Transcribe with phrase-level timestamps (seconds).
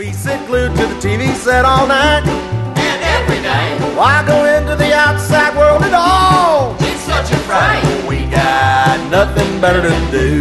[0.00, 2.24] We sit glued to the TV set all night.
[2.24, 6.74] And every night, Why go into the outside world at all?
[6.80, 7.84] it's such a fright.
[8.08, 10.38] We got nothing better to do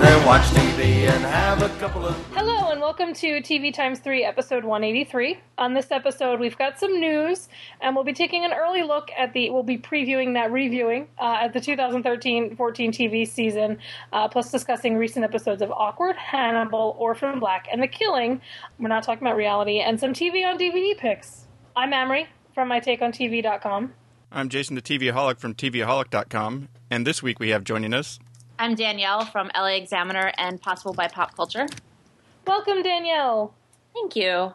[0.00, 0.69] than watch TV
[1.22, 2.16] and have a couple of.
[2.28, 5.38] Hello and welcome to TV Times 3, episode 183.
[5.58, 7.50] On this episode, we've got some news,
[7.82, 11.40] and we'll be taking an early look at the, we'll be previewing that, reviewing, uh,
[11.42, 13.78] at the 2013 14 TV season,
[14.14, 18.40] uh, plus discussing recent episodes of Awkward, Hannibal, Orphan Black, and The Killing.
[18.78, 21.46] We're not talking about reality, and some TV on DVD picks.
[21.76, 23.92] I'm Amrie from mytakeontv.com.
[24.32, 28.18] I'm Jason the TVaholic from TVaholic.com, and this week we have joining us.
[28.60, 31.66] I'm Danielle from LA Examiner and Possible by Pop Culture.
[32.46, 33.54] Welcome, Danielle.
[33.94, 34.52] Thank you.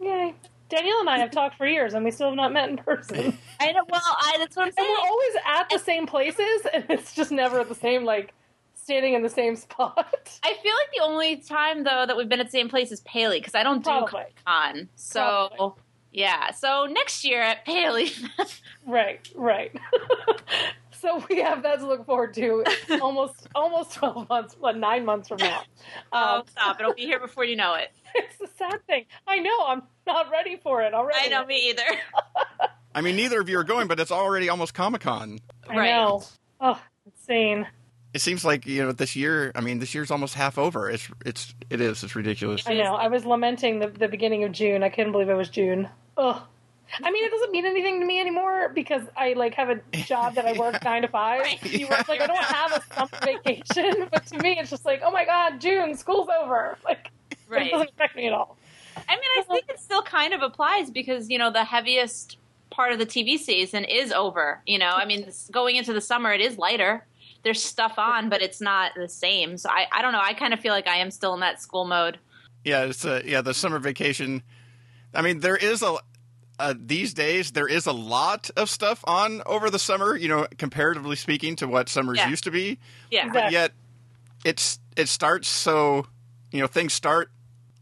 [0.00, 0.34] Yay.
[0.70, 3.36] Danielle and I have talked for years, and we still have not met in person.
[3.60, 3.82] I know.
[3.86, 4.88] Well, I that's what I'm saying.
[4.88, 8.32] And we're always at the same places, and it's just never at the same, like,
[8.74, 10.40] standing in the same spot.
[10.42, 13.00] I feel like the only time though that we've been at the same place is
[13.00, 14.88] Paley because I don't do Comic Con.
[14.96, 15.82] So Probably.
[16.12, 16.52] yeah.
[16.52, 18.10] So next year at Paley.
[18.86, 19.78] right, right.
[21.00, 22.64] So we have that to look forward to
[23.00, 25.62] almost almost 12 months, what, nine months from now.
[26.12, 26.80] oh, Um, stop!
[26.80, 27.90] It'll be here before you know it.
[28.14, 29.04] it's a sad thing.
[29.26, 31.18] I know, I'm not ready for it already.
[31.20, 31.82] I know me either.
[32.94, 35.38] I mean, neither of you are going, but it's already almost Comic Con.
[35.68, 35.90] I Right.
[35.90, 36.22] know.
[36.60, 37.66] Oh, insane.
[38.14, 39.52] It seems like you know this year.
[39.54, 40.88] I mean, this year's almost half over.
[40.90, 42.02] It's it's it is.
[42.02, 42.66] It's ridiculous.
[42.66, 42.94] I know.
[42.94, 44.82] I was lamenting the, the beginning of June.
[44.82, 45.88] I couldn't believe it was June.
[46.16, 46.40] Ugh.
[47.02, 50.34] I mean, it doesn't mean anything to me anymore because I like have a job
[50.34, 51.46] that I work nine to five.
[51.64, 55.00] You work, like I don't have a summer vacation, but to me, it's just like,
[55.04, 56.76] oh my god, June, school's over.
[57.50, 58.58] Like it doesn't affect me at all.
[58.96, 62.36] I mean, I think it still kind of applies because you know the heaviest
[62.70, 64.60] part of the TV season is over.
[64.66, 67.06] You know, I mean, going into the summer, it is lighter.
[67.44, 69.56] There's stuff on, but it's not the same.
[69.56, 70.20] So I, I don't know.
[70.20, 72.18] I kind of feel like I am still in that school mode.
[72.64, 74.42] Yeah, it's uh, yeah the summer vacation.
[75.14, 75.96] I mean, there is a
[76.58, 80.16] uh, these days there is a lot of stuff on over the summer.
[80.16, 82.28] You know, comparatively speaking to what summers Yeah.
[82.28, 82.78] used to be.
[83.10, 83.26] Yeah.
[83.26, 83.40] Exactly.
[83.42, 83.72] But yet,
[84.44, 86.06] it's it starts so
[86.50, 87.30] you know things start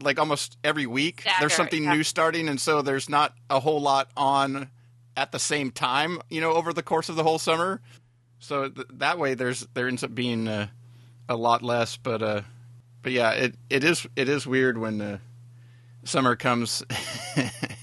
[0.01, 1.21] like almost every week.
[1.21, 1.93] Stagger, there's something yeah.
[1.93, 4.69] new starting, and so there's not a whole lot on
[5.15, 6.19] at the same time.
[6.29, 7.81] You know, over the course of the whole summer.
[8.39, 10.67] So th- that way, there's there ends up being uh,
[11.27, 11.97] a lot less.
[11.97, 12.41] But uh,
[13.01, 15.17] but yeah, it, it is it is weird when uh,
[16.03, 16.83] summer comes,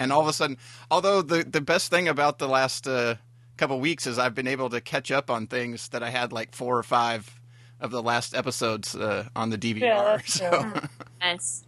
[0.00, 0.56] and all of a sudden.
[0.90, 3.14] Although the the best thing about the last uh,
[3.56, 6.54] couple weeks is I've been able to catch up on things that I had like
[6.54, 7.38] four or five
[7.78, 9.80] of the last episodes uh, on the DVR.
[9.80, 10.80] Yeah, that's so true.
[11.20, 11.64] Nice.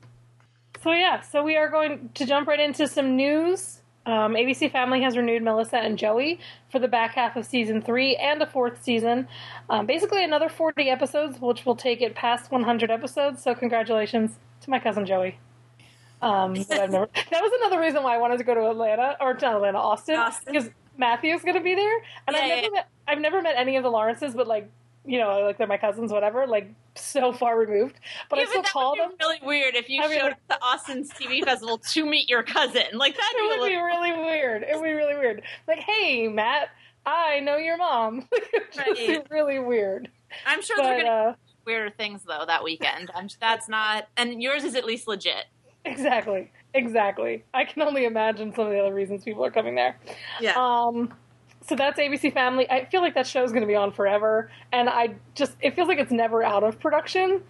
[0.82, 3.78] So yeah, so we are going to jump right into some news.
[4.04, 6.40] Um, ABC Family has renewed Melissa and Joey
[6.72, 9.28] for the back half of season three and a fourth season.
[9.70, 13.44] Um, basically, another 40 episodes, which will take it past 100 episodes.
[13.44, 14.32] So, congratulations
[14.62, 15.38] to my cousin Joey.
[16.22, 19.16] Um, that, I've never, that was another reason why I wanted to go to Atlanta,
[19.20, 20.52] or not Atlanta, Austin, Austin.
[20.52, 21.96] because Matthew's going to be there.
[22.26, 22.68] And I've, never yeah.
[22.72, 24.70] Met, I've never met any of the Lawrences, but like,
[25.04, 27.96] you know, like they're my cousins, whatever, like so far removed.
[28.30, 29.12] But I Yeah, still that call would them.
[29.20, 32.28] really weird if you I mean, showed like- up to Austin's TV festival to meet
[32.30, 32.84] your cousin.
[32.94, 34.62] Like that'd be, It a would be really weird.
[34.62, 35.42] It would be really weird.
[35.66, 36.68] Like, hey, Matt,
[37.04, 38.28] I know your mom.
[38.32, 39.26] it would be Right.
[39.28, 40.08] really weird.
[40.46, 41.34] I'm sure But they're gonna uh,
[41.66, 43.10] weirder things though that weekend.
[43.12, 45.46] I'm that's not, and yours is at least legit.
[45.84, 47.44] Exactly, exactly.
[47.52, 49.96] I can only imagine some of the other reasons people are coming there.
[50.40, 50.52] Yeah.
[50.56, 51.14] Um,
[51.64, 52.68] so that's ABC Family.
[52.70, 55.76] I feel like that show is going to be on forever, and I just it
[55.76, 57.42] feels like it's never out of production.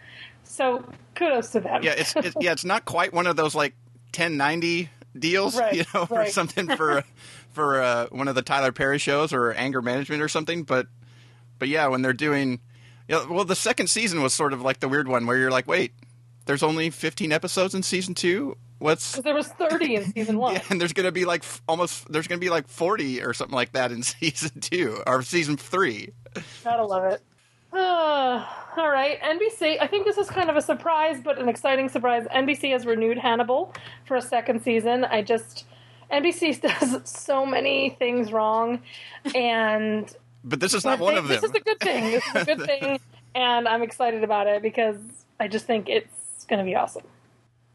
[0.44, 0.84] So
[1.14, 1.82] kudos to them.
[1.82, 3.74] yeah, it's, it's yeah, it's not quite one of those like
[4.14, 7.04] 1090 deals, Right, you know, or something for
[7.52, 10.64] for uh, one of the Tyler Perry shows or Anger Management or something.
[10.64, 10.88] But
[11.58, 12.60] but yeah, when they're doing,
[13.08, 15.66] yeah, well, the second season was sort of like the weird one where you're like,
[15.66, 15.92] wait,
[16.46, 18.56] there's only 15 episodes in season two.
[18.78, 20.54] What's there was thirty in season one.
[20.54, 23.54] yeah, and there's gonna be like f- almost there's gonna be like 40 or something
[23.54, 26.12] like that in season two or season three.
[26.64, 27.22] Gotta love it.
[27.72, 28.44] Uh,
[28.76, 29.80] all right, NBC.
[29.80, 32.26] I think this is kind of a surprise, but an exciting surprise.
[32.34, 33.72] NBC has renewed Hannibal
[34.04, 35.04] for a second season.
[35.04, 35.64] I just
[36.12, 38.80] NBC does so many things wrong,
[39.34, 40.12] and
[40.42, 41.40] But this is not one of them.
[41.40, 42.04] This is a good thing.
[42.10, 42.98] This is a good thing,
[43.36, 44.96] and I'm excited about it because
[45.38, 46.12] I just think it's
[46.44, 47.04] going to be awesome.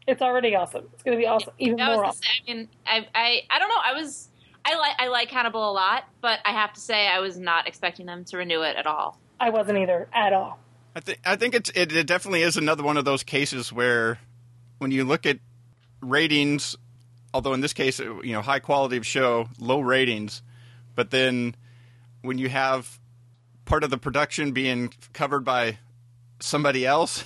[0.06, 0.88] It's already awesome.
[0.94, 2.22] It's going to be awesome, even That more the awesome.
[2.22, 2.42] same.
[2.48, 3.80] I mean, I, I, I don't know.
[3.84, 4.28] I was,
[4.64, 7.68] I like, I like Hannibal a lot, but I have to say, I was not
[7.68, 9.18] expecting them to renew it at all.
[9.38, 10.58] I wasn't either at all.
[10.96, 14.18] I think I think it's it, it definitely is another one of those cases where
[14.78, 15.38] when you look at
[16.00, 16.74] ratings,
[17.32, 20.42] although in this case you know high quality of show, low ratings,
[20.96, 21.54] but then
[22.22, 22.98] when you have
[23.64, 25.78] part of the production being covered by
[26.40, 27.22] somebody else,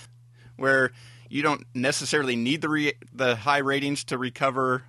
[0.56, 0.92] where
[1.32, 4.82] you don't necessarily need the re- the high ratings to recover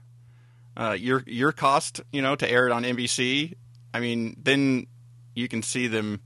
[0.76, 3.54] uh, your your cost, you know, to air it on NBC.
[3.94, 4.88] I mean, then
[5.36, 6.20] you can see them.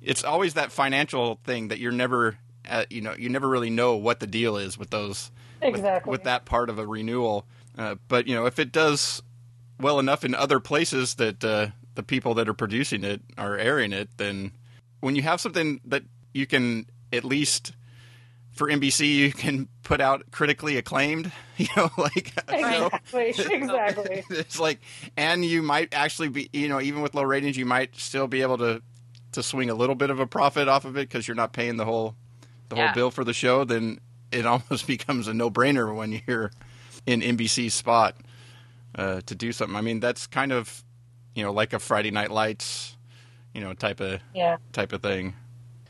[0.00, 2.38] It's always that financial thing that you're never,
[2.68, 6.10] uh, you know, you never really know what the deal is with those with- Exactly.
[6.10, 7.44] with, that part of a renewal.
[7.76, 9.22] Uh, but you know, if it does
[9.78, 13.92] well enough in other places that uh, the people that are producing it are airing
[13.92, 14.52] it, then
[15.00, 17.72] when you have something that you can at least
[18.62, 23.56] for NBC you can put out critically acclaimed, you know, like you know, Exactly.
[23.56, 24.24] exactly.
[24.30, 24.78] it's like,
[25.16, 28.40] and you might actually be, you know, even with low ratings, you might still be
[28.42, 28.80] able to
[29.32, 31.76] to swing a little bit of a profit off of it because you're not paying
[31.76, 32.14] the whole
[32.68, 32.86] the Yeah.
[32.86, 33.64] whole bill for the show.
[33.64, 33.98] Then
[34.30, 36.52] it almost becomes a no brainer when you're
[37.04, 38.14] in NBC's spot
[38.94, 39.74] uh, to do something.
[39.74, 40.84] I mean, that's kind of
[41.34, 42.96] you know like a Friday Night Lights,
[43.54, 44.58] you know, type of Yeah.
[44.72, 45.34] type of thing.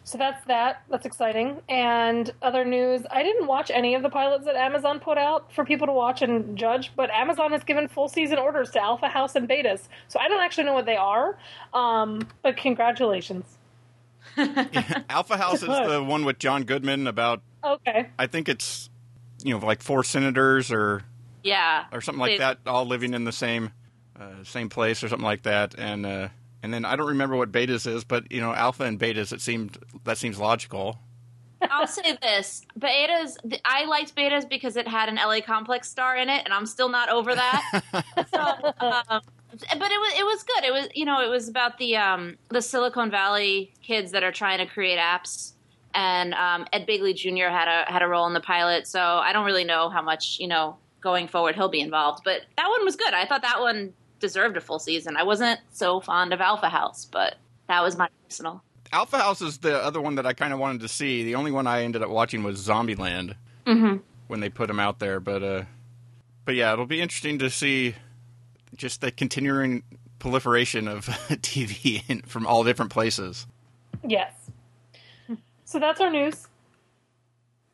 [0.04, 0.82] So that's that.
[0.90, 1.60] That's exciting.
[1.68, 5.64] And other news, I didn't watch any of the pilots that Amazon put out for
[5.64, 9.36] people to watch and judge, but Amazon has given full season orders to Alpha House
[9.36, 9.82] and Betas.
[10.08, 11.38] So I don't actually know what they are.
[11.72, 13.44] Um, but congratulations.
[14.36, 17.42] Alpha House is the one with John Goodman about.
[17.64, 18.08] Okay.
[18.18, 18.90] I think it's
[19.44, 21.02] you know like four senators or
[21.44, 21.84] Yeah.
[21.92, 23.70] or something like They- that, all living in the same
[24.18, 25.74] uh, same place or something like that.
[25.78, 26.28] And uh,
[26.62, 29.32] and then I don't remember what betas is, but you know, alpha and betas.
[29.32, 30.98] It seemed that seems logical.
[31.70, 33.36] I'll say this: betas.
[33.48, 36.66] th- I liked betas because it had an LA Complex star in it, and I'm
[36.66, 37.82] still not over that.
[38.32, 39.20] so, um,
[39.50, 40.64] but it was it was good.
[40.64, 44.32] It was you know it was about the um, the Silicon Valley kids that are
[44.32, 45.52] trying to create apps,
[45.94, 47.50] and um, Ed Begley Jr.
[47.50, 48.86] had a had a role in the pilot.
[48.86, 52.42] So I don't really know how much you know going forward he'll be involved, but
[52.56, 53.12] that one was good.
[53.12, 55.16] I thought that one deserved a full season.
[55.18, 57.34] I wasn't so fond of Alpha House, but
[57.68, 58.62] that was my personal.
[58.92, 61.24] Alpha House is the other one that I kind of wanted to see.
[61.24, 63.34] The only one I ended up watching was Zombieland
[63.66, 63.98] Mm-hmm.
[64.28, 65.20] when they put them out there.
[65.20, 65.64] But uh,
[66.44, 67.94] but yeah, it'll be interesting to see
[68.76, 69.82] just the continuing
[70.18, 73.46] proliferation of TV in, from all different places.
[74.04, 74.32] Yes.
[75.64, 76.48] So that's our news.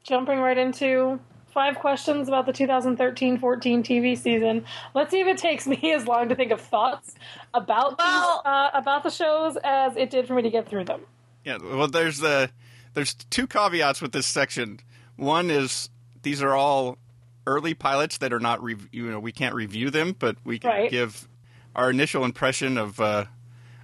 [0.05, 1.19] Jumping right into
[1.53, 4.65] five questions about the 2013 14 TV season.
[4.95, 7.15] Let's see if it takes me as long to think of thoughts
[7.55, 10.85] about, these, Well- uh, about the shows as it did for me to get through
[10.85, 11.01] them.
[11.45, 12.51] Yeah, well, there's the
[12.95, 14.81] there's two caveats with this section.
[15.17, 15.89] One is
[16.23, 16.99] these are all
[17.47, 20.71] early pilots that are not rev- you know we can't review them, but we can
[20.71, 20.91] Right.
[20.91, 21.27] give
[21.75, 23.25] our initial impression of uh,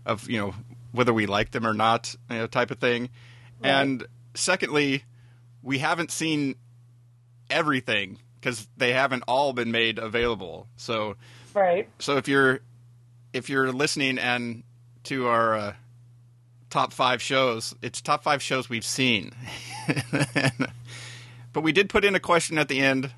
[0.05, 0.55] of you know
[0.93, 3.09] whether we like them or not, you know, type of thing.
[3.63, 5.05] And secondly,
[5.63, 6.57] we haven't seen
[7.51, 10.69] everything because they haven't all been made available.
[10.77, 11.17] So
[11.55, 11.89] Right.
[11.99, 12.61] so if you're
[13.33, 14.63] if you're listening and
[15.05, 15.73] to our uh,
[16.71, 19.33] top five shows, it's top five shows we've seen.
[21.53, 23.13] but we did put in a question at the end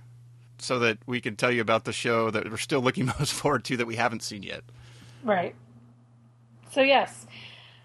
[0.59, 3.65] so that we can tell you about the show that we're still looking most forward
[3.65, 4.63] to that we haven't seen yet.
[5.23, 5.55] Right.
[6.71, 7.27] So, yes.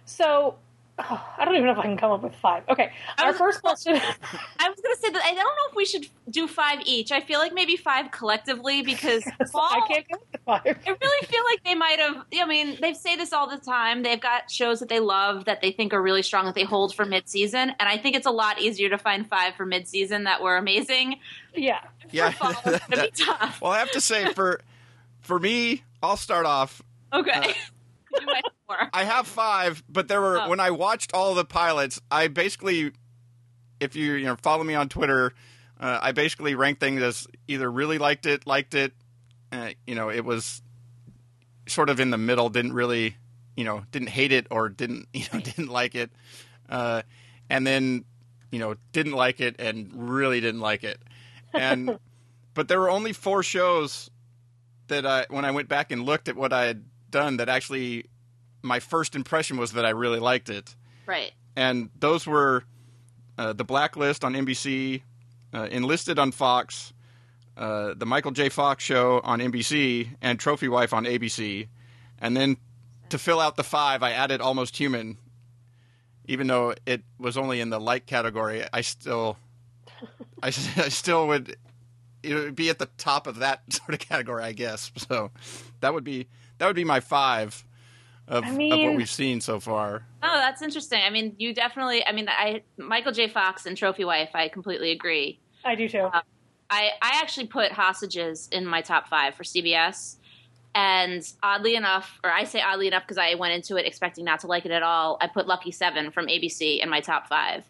[0.06, 0.56] So,
[1.00, 2.64] oh, I don't even know if I can come up with five.
[2.70, 2.92] Okay.
[3.18, 3.96] I Our was- first question.
[4.60, 7.12] I was going to say that I don't know if we should do five each.
[7.12, 10.62] I feel like maybe five collectively because Paul, I can't come up with five.
[10.66, 12.26] I really feel like they might have.
[12.34, 14.04] I mean, they say this all the time.
[14.04, 16.94] They've got shows that they love that they think are really strong that they hold
[16.96, 20.42] for mid-season, and I think it's a lot easier to find five for mid-season that
[20.42, 21.20] were amazing.
[21.56, 21.80] Yeah.
[22.12, 22.32] Yeah.
[22.32, 23.62] fall, it's gonna be tough.
[23.62, 24.62] well, I have to say for
[25.22, 26.82] for me, I'll start off.
[27.14, 27.54] Okay, uh,
[28.20, 28.90] you might have.
[28.94, 30.50] I have five, but there were Oh.
[30.50, 32.92] when I watched all the pilots, I basically,
[33.80, 35.34] if you you know follow me on Twitter,
[35.80, 38.94] uh, I basically ranked things as either really liked it, liked it,
[39.52, 40.62] uh, you know, it was
[41.68, 43.16] sort of in the middle, didn't really,
[43.56, 46.12] you know, didn't hate it or didn't you know didn't like it,
[46.70, 47.02] uh,
[47.50, 48.06] and then
[48.52, 50.98] you know didn't like it and really didn't like it,
[51.54, 51.98] and
[52.54, 54.10] but there were only four shows
[54.88, 58.06] that I when I went back and looked at what I had done that actually
[58.64, 60.76] my first impression was that I really liked it,
[61.06, 61.32] Right.
[61.56, 62.64] and those were
[63.38, 65.02] uh, the Blacklist on NBC,
[65.54, 66.94] uh, Enlisted on Fox,
[67.58, 68.50] uh, the Michael J.
[68.50, 71.68] Fox Show on NBC, and Trophy Wife on ABC,
[72.20, 72.58] and then
[73.10, 75.18] to fill out the five, I added Almost Human.
[76.26, 79.38] Even though it was only in the like category, I still,
[80.42, 81.58] I still would,
[82.24, 84.92] it would be at the top of that sort of category, I guess.
[85.10, 85.32] So
[85.82, 86.28] that would be
[86.62, 87.66] that would be my five
[88.28, 90.06] of, I of what we've seen so far.
[90.22, 91.02] Oh, that's interesting.
[91.04, 92.06] I mean, you definitely.
[92.06, 93.28] I mean, I Michael J.
[93.28, 94.30] Fox and Trophy Wife.
[94.36, 95.40] I completely agree.
[95.66, 96.04] I do too.
[96.04, 96.22] Um,
[96.70, 100.18] I, I actually put hostages in my top five for CBS.
[100.76, 104.42] And oddly enough, or I say oddly enough because I went into it expecting not
[104.42, 107.66] to like it at all, I put Lucky Seven from ABC in my top five.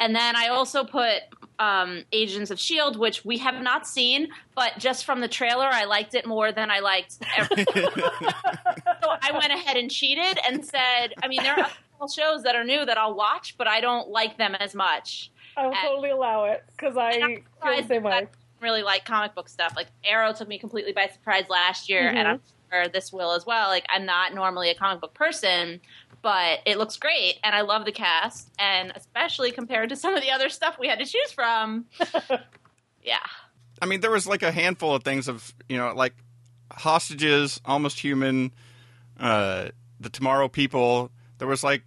[0.00, 1.22] And then I also put
[1.58, 5.84] um, Agents of Shield, which we have not seen, but just from the trailer, I
[5.84, 7.18] liked it more than I liked.
[7.36, 11.70] Every- so I went ahead and cheated and said, I mean, there are
[12.00, 15.30] other shows that are new that I'll watch, but I don't like them as much.
[15.56, 18.26] I will And- totally allow it because I feel the same that I
[18.60, 19.74] really like comic book stuff.
[19.76, 22.14] Like Arrow took me completely by surprise last year, Mhm.
[22.16, 23.68] and I'm sure this will as well.
[23.68, 25.80] Like I'm not normally a comic book person,
[26.24, 30.22] but it looks great, and I love the cast, and especially compared to some of
[30.22, 31.84] the other stuff we had to choose from.
[33.04, 33.18] yeah,
[33.80, 36.14] I mean, there was like a handful of things of you know, like
[36.72, 38.52] hostages, almost human,
[39.20, 39.68] uh,
[40.00, 41.10] the Tomorrow People.
[41.38, 41.82] There was like,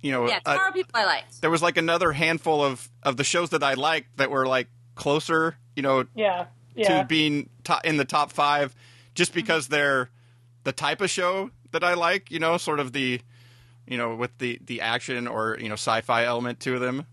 [0.00, 0.40] you know, yeah.
[0.44, 1.40] uh, Tomorrow people I liked.
[1.40, 4.68] there was like another handful of of the shows that I liked that were like
[4.94, 8.74] closer, you know, Yeah, yeah, to being to- in the top five,
[9.14, 10.10] just because they're
[10.64, 12.30] the type of show that I like.
[12.30, 13.20] You know, sort of the,
[13.86, 17.06] you know, with the the action or you know sci-fi element to them,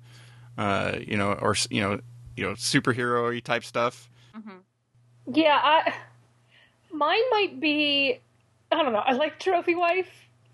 [0.57, 1.99] uh, you know, or you know,
[2.35, 4.09] you know, superhero type stuff.
[5.31, 5.59] yeah.
[5.61, 5.93] I
[6.91, 8.19] mine might be.
[8.71, 9.03] I don't know.
[9.05, 10.09] I like Trophy Wife.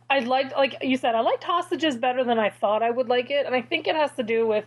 [0.09, 3.29] I liked, like you said, I liked Hostages better than I thought I would like
[3.29, 4.65] it, and I think it has to do with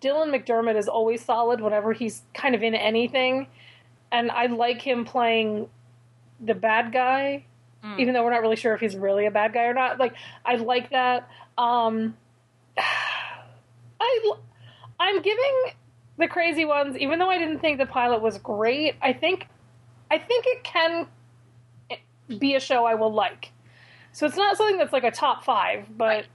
[0.00, 3.46] Dylan McDermott is always solid whenever he's kind of in anything,
[4.10, 5.68] and I like him playing
[6.40, 7.44] the bad guy,
[7.98, 9.98] even though we're not really sure if he's really a bad guy or not.
[9.98, 11.28] Like I like that.
[11.56, 12.16] Um,
[14.00, 14.32] I
[14.98, 15.62] I'm giving
[16.18, 18.96] the crazy ones, even though I didn't think the pilot was great.
[19.00, 19.46] I think
[20.10, 21.06] I think it can
[22.38, 23.50] be a show I will like.
[24.12, 26.26] So it's not something that's like a top five, but Right.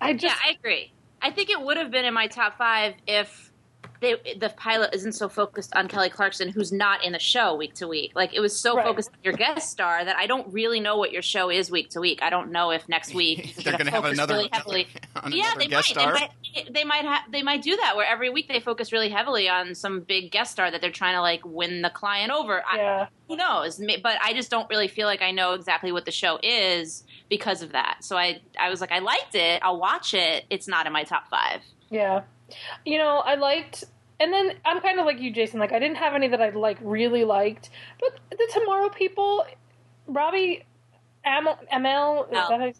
[0.00, 0.92] I just yeah, I agree.
[1.20, 3.49] I think it would have been in my top five if
[4.00, 7.74] they, the pilot isn't so focused on Kelly Clarkson, who's not in the show week
[7.74, 8.12] to week.
[8.14, 8.84] Like it was so Right.
[8.86, 11.90] focused on your guest star that I don't really know what your show is week
[11.90, 12.20] to week.
[12.22, 14.88] I don't know if next week They're going to have another, really heavily.
[15.16, 16.00] another yeah, they guest might.
[16.02, 16.14] star.
[16.14, 16.30] They might.
[16.72, 19.74] They might, ha- they might do that where every week they focus really heavily on
[19.76, 22.62] some big guest star that they're trying to like win the client over.
[22.66, 23.06] I, yeah.
[23.28, 23.80] who knows?
[24.02, 27.62] But I just don't really feel like I know exactly what the show is because
[27.62, 27.98] of that.
[28.00, 29.60] So I, I was like, I liked it.
[29.62, 30.44] I'll watch it.
[30.50, 31.60] It's not in my top five.
[31.88, 32.22] Yeah.
[32.84, 33.84] You know, I liked
[34.20, 35.58] and then I'm kind of like you, Jason.
[35.58, 39.46] Like I didn't have any that I like really liked, but the Tomorrow People,
[40.06, 40.64] Robbie
[41.26, 42.72] Amell, Amell Oh.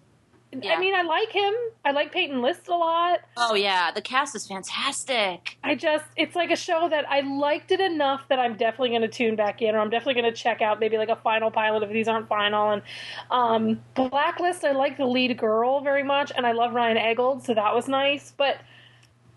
[0.53, 0.73] Yeah.
[0.73, 1.55] I mean, I like him.
[1.85, 3.21] I like Peyton List a lot.
[3.37, 5.57] Oh yeah, the cast is fantastic.
[5.63, 9.03] I just, it's like a show that I liked it enough that I'm definitely going
[9.03, 11.53] to tune back in, or I'm definitely going to check out maybe like a final
[11.53, 12.71] pilot if these aren't final.
[12.71, 12.83] And
[13.31, 17.55] um, Blacklist, I like the lead girl very much, and I love Ryan Eggold, so
[17.55, 18.33] that was nice.
[18.37, 18.57] But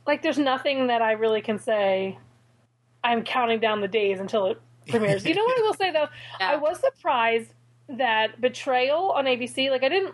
[0.05, 2.17] like, there's nothing that I really can say.
[3.03, 5.25] I'm counting down the days until it premieres.
[5.25, 6.07] you know what I will say though?
[6.39, 6.51] Yeah.
[6.51, 7.53] I was surprised
[7.89, 10.13] that Betrayal on ABC, like I didn't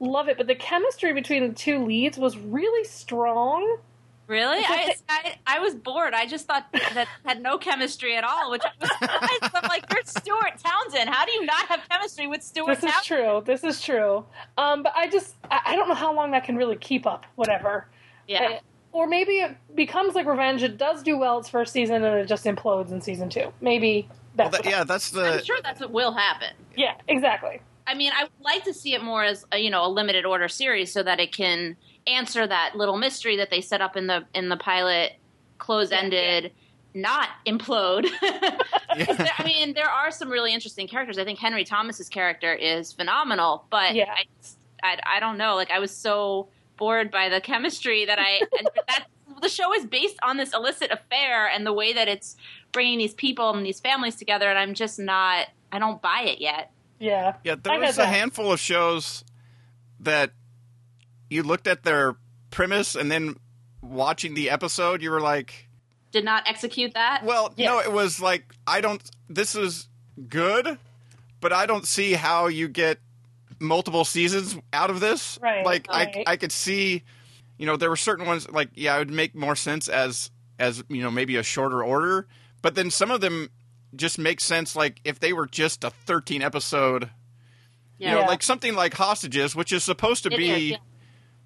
[0.00, 3.78] love it, but the chemistry between the two leads was really strong.
[4.26, 4.58] Really?
[4.58, 6.12] I, I I was bored.
[6.12, 9.54] I just thought that had no chemistry at all, which I was surprised.
[9.54, 11.08] I'm like, you're Stuart Townsend.
[11.08, 12.82] How do you not have chemistry with Stuart Townsend?
[12.82, 13.44] This is Townsend?
[13.46, 13.54] true.
[13.54, 14.26] This is true.
[14.58, 17.24] Um, but I just I, I don't know how long that can really keep up.
[17.36, 17.86] Whatever.
[18.26, 18.42] Yeah.
[18.44, 18.58] Uh,
[18.98, 20.64] Or maybe it becomes like Revenge.
[20.64, 23.52] It does do well its first season, and it just implodes in season two.
[23.60, 26.48] Maybe Well, that's that, what yeah, that's I'm the sure that's what will happen.
[26.76, 27.60] yeah, exactly.
[27.86, 30.26] I mean, I would like to see it more as a, you know a limited
[30.26, 31.76] order series, so that it can
[32.08, 35.12] answer that little mystery that they set up in the in the pilot,
[35.58, 36.50] close ended,
[36.92, 38.08] not implode.
[38.20, 41.18] 'Cause there- I mean, there are some really interesting characters.
[41.18, 44.12] I think Henry Thomas's character is phenomenal, but Yeah.
[44.12, 44.24] I,
[44.82, 45.54] I, I don't know.
[45.54, 46.48] Like, I was so
[46.78, 49.06] bored by the chemistry that I and that
[49.42, 52.36] the show is based on this illicit affair and the way that it's
[52.72, 55.48] bringing these people and these families together, and I'm just not.
[55.70, 56.72] I don't buy it yet.
[56.98, 57.34] Yeah.
[57.44, 57.56] yeah.
[57.62, 58.06] There I was a that.
[58.06, 59.24] handful of shows
[60.00, 60.32] that
[61.28, 62.16] you looked at their
[62.50, 63.36] premise and then
[63.82, 65.68] watching the episode, you were like,
[66.10, 67.24] Did not execute that.
[67.24, 69.02] Well, no, it was like I don't.
[69.28, 69.88] This is
[70.28, 70.78] good,
[71.40, 72.98] but I don't see how you get
[73.60, 75.38] multiple seasons out of this.
[75.42, 76.24] Right, Like right.
[76.26, 77.02] I, I could see,
[77.58, 80.82] you know, there were certain ones like yeah, it would make more sense as as
[80.88, 82.26] you know maybe a shorter order,
[82.62, 83.48] but then some of them
[83.96, 87.08] just make sense like if they were just a 13 episode
[87.96, 88.26] you know Yeah.
[88.26, 90.76] like something like hostages which is supposed to It be is, yeah.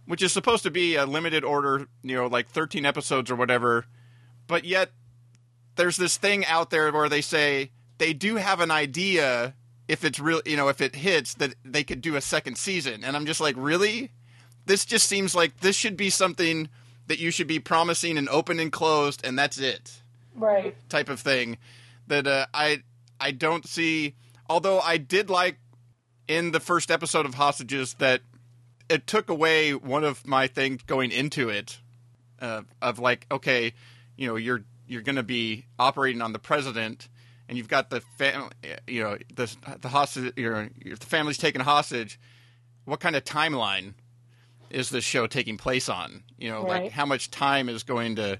[0.07, 3.87] which is supposed to be a limited order, you know, like 13 episodes or whatever.
[4.49, 4.91] But yet
[5.77, 9.55] there's this thing out there where they say they do have an idea
[9.89, 13.05] if it's real, you know, if it hits that they could do a second season.
[13.05, 14.11] And I'm just like, really?
[14.67, 16.69] This just seems like this should be something
[17.09, 20.01] that you should be promising and open and closed and that's it
[20.35, 20.75] Right.
[20.89, 21.59] type of thing
[22.07, 22.83] that uh, I
[23.21, 24.15] I don't see.
[24.49, 25.59] Although I did like
[26.29, 28.23] in the first episode of Hostages that
[28.89, 31.81] it took away one of my things going into it.
[32.41, 33.73] uh, of like, okay,
[34.17, 37.09] you know, you're you're going to be operating on the president,
[37.53, 38.49] and you've got the family,
[38.89, 42.19] you know, the the hostage, the family's taken hostage.
[42.87, 43.93] What kind of timeline
[44.71, 46.23] is this show taking place on?
[46.39, 46.85] You know, Right.
[46.85, 48.39] like how much time is going to?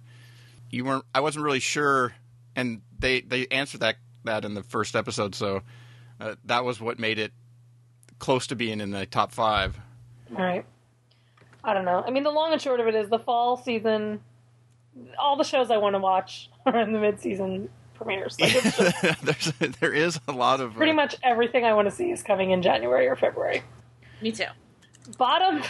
[0.71, 1.05] You weren't.
[1.15, 2.15] I wasn't really sure,
[2.57, 5.61] and they they answered that that in the first episode, so
[6.19, 7.33] uh, that was what made it
[8.19, 9.79] close to being in the top five.
[10.31, 10.65] Right.
[11.63, 12.03] I don't know.
[12.07, 14.21] I mean, the long and short of it is the fall season.
[15.19, 17.69] All the shows I want to watch are in the mid-season
[18.03, 18.39] premieres.
[18.41, 19.23] Like it's just
[19.61, 22.23] There's there is a lot of uh, pretty much everything I want to see is
[22.23, 23.63] coming in January or February.
[24.21, 24.45] Me too.
[25.19, 25.63] Bottom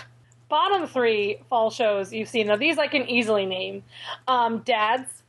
[0.48, 2.46] bottom three fall shows you've seen.
[2.48, 3.82] Now these I can easily name.
[4.28, 5.22] Um, Dads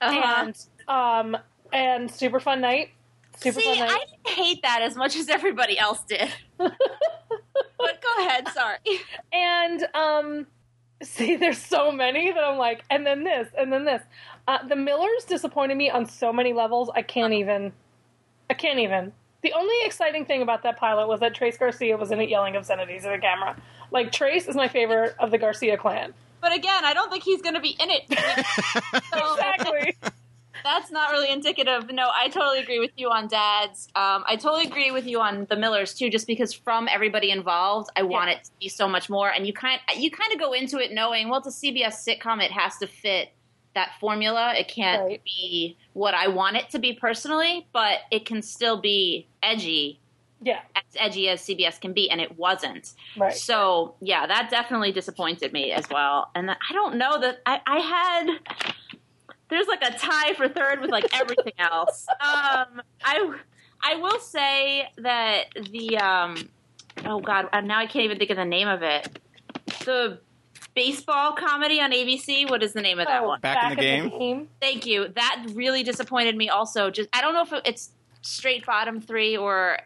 [0.00, 0.44] Uh-huh.
[0.46, 1.40] and um
[1.72, 2.90] and Super Fun Night.
[3.36, 3.90] Super See, Fun Night.
[3.90, 6.28] I didn't hate that as much as everybody else did.
[6.56, 6.72] but
[7.78, 8.78] go ahead, sorry.
[9.32, 10.46] And um,
[11.02, 14.02] see, there's so many that I'm like, and then this, and then this.
[14.46, 16.90] Uh, the Millers disappointed me on so many levels.
[16.94, 17.72] I can't even.
[18.50, 19.12] I can't even.
[19.42, 22.56] The only exciting thing about that pilot was that Trace Garcia was in it yelling
[22.56, 23.56] obscenities at the camera.
[23.90, 26.14] Like Trace is my favorite of the Garcia clan.
[26.40, 28.02] But again, I don't think he's going to be in it.
[29.12, 29.96] So Exactly.
[30.64, 31.90] that's not really indicative.
[31.92, 33.88] No, I totally agree with you on Dad's.
[33.94, 36.10] Um, I totally agree with you on the Millers too.
[36.10, 39.30] Just because from everybody involved, I want it to be so much more.
[39.30, 42.42] And you kind you kind of go into it knowing, well, it's a CBS sitcom.
[42.42, 43.30] It has to fit
[43.74, 44.54] that formula.
[44.56, 45.22] It can't Right.
[45.24, 50.00] be what I want it to be personally, but it can still be edgy,
[50.42, 50.60] yeah.
[50.76, 52.92] as edgy as CBS can be, and it wasn't.
[53.16, 53.34] Right.
[53.34, 56.30] So yeah, that definitely disappointed me as well.
[56.34, 58.74] And I don't know that I, I had.
[59.50, 62.06] There's like a tie for third with like everything else.
[62.20, 63.34] Um, I
[63.82, 66.48] I will say that the um,
[67.04, 69.18] oh god, now I can't even think of the name of it.
[69.84, 70.18] The
[70.74, 72.48] baseball comedy on ABC.
[72.50, 73.40] What is the name of that Oh, one?
[73.40, 74.48] Back in the at Game?
[74.60, 75.08] Thank you.
[75.14, 76.48] That really disappointed me.
[76.48, 77.90] Also, just I don't know if it's
[78.22, 79.78] straight bottom three or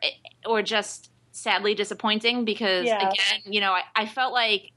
[0.46, 2.98] or just sadly disappointing because Yeah.
[3.10, 4.72] again, you know, I, I felt like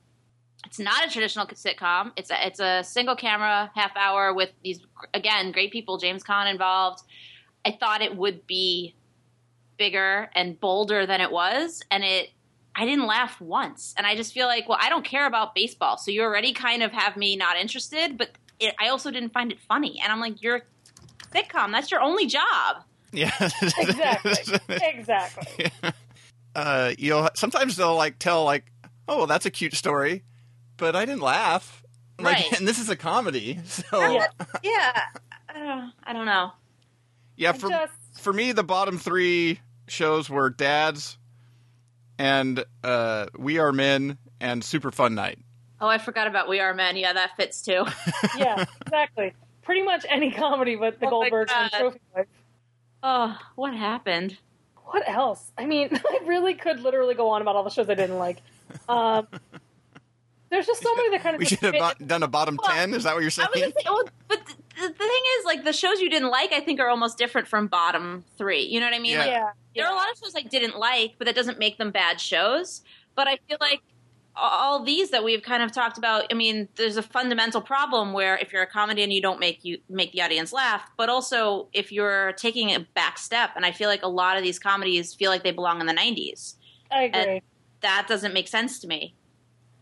[0.66, 2.12] it's not a traditional sitcom.
[2.16, 4.80] It's a it's a single camera half hour with these
[5.14, 5.98] again great people.
[5.98, 7.04] James Caan involved.
[7.66, 8.96] I thought it would be
[9.78, 12.30] bigger and bolder than it was, and it.
[12.76, 15.98] I didn't laugh once, and I just feel like, well, I don't care about baseball,
[15.98, 18.18] so you already kind of have me not interested.
[18.18, 20.62] But it, I also didn't find it funny, and I'm like, you're a
[21.36, 21.72] sitcom.
[21.72, 22.84] That's your only job.
[23.12, 23.32] Yeah.
[23.78, 24.60] Exactly.
[24.70, 25.72] exactly.
[26.56, 28.72] uh, you'll sometimes they'll like tell like,
[29.08, 30.24] oh, well, that's a cute story,
[30.78, 31.84] but I didn't laugh.
[32.20, 32.54] Like, Right.
[32.60, 34.28] and this is a comedy, so Yeah.
[34.64, 35.02] Yeah,
[35.54, 36.52] uh, I don't know.
[37.36, 37.52] yeah.
[37.52, 41.18] For just for me, the bottom three shows were Dad's
[42.18, 45.40] and uh, We Are Men and Super Fun Night.
[45.80, 46.96] Oh, I forgot about We Are Men.
[46.96, 47.86] Yeah, that fits too.
[48.38, 49.34] yeah, exactly.
[49.64, 52.28] Pretty much any comedy but the Oh Goldbergs and Trophy Wife.
[53.04, 54.38] oh, what happened?
[54.86, 55.52] What else?
[55.58, 58.42] I mean, I really could literally go on about all the shows I didn't like.
[58.88, 59.28] Um,
[60.52, 62.60] there's just so many that kind of We should have fit- bo- done a bottom
[62.62, 62.94] Well, ten.
[62.94, 63.50] Is that what you're I saying?
[63.54, 66.60] was say, well, but the, the thing is, like, the shows you didn't like, I
[66.60, 68.64] think, are almost different from bottom three.
[68.64, 69.14] You know what I mean?
[69.14, 69.20] Yeah.
[69.20, 71.78] Like, yeah, there are a lot of shows I didn't like, but that doesn't make
[71.78, 72.82] them bad shows.
[73.16, 73.80] But I feel like
[74.36, 78.38] all these that we've kind of talked about, I mean, there's a fundamental problem where
[78.38, 81.68] if you're a comedy and you don't make you make the audience laugh, but also
[81.74, 85.14] if you're taking a back step, and I feel like a lot of these comedies
[85.14, 86.56] feel like they belong in the 90s.
[86.90, 87.42] I agree.
[87.82, 89.16] That doesn't make sense to me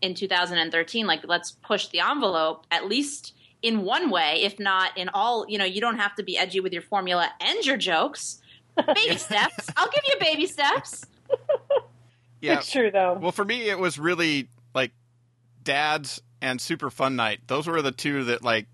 [0.00, 1.06] in 2013.
[1.06, 5.46] Like, let's push the envelope at least in one way, if not in all.
[5.48, 8.40] You know, you don't have to be edgy with your formula and your jokes.
[8.76, 9.68] Baby steps.
[9.76, 11.04] I'll give you baby steps.
[12.40, 12.58] yeah.
[12.58, 13.18] it's true though.
[13.20, 14.92] Well, for me, it was really like
[15.62, 17.40] Dad's and Super Fun Night.
[17.46, 18.66] Those were the two that like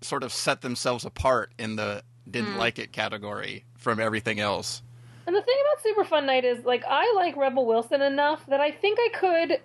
[0.00, 2.58] sort of set themselves apart in the didn't mm.
[2.58, 4.82] like it category from everything else.
[5.26, 8.60] And the thing about Super Fun Night is, like, I like Rebel Wilson enough that
[8.60, 9.60] I think I could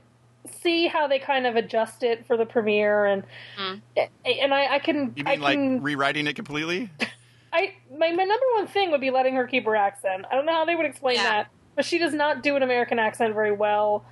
[0.62, 3.24] see how they kind of adjust it for the premiere, and
[3.58, 3.82] Mm.
[4.26, 6.90] and I, I can You I mean like can rewriting it completely?
[7.54, 10.26] I my my number one thing would be letting her keep her accent.
[10.32, 11.24] I don't know how they would explain Yeah.
[11.24, 14.06] that, but she does not do an American accent very well,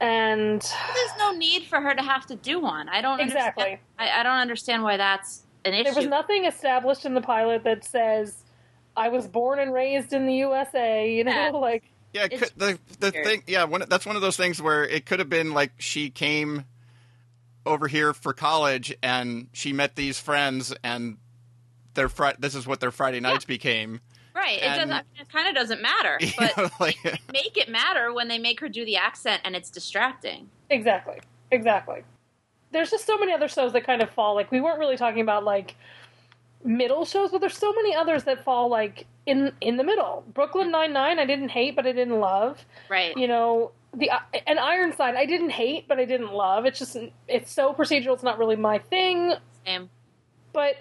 [0.00, 2.88] and There's no need for her to have to do one.
[2.88, 3.64] I don't Exactly.
[3.64, 5.84] Understand, I, I don't understand why that's an issue.
[5.84, 8.44] there was nothing established in the pilot that says
[8.96, 11.10] I was born and raised in the USA.
[11.12, 11.48] You know, Yeah.
[11.52, 13.26] like Yeah, it could, the the weird.
[13.26, 13.42] thing.
[13.46, 16.64] Yeah, one, that's one of those things where it could have been like she came
[17.66, 21.18] over here for college and she met these friends and
[21.94, 24.00] their fri- this is what their Friday nights became.
[24.34, 24.58] right.
[24.62, 24.90] It doesn't.
[25.20, 26.18] It kind of doesn't matter.
[26.38, 26.96] But know, like,
[27.32, 30.48] make it matter when they make her do the accent and it's distracting.
[30.70, 31.18] exactly,
[31.50, 32.04] exactly.
[32.70, 34.34] there's just so many other shows that kind of fall.
[34.34, 35.74] Like we weren't really talking about like
[36.64, 40.24] middle shows, but there's so many others that fall like in in the middle.
[40.34, 42.64] Brooklyn Nine Nine, I didn't hate, but I didn't love.
[42.88, 43.16] Right.
[43.16, 44.10] You know, the
[44.46, 46.66] and Ironside, I didn't hate, but I didn't love.
[46.66, 48.14] It's just it's so procedural.
[48.14, 49.34] It's not really my thing.
[49.64, 49.90] Same.
[50.52, 50.76] But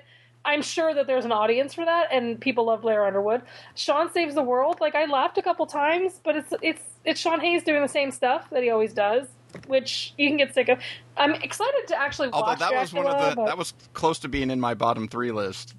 [0.46, 3.42] I'm sure that there's an audience for that, and people love Blair Underwood.
[3.76, 4.80] Sean saves the world.
[4.80, 8.12] Like I laughed a couple times, but it's it's it's Sean Hayes doing the same
[8.12, 9.28] stuff that he always does,
[9.65, 10.80] which you can get sick of.
[11.15, 14.20] I'm excited to actually Although watch that was one of the but that was close
[14.20, 15.76] to being in my bottom three list.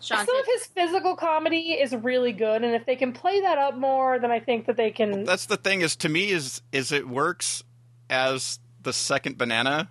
[0.00, 3.58] Sean some of his physical comedy is really good, and if they can play that
[3.58, 5.24] up more, then I think that they can.
[5.24, 7.62] That's the thing is to me is is it works
[8.10, 9.88] as the second banana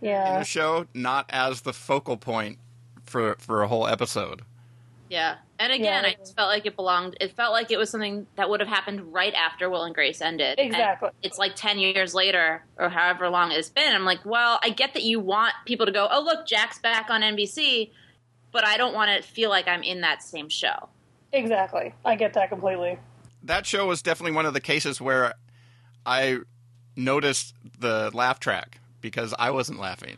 [0.00, 0.26] yeah.
[0.26, 2.58] in yeah, the show, not as the focal point
[3.04, 4.42] for for a whole episode.
[5.08, 5.36] Yeah.
[5.58, 6.10] And again, Yeah.
[6.10, 7.16] I just felt like it belonged.
[7.20, 10.20] It felt like it was something that would have happened right after Will and Grace
[10.20, 10.58] ended.
[10.58, 11.10] And Exactly.
[11.22, 13.94] it's like 10 years later or however long it's been.
[13.94, 17.08] I'm like, well, I get that you want people to go, oh, look, Jack's back
[17.10, 17.90] on NBC,
[18.52, 20.88] but I don't want to feel like I'm in that same show.
[21.32, 21.94] exactly.
[22.04, 22.98] I get that completely.
[23.42, 25.34] That show was definitely one of the cases where
[26.04, 26.38] I
[26.96, 30.16] noticed the laugh track because I wasn't laughing.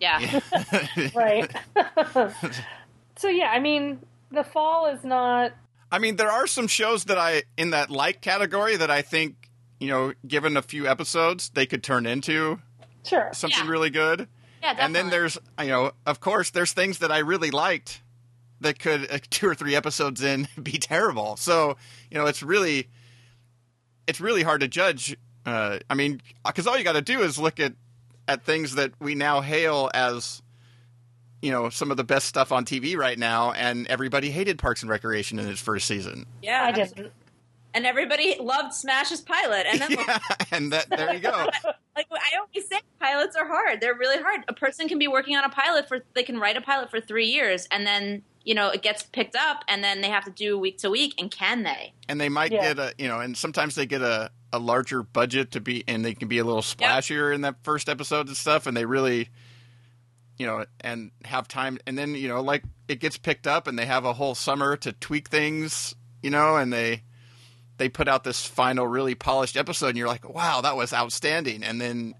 [0.00, 0.40] Yeah.
[1.14, 1.50] Right.
[3.20, 5.52] so yeah, I mean, the fall is not.
[5.92, 9.34] I mean, there are some shows that I in that like category that I think
[9.78, 12.60] you know, given a few episodes, they could turn into
[13.06, 13.30] Sure.
[13.32, 13.70] something Yeah.
[13.70, 14.28] really good.
[14.62, 14.84] Yeah, definitely.
[14.84, 18.02] And then there's, you know, of course, there's things that I really liked
[18.60, 21.36] that could uh, two or three episodes in be terrible.
[21.36, 21.78] So,
[22.10, 22.88] you know, it's really,
[24.06, 25.16] it's really hard to judge.
[25.46, 27.72] Uh, I mean, because all you got to do is look at
[28.28, 30.42] at things that we now hail as,
[31.42, 34.82] you know, some of the best stuff on TV right now, and everybody hated Parks
[34.82, 36.26] and Recreation in its first season.
[36.42, 37.12] yeah, I didn't.
[37.72, 39.64] And everybody loved Smash's pilot.
[39.70, 40.18] And then, yeah,
[40.50, 41.30] and that there you go.
[41.96, 43.80] like I always say, pilots are hard.
[43.80, 44.40] They're really hard.
[44.48, 47.00] A person can be working on a pilot for, they can write a pilot for
[47.00, 50.32] three years, and then, you know, it gets picked up, and then they have to
[50.32, 51.92] do week to week, and can they?
[52.08, 52.74] and they might Yeah.
[52.74, 56.04] get a you know and sometimes they get a, a larger budget to be and
[56.04, 59.28] they can be a little splashier in that first episode and stuff and they really
[60.40, 63.78] you know and have time and then you know like it gets picked up and
[63.78, 67.02] they have a whole summer to tweak things you know and they
[67.76, 71.62] they put out this final really polished episode and you're like wow that was outstanding
[71.62, 72.14] and then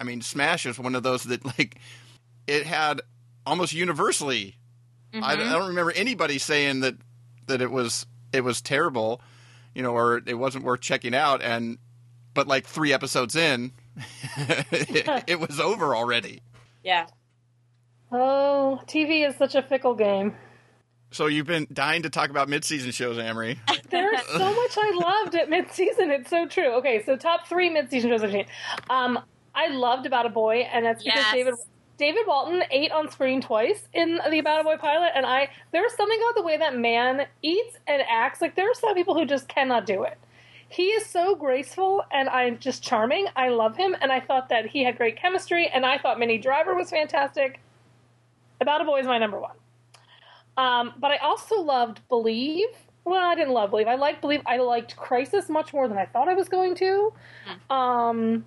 [0.00, 1.78] i mean smash is one of those that like
[2.46, 3.00] it had
[3.46, 4.56] almost universally
[5.22, 6.96] I, I don't remember anybody saying that
[7.46, 9.20] that it was it was terrible,
[9.74, 11.42] you know, or it wasn't worth checking out.
[11.42, 11.78] And
[12.34, 13.72] but like three episodes in,
[14.36, 16.42] it, it was over already.
[16.82, 17.06] Yeah.
[18.18, 20.34] Oh, TV is such a fickle game.
[21.10, 23.58] So you've been dying to talk about mid-season shows, Amrie.
[23.90, 26.10] There's so much I loved at mid-season.
[26.10, 26.72] It's so true.
[26.76, 28.46] Okay, so top three mid-season shows I've seen.
[28.88, 29.18] Um,
[29.54, 31.32] I loved About a Boy, and that's because Yes.
[31.32, 31.54] David
[31.98, 35.94] David Walton ate on screen twice in the About a Boy pilot, and I there's
[35.94, 38.40] something about the way that man eats and acts.
[38.40, 40.18] Like there are some people who just cannot do it.
[40.68, 43.28] He is so graceful and I'm just charming.
[43.36, 46.38] I love him, and I thought that he had great chemistry, and I thought Minnie
[46.38, 47.60] Driver was fantastic.
[48.60, 49.56] About a Boy is my number one.
[50.56, 52.68] Um, but I also loved Believe.
[53.04, 53.86] Well, I didn't love Believe.
[53.88, 54.40] I liked Believe.
[54.46, 57.12] I liked Crisis much more than I thought I was going to.
[57.70, 58.44] Um,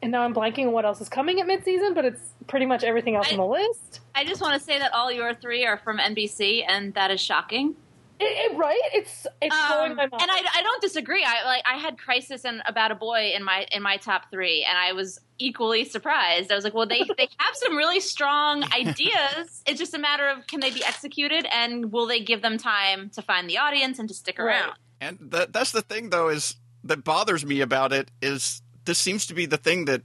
[0.00, 2.84] and now I'm blanking on what else is coming at midseason, but it's pretty much
[2.84, 4.00] everything else I- on the list.
[4.14, 7.20] I just want to say that all your three are from NBC, and that is
[7.20, 7.74] shocking.
[8.20, 8.80] It, it- right?
[8.92, 10.22] It's it's blowing Um, my mind.
[10.22, 11.24] and I, I don't disagree.
[11.24, 14.64] I like I had Crisis and About a Boy in my in my top three,
[14.68, 16.50] and I was equally surprised.
[16.50, 19.62] I was like, well, they they have some really strong ideas.
[19.66, 23.10] It's just a matter of can they be executed, and will they give them time
[23.10, 24.46] to find the audience and to stick Right.
[24.62, 24.72] around?
[25.00, 29.26] And that that's the thing though is that bothers me about it is this seems
[29.26, 30.02] to be the thing that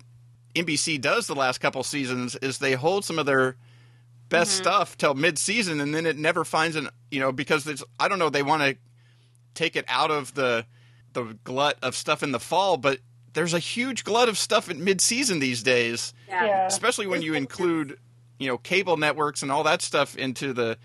[0.55, 3.55] NBC does the last couple seasons is they hold some of their
[4.33, 8.07] best stuff till mid-season and then it never finds an you know because there's I
[8.07, 8.75] don't know they want to
[9.53, 10.65] take it out of the
[11.13, 12.99] the glut of stuff in the fall but
[13.33, 16.13] there's a huge glut of stuff in mid-season these days.
[16.27, 16.65] Yeah.
[16.65, 17.97] especially when you include
[18.39, 20.77] you know cable networks and all that stuff into the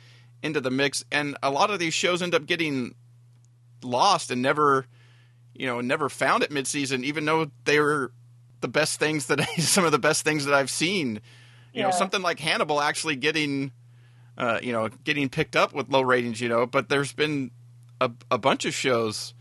[0.42, 2.94] into the mix and a lot of these shows end up getting
[3.82, 4.86] lost and never
[5.54, 8.12] you know never found at mid-season, even though they were
[8.60, 11.20] the best things that some of the best things that I've seen
[11.72, 13.72] you know something like Hannibal actually getting
[14.36, 17.50] uh, you know getting picked up with low ratings you know but there's been
[18.00, 19.34] a, a bunch of shows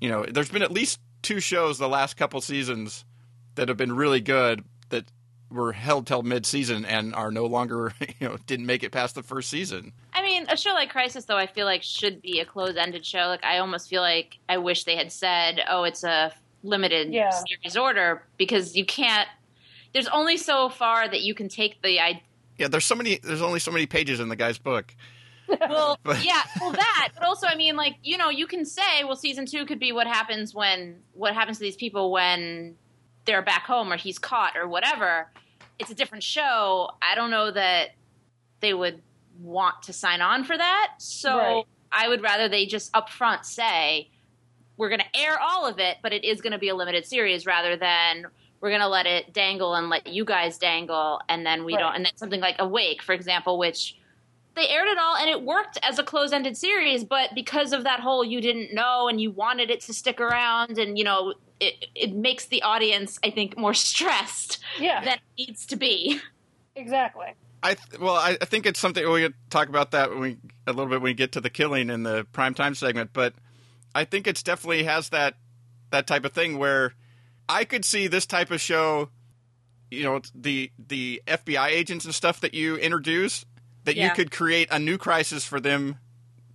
[0.00, 3.04] you know there's been at least two shows the last couple seasons
[3.54, 5.04] that have been really good that
[5.50, 9.22] were held till mid-season and are no longer you know didn't make it past the
[9.22, 12.44] first season I mean, a show like Crisis, though, I feel like should be a
[12.44, 13.26] close-ended show.
[13.28, 17.30] Like, I almost feel like I wish they had said, "Oh, it's a limited Yeah.
[17.30, 19.28] series order," because you can't
[19.92, 22.22] there's only so far that you can take the idea.
[22.58, 23.18] Yeah, there's so many.
[23.22, 24.94] There's only so many pages in the guy's book.
[25.68, 29.02] Well, But- yeah, well that, but also, I mean, like you know, you can say,
[29.02, 32.76] well, season two could be what happens when what happens to these people when
[33.24, 35.28] they're back home or he's caught or whatever.
[35.80, 36.90] It's a different show.
[37.02, 37.90] I don't know that
[38.60, 39.02] they would
[39.40, 40.92] want to sign on for that.
[40.98, 41.64] So Right.
[41.90, 44.08] I would rather they just upfront say
[44.76, 47.06] we're going to air all of it, but it is going to be a limited
[47.06, 48.26] series rather than
[48.60, 51.80] we're going to let it dangle and let you guys dangle, and then we Right.
[51.80, 51.94] don't.
[51.96, 53.96] And then something like Awake, for example, which
[54.56, 58.00] they aired it all and it worked as a closed-ended series but because of that
[58.00, 61.86] whole you didn't know and you wanted it to stick around and you know it,
[61.94, 66.20] it makes the audience i think more stressed Yeah, than it needs to be
[66.74, 67.26] exactly.
[67.62, 70.36] I th- well, I, I think it's something we could talk about that when we
[70.66, 73.10] a little bit when we get to the killing in the prime time segment.
[73.12, 73.34] But
[73.94, 75.34] I think it's definitely has that
[75.90, 76.94] that type of thing where
[77.50, 79.08] I could see this type of show.
[79.90, 83.44] You know, the the FBI agents and stuff that you introduce
[83.84, 85.98] that you could create a new crisis for them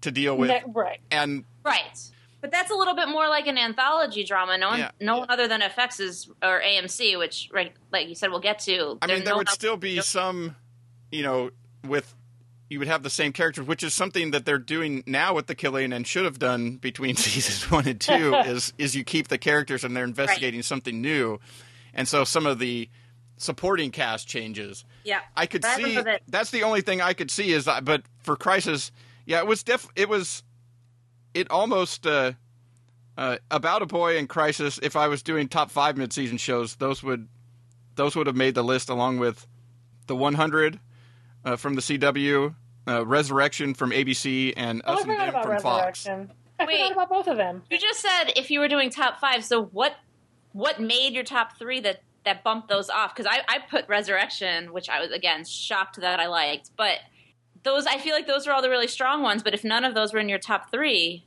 [0.01, 0.99] to deal with, Ne- right.
[1.11, 1.99] and right
[2.39, 4.91] but that's a little bit more like an anthology drama no one Yeah.
[5.01, 8.59] no one other than fx is or amc which right like you said we'll get
[8.59, 10.55] to I mean, there no would still be some,
[11.11, 11.49] you know,
[11.87, 12.13] with
[12.69, 15.55] you would have the same characters, which is something that they're doing now with the
[15.55, 18.33] killing and should have done between seasons one and two.
[18.45, 21.39] is is you keep the characters and they're investigating something new,
[21.93, 22.89] and so some of the
[23.37, 24.85] supporting cast changes.
[25.03, 28.03] yeah I could But see that's the only thing I could see is that, but
[28.23, 28.91] for Crisis,
[29.25, 30.41] yeah, it was def it was
[31.33, 32.31] it almost uh,
[33.17, 34.79] uh, about a boy in Crisis.
[34.81, 37.27] If I was doing top five mid season shows, those would
[37.95, 39.47] those would have made the list along with
[40.07, 40.79] the 100
[41.45, 42.53] uh, from the CW,
[42.87, 46.07] uh, Resurrection from ABC, and Oh, Us I and Them from Fox.
[46.07, 46.77] I Wait.
[46.79, 47.63] forgot about both of them.
[47.69, 49.95] you just said if you were doing top five so what
[50.53, 54.71] what made your top three that that bumped those off because I, I put resurrection
[54.71, 56.99] which i was again shocked that i liked but
[57.63, 59.95] those i feel like those were all the really strong ones but if none of
[59.95, 61.25] those were in your top three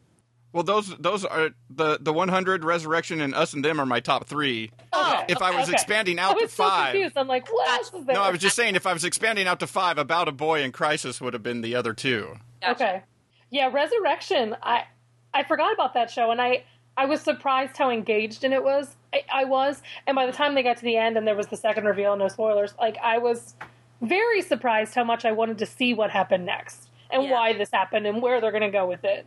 [0.59, 4.27] Well, those those are the the 100 Resurrection and Us and Them are my top
[4.27, 4.73] three.
[4.93, 5.75] Oh, If I was Okay.
[5.75, 7.17] expanding I out to was so five, confused.
[7.17, 8.17] I'm like, what else is there?
[8.17, 10.63] no, I was just saying if I was expanding out to five, About a Boy
[10.65, 12.39] in Crisis would have been the other two.
[12.61, 12.73] Gotcha.
[12.73, 13.03] Okay.
[13.51, 14.57] Yeah, Resurrection.
[14.61, 14.87] I
[15.33, 16.65] I forgot about that show, and I
[16.97, 18.97] I was surprised how engaged in it was.
[19.15, 21.47] I, I was, and by the time they got to the end and there was
[21.47, 22.75] the second reveal, no spoilers.
[22.81, 23.55] Like I was
[24.03, 27.31] very surprised how much I wanted to see what happened next and Yeah.
[27.31, 29.25] why this happened and where they're going to go with it.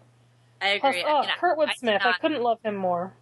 [0.61, 2.01] I Plus, agree oh, I mean, Kurtwood I Smith.
[2.03, 3.13] I not- couldn't love him more.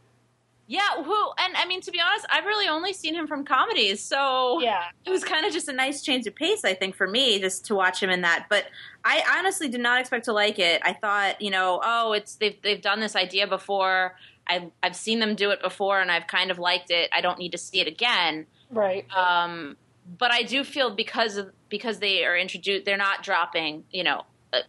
[0.68, 4.04] yeah who and i mean to be honest i've really only seen him from comedies
[4.04, 4.84] so Yeah.
[5.06, 7.66] it was kind of just a nice change of pace, I think, for me, just
[7.66, 8.46] to watch him in that.
[8.50, 8.66] But
[9.04, 10.82] I honestly did not expect to like it.
[10.84, 14.16] I thought, you know, oh, it's they've they've done this idea before.
[14.48, 17.10] I've I've seen them do it before, and I've kind of liked it.
[17.14, 18.46] I don't need to see it again.
[18.70, 19.06] Right.
[19.16, 19.78] Um,
[20.18, 23.86] but I do feel because of because they are introduced, they're not dropping.
[23.92, 24.24] You know,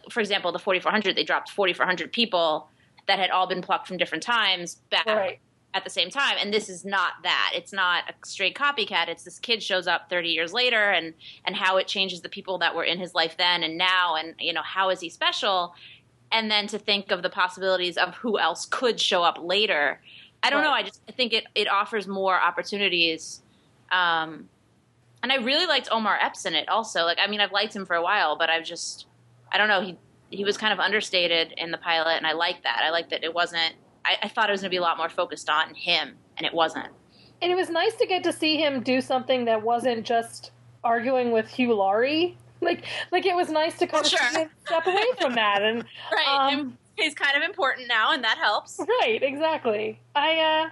[0.09, 2.67] for example, the 4400, they dropped 4400 people
[3.07, 5.39] that had all been plucked from different times back Right.
[5.73, 6.37] at the same time.
[6.39, 7.51] And this is not that.
[7.55, 9.07] It's not a straight copycat.
[9.07, 11.13] It's this kid shows up 30 years later and
[11.45, 14.35] and how it changes the people that were in his life then and now and
[14.39, 15.73] you know how is he special?
[16.31, 19.99] And then to think of the possibilities of who else could show up later.
[20.43, 20.67] I don't Right.
[20.67, 23.41] know i just I think it it offers more opportunities.
[23.91, 24.49] Um
[25.23, 27.03] and i really liked omar epps in it also.
[27.03, 29.05] Like i mean i've liked him for a while but i've just
[29.51, 29.97] i don't know he
[30.29, 33.23] he was kind of understated in the pilot and i like that i like that
[33.23, 35.75] it wasn't I, I thought it was going to be a lot more focused on
[35.75, 36.87] him, and it wasn't.
[37.39, 40.49] And it was nice to get to see him do something that wasn't just
[40.83, 42.35] arguing with Hugh Laurie.
[42.61, 44.39] Like, like it was nice to kind of Sure.
[44.41, 45.61] him step away from that.
[45.61, 46.27] And Right.
[46.53, 48.79] Um, he's kind of important now, and that helps.
[49.01, 49.99] right, exactly.
[50.15, 50.69] I, uh,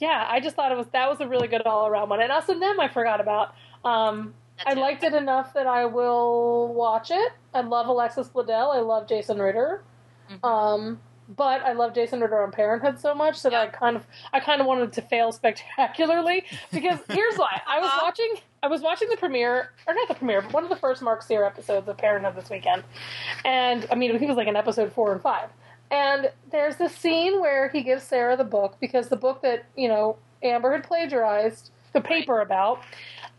[0.00, 2.20] yeah, I just thought it was that was a really good all around one.
[2.20, 3.54] And us and them, I forgot about.
[3.84, 4.82] Um, That's I it.
[4.82, 7.32] liked it enough that I will watch it.
[7.56, 8.74] I love Alexis Bledel.
[8.74, 9.82] I love Jason Ritter.
[10.30, 10.44] Mhm.
[10.48, 14.38] Um, but I love Jason Ritter on Parenthood so much that I kind of I
[14.40, 18.00] kind of wanted to fail spectacularly because here's why I was Uh-huh.
[18.04, 21.02] watching I was watching the premiere or not the premiere but one of the first
[21.02, 22.84] Mark Cyr episodes of Parenthood this weekend,
[23.44, 25.48] and I mean I think it was like an episode four and five,
[25.90, 29.88] and there's this scene where he gives Sarah the book because the book that you
[29.88, 32.82] know Amber had plagiarized the paper about.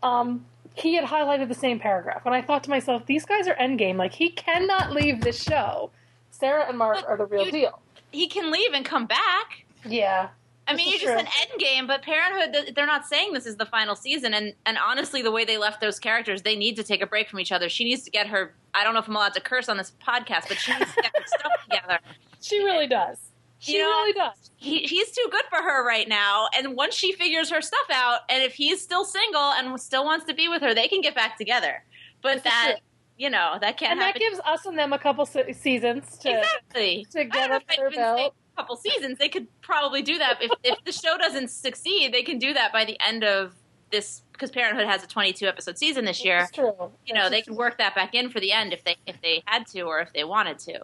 [0.02, 0.44] Um,
[0.78, 3.96] he had highlighted the same paragraph, and I thought to myself, "These guys are endgame.
[3.96, 5.90] Like he cannot leave this show.
[6.30, 9.66] Sarah and Mark But are the real you- deal." He can leave and come back.
[9.84, 10.28] Yeah,
[10.66, 11.18] I mean, you is just true.
[11.20, 14.32] an end game, but Parenthood, they're not saying this is the final season.
[14.34, 17.28] And, and honestly, the way they left those characters, they need to take a break
[17.28, 17.68] from each other.
[17.68, 19.92] She needs to get her, I don't know if I'm allowed to curse on this
[20.06, 21.98] podcast, but she needs to get her stuff together.
[22.40, 23.18] she really does.
[23.58, 24.50] She You know, really does.
[24.56, 26.48] he, he's too good for her right now.
[26.56, 30.26] And once she figures her stuff out, and if he's still single and still wants
[30.26, 31.82] to be with her, they can get back together.
[32.22, 32.80] But that, true.
[33.16, 36.38] you know, that can't And that gives us and them a couple se- seasons to.
[36.38, 37.06] exactly.
[37.12, 38.34] to get up their belt.
[38.54, 39.18] a couple seasons.
[39.18, 42.12] They could probably do that if if the show doesn't succeed.
[42.14, 43.54] They can do that by the end of
[43.90, 46.40] this because Parenthood has a 22 episode season this year.
[46.40, 46.92] It's true.
[47.06, 49.42] You know, they could work that back in for the end if they if they
[49.46, 50.82] had to or if they wanted to.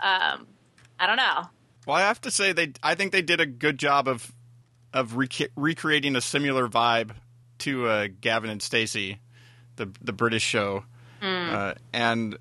[0.00, 0.46] Um,
[1.00, 1.44] I don't know.
[1.86, 2.72] Well, I have to say they.
[2.82, 4.32] I think they did a good job of
[4.92, 7.12] of rec- recreating a similar vibe
[7.58, 9.20] to uh, Gavin and Stacey,
[9.76, 10.84] the the British show,
[11.20, 12.36] uh, and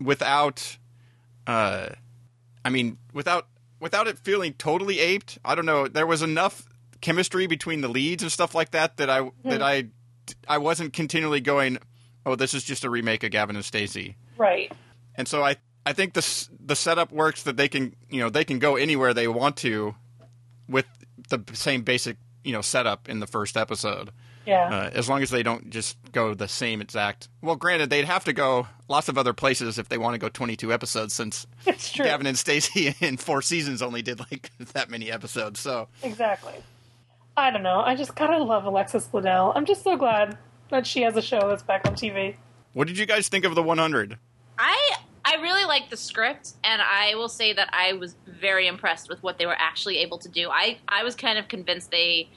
[0.00, 0.76] without,
[1.46, 1.88] uh,
[2.64, 3.48] I mean, without
[3.80, 5.38] without it feeling totally aped.
[5.44, 5.88] I don't know.
[5.88, 6.66] There was enough
[7.00, 9.88] chemistry between the leads and stuff like that that I that I
[10.48, 11.78] I wasn't continually going,
[12.24, 14.72] oh, this is just a remake of Gavin and Stacey Right.
[15.14, 18.44] and so I I think the the setup works that they can you know they
[18.44, 19.94] can go anywhere they want to
[20.68, 20.84] with
[21.28, 24.10] the same basic you know setup in the first episode
[24.44, 24.68] Yeah.
[24.68, 28.24] uh, as long as they don't just go the same exact well granted they'd have
[28.24, 31.90] to go lots of other places if they want to go 22 episodes since it's
[31.92, 32.04] true.
[32.04, 36.54] Gavin and Stacey in four seasons only did like that many episodes so Exactly.
[37.38, 37.80] I don't know.
[37.80, 39.52] I just kind of love Alexis Bledel.
[39.54, 40.38] I'm just so glad
[40.70, 42.34] that she has a show that's back on TV.
[42.72, 44.18] what did you guys think of the 100
[44.58, 44.96] I
[45.28, 49.20] I really like the script, and I will say that I was very impressed with
[49.24, 50.48] what they were actually able to do.
[50.50, 52.28] I I was kind of convinced they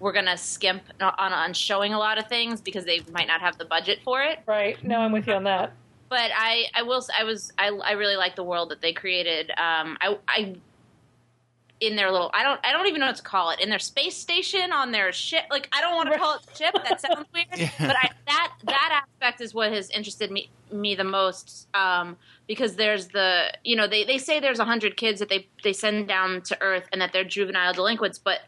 [0.00, 3.40] were going to skimp on on showing a lot of things because they might not
[3.40, 4.40] have the budget for it.
[4.44, 4.82] Right.
[4.82, 5.72] No, I'm with you on that.
[6.08, 9.50] But I I will I was I I really like the world that they created.
[9.50, 10.56] Um I I
[11.82, 13.80] in their little I don't I don't even know what to call it in their
[13.80, 17.26] space station on their ship like I don't want to call it ship that sounds
[17.34, 22.16] weird but I, that that aspect is what has interested me me the most um,
[22.46, 25.72] because there's the you know they, they say there's a hundred kids that they they
[25.72, 28.40] send down to Earth and that they're juvenile delinquents but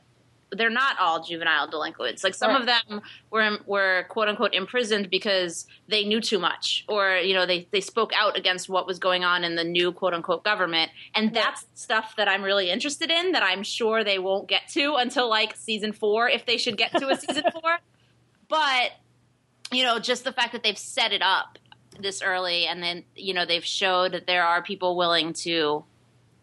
[0.55, 2.25] they're not all juvenile delinquents.
[2.25, 7.17] Like some of them were were quote unquote imprisoned because they knew too much, or
[7.17, 10.15] you know they they spoke out against what was going on in the new quote
[10.15, 13.33] unquote government, and that's stuff that I'm really interested in.
[13.33, 16.93] That I'm sure they won't get to until like season four, if they should get
[16.93, 17.79] to a season four.
[18.49, 18.93] But
[19.73, 21.59] you know, just the fact that they've set it up
[21.99, 25.85] this early, and then you know they've showed that there are people willing to.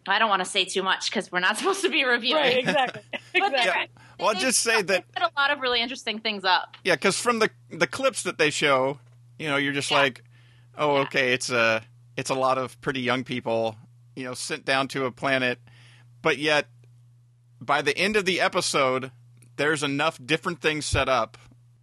[0.08, 2.42] I don't want to say too much because we're not supposed to be reviewing.
[2.44, 2.58] Right.
[2.60, 3.02] Exactly.
[3.34, 3.64] But exactly.
[3.64, 3.88] they're-
[4.20, 6.76] well I'll just say that they set a lot of really interesting things up.
[6.84, 9.00] Yeah, because from the the clips that they show,
[9.40, 9.98] you know, you're just Yeah.
[9.98, 10.24] like,
[10.78, 11.02] oh, Yeah.
[11.04, 11.82] okay, it's a
[12.18, 13.78] it's a lot of pretty young people,
[14.16, 15.60] you know, sent down to a planet,
[16.22, 16.68] but yet
[17.60, 19.12] by the end of the episode,
[19.56, 21.38] there's enough different things set up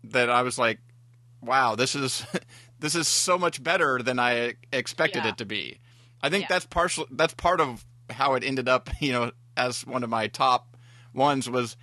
[0.05, 0.79] that I was like,
[1.41, 2.25] wow, this is
[2.79, 5.31] this is so much better than I expected Yeah.
[5.31, 5.79] it to be.
[6.23, 6.49] I think Yeah.
[6.51, 7.07] that's partial.
[7.11, 10.77] That's part of how it ended up, you know, as one of my top
[11.15, 11.77] ones was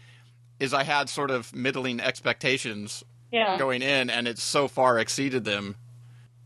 [0.60, 3.58] is I had sort of middling expectations Yeah.
[3.58, 5.76] going in, and it so far exceeded them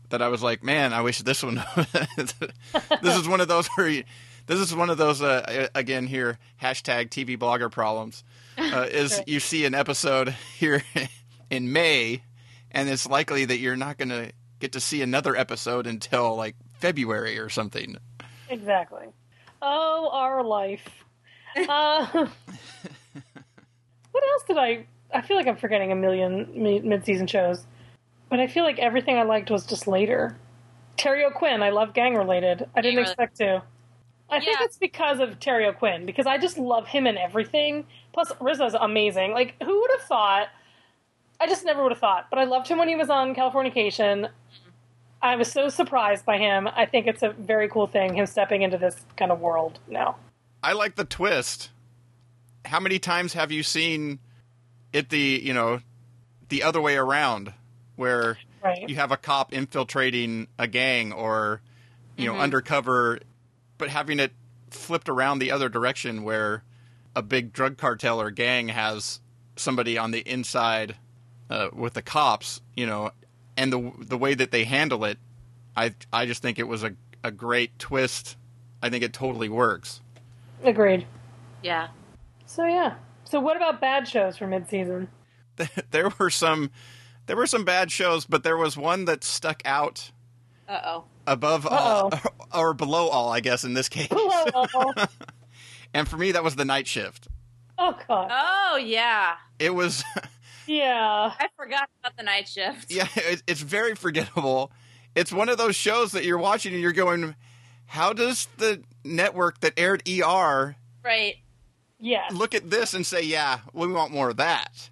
[0.08, 1.62] that I was like, man, I wish this one.
[2.16, 4.04] this is one of those where you,
[4.46, 8.24] this is one of those uh, again here hashtag TV blogger problems.
[8.58, 9.24] Uh, is Sure.
[9.28, 10.82] you see an episode here
[11.50, 12.22] in May,
[12.72, 16.56] and it's likely that you're not going to get to see another episode until like
[16.74, 17.96] February or something.
[18.48, 19.06] Exactly.
[19.62, 20.88] Oh, our life.
[21.68, 22.06] Uh,
[24.12, 24.86] what else did I?
[25.12, 27.64] I feel like I'm forgetting a million mi- mid-season shows,
[28.28, 30.36] but I feel like everything I liked was just later.
[30.96, 32.68] Terry O'Quinn, I love gang related.
[32.76, 33.64] I didn't expect to.
[34.30, 37.84] I think it's because of Terry O'Quinn because I just love him and everything.
[38.12, 39.32] Plus, RZA's amazing.
[39.32, 40.48] Like, who would have thought?
[41.40, 42.28] I just never would have thought.
[42.30, 44.30] But I loved him when he was on Californication.
[45.22, 46.68] I was so surprised by him.
[46.74, 50.16] I think it's a very cool thing, him stepping into this kind of world now.
[50.62, 51.70] I like the twist.
[52.64, 54.18] How many times have you seen
[54.92, 55.80] it the, you know,
[56.48, 57.52] the other way around
[57.96, 58.88] where Right.
[58.90, 61.62] you have a cop infiltrating a gang or
[62.18, 63.20] you know undercover
[63.78, 64.32] but having it
[64.68, 66.62] flipped around the other direction where
[67.16, 69.20] a big drug cartel or gang has
[69.56, 70.96] somebody on the inside
[71.48, 73.10] uh, with the cops, you know,
[73.60, 75.18] and the the way that they handle it,
[75.76, 78.36] I I just think it was a a great twist.
[78.82, 80.00] I think it totally works.
[80.64, 81.06] Agreed.
[81.62, 81.88] Yeah.
[82.46, 82.94] So yeah.
[83.24, 85.08] So what about bad shows for mid-season?
[85.90, 86.70] there were some
[87.26, 90.10] there were some bad shows, but there was one that stuck out
[90.66, 91.04] Uh oh.
[91.26, 92.10] above all
[92.54, 94.08] or below all, I guess in this case.
[94.10, 94.94] oh
[95.94, 97.28] and for me that was the night shift.
[97.76, 98.30] Oh god.
[98.32, 99.34] Oh yeah.
[99.58, 100.02] It was
[100.70, 101.32] Yeah.
[101.38, 102.90] I forgot about the night shift.
[102.92, 104.70] yeah, it, it's very forgettable.
[105.14, 107.34] It's one of those shows that you're watching and you're going,
[107.86, 111.36] how does the network that aired ER Right.
[111.98, 112.28] Yeah.
[112.32, 114.88] look at this and say, yeah, we want more of that.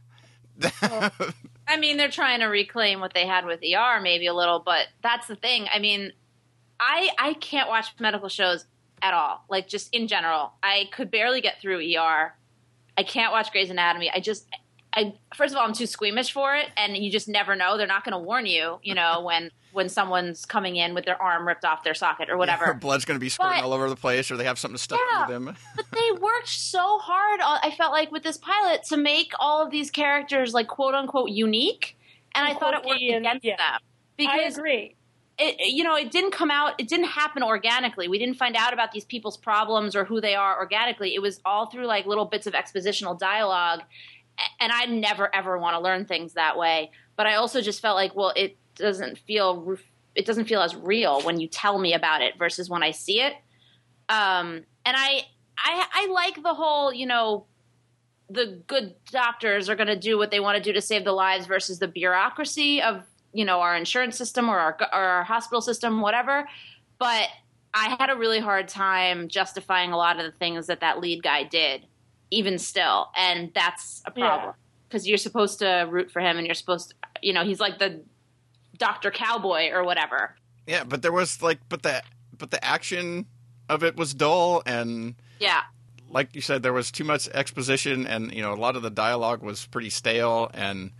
[1.68, 4.88] I mean, they're trying to reclaim what they had with ER, maybe a little, but
[5.02, 5.66] that's the thing.
[5.72, 6.12] I mean,
[6.80, 8.64] I I can't watch medical shows
[9.00, 9.44] at all.
[9.48, 12.34] Like just in general, I could barely get through ER.
[12.96, 14.10] I can't watch Grey's Anatomy.
[14.12, 14.48] I just,
[14.94, 17.76] I first of all, I'm too squeamish for it, and you just never know.
[17.76, 21.20] They're not going to warn you, you know, when when someone's coming in with their
[21.20, 22.74] arm ripped off their socket or Her whatever.
[22.80, 24.98] blood's going to be squirting But- all over the place, or they have something stuck
[25.12, 25.26] Yeah.
[25.26, 25.44] to them.
[25.76, 27.40] but they worked so hard.
[27.42, 31.30] I felt like with this pilot to make all of these characters like quote unquote
[31.30, 31.96] unique,
[32.34, 33.56] and I thought it worked and- against yeah.
[33.56, 33.80] them I
[34.16, 34.96] because agree.
[35.38, 38.08] it, you know, it didn't come out, it didn't happen organically.
[38.08, 41.14] We didn't find out about these people's problems or who they are organically.
[41.14, 43.82] It was all through like little bits of expositional dialogue.
[44.60, 46.90] And I never ever want to learn things that way.
[47.16, 49.76] But I also just felt like, well, it doesn't feel,
[50.14, 53.20] it doesn't feel as real when you tell me about it versus when I see
[53.20, 53.34] it.
[54.08, 55.22] Um, and I,
[55.58, 57.46] I, I like the whole, you know,
[58.30, 61.12] the good doctors are going to do what they want to do to save the
[61.12, 65.60] lives versus the bureaucracy of you know our insurance system or our or our hospital
[65.60, 66.46] system whatever
[66.98, 67.28] but
[67.74, 71.22] i had a really hard time justifying a lot of the things that that lead
[71.22, 71.86] guy did
[72.30, 74.54] even still and that's a problem.
[74.88, 77.78] Because you're supposed to root for him and you're supposed to you know he's like
[77.78, 78.00] the
[78.78, 80.34] dr cowboy or whatever.
[80.66, 82.02] Yeah, but there was like, but the
[82.36, 83.26] but the action
[83.68, 85.62] of it was dull, and yeah.
[86.10, 88.90] like you said, there was too much exposition, and you know, a lot of the
[88.90, 90.90] dialogue was pretty stale, and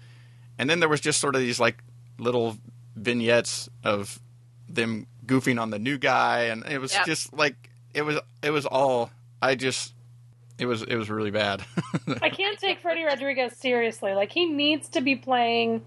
[0.58, 1.84] and then there was just sort of these like
[2.18, 2.56] little
[2.96, 4.18] vignettes of
[4.68, 7.06] them goofing on the new guy, and it was Yep.
[7.06, 9.10] just like it was it was all
[9.42, 9.92] I just
[10.58, 11.62] it was it was really bad.
[12.22, 14.12] I can't take Freddy Rodriguez seriously.
[14.14, 15.84] Like he needs to be playing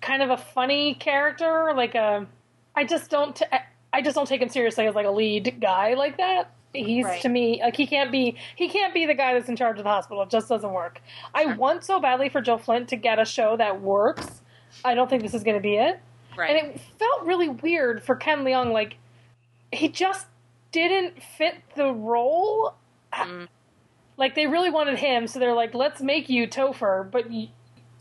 [0.00, 2.26] kind of a funny character, like a.
[2.74, 3.34] I just don't.
[3.36, 3.44] T-
[3.92, 6.50] I just don't take him seriously as like a lead guy like that.
[6.74, 7.20] He's Right.
[7.20, 8.36] to me like he can't be.
[8.56, 10.22] He can't be the guy that's in charge of the hospital.
[10.22, 11.00] It just doesn't work.
[11.34, 14.40] I want so badly for Jill Flint to get a show that works.
[14.84, 16.00] I don't think this is going to be it.
[16.36, 18.72] right And it felt really weird for Ken Leung.
[18.72, 18.96] Like,
[19.70, 20.26] he just
[20.72, 22.74] didn't fit the role.
[23.12, 23.48] Mm.
[24.16, 27.50] Like, they really wanted him, so they're like, let's make you Topher, but y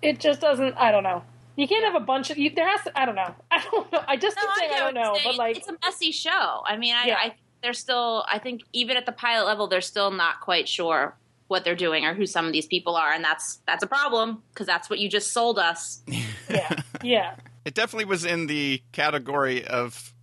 [0.01, 0.75] it just doesn't.
[0.77, 1.23] I don't know.
[1.55, 2.37] You can't have a bunch of.
[2.37, 2.99] You, there has to.
[2.99, 3.35] I don't know.
[3.51, 4.03] I don't know.
[4.07, 5.25] I just No, keep saying I, get don't know, saying.
[5.25, 6.63] but like, it's a messy show.
[6.65, 7.15] I mean, I, Yeah.
[7.17, 8.25] I they're still.
[8.27, 11.15] I think even at the pilot level, they're still not quite sure
[11.47, 14.41] what they're doing or who some of these people are, and that's that's a problem
[14.53, 16.01] because that's what you just sold us.
[16.49, 17.35] yeah, yeah,
[17.65, 20.13] it definitely was in the category of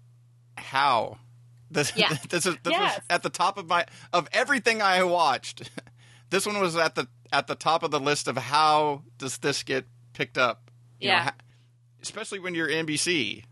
[0.56, 1.18] how.
[1.70, 2.16] This, Yeah.
[2.28, 2.96] this, is, this Yes.
[2.98, 5.70] was at the top of my of everything I watched.
[6.30, 9.62] This one was at the at the top of the list of how does this
[9.62, 10.70] get picked up?
[11.00, 11.22] You Yeah.
[11.24, 11.34] ha-
[12.02, 13.44] especially when you're NBC.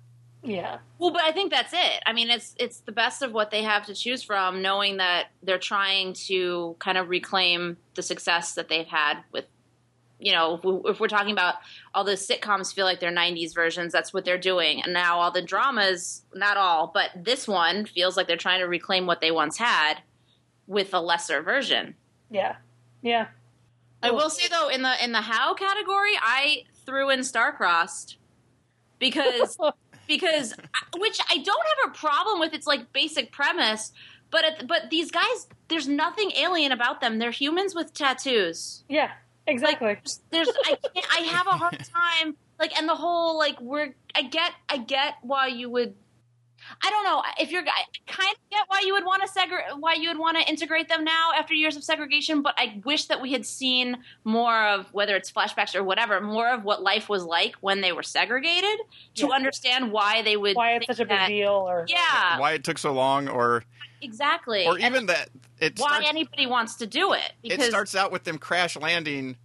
[0.42, 0.78] yeah.
[0.98, 2.02] Well, but I think that's it.
[2.04, 5.28] I mean, it's it's the best of what they have to choose from, knowing that
[5.42, 9.46] they're trying to kind of reclaim the success that they've had with.
[10.18, 11.56] You know, if, we, if we're talking about
[11.94, 13.92] all the sitcoms, feel like they're '90s versions.
[13.92, 18.16] That's what they're doing, and now all the dramas, not all, but this one feels
[18.16, 19.96] like they're trying to reclaim what they once had
[20.66, 21.94] with a lesser version.
[22.30, 22.56] Yeah,
[23.02, 23.28] yeah.
[24.02, 28.16] I will say though, in the in the how category, I threw in Starcrossed
[28.98, 29.56] because
[30.08, 30.54] because
[30.96, 33.92] which I don't have a problem with its like basic premise,
[34.30, 37.18] but it, but these guys, there's nothing alien about them.
[37.18, 38.84] They're humans with tattoos.
[38.88, 39.10] yeah,
[39.46, 39.88] exactly.
[39.88, 43.60] Like there's, there's I can't, I have a hard time like and the whole like
[43.60, 45.94] we're I get I get why you would.
[46.82, 47.62] I don't know if you're.
[47.62, 50.48] I kind of get why you would want to segre- why you would want to
[50.48, 54.66] integrate them now after years of segregation, but I wish that we had seen more
[54.68, 58.02] of whether it's flashbacks or whatever, more of what life was like when they were
[58.02, 58.78] segregated
[59.16, 59.34] to Yeah.
[59.34, 60.56] understand why they would.
[60.56, 63.64] Why it's such a big that- deal, or Yeah, Why it took so long, or
[64.02, 64.66] exactly.
[64.66, 68.12] or And even that it why starts, anybody wants to do it it starts out
[68.12, 69.36] with them crash landing,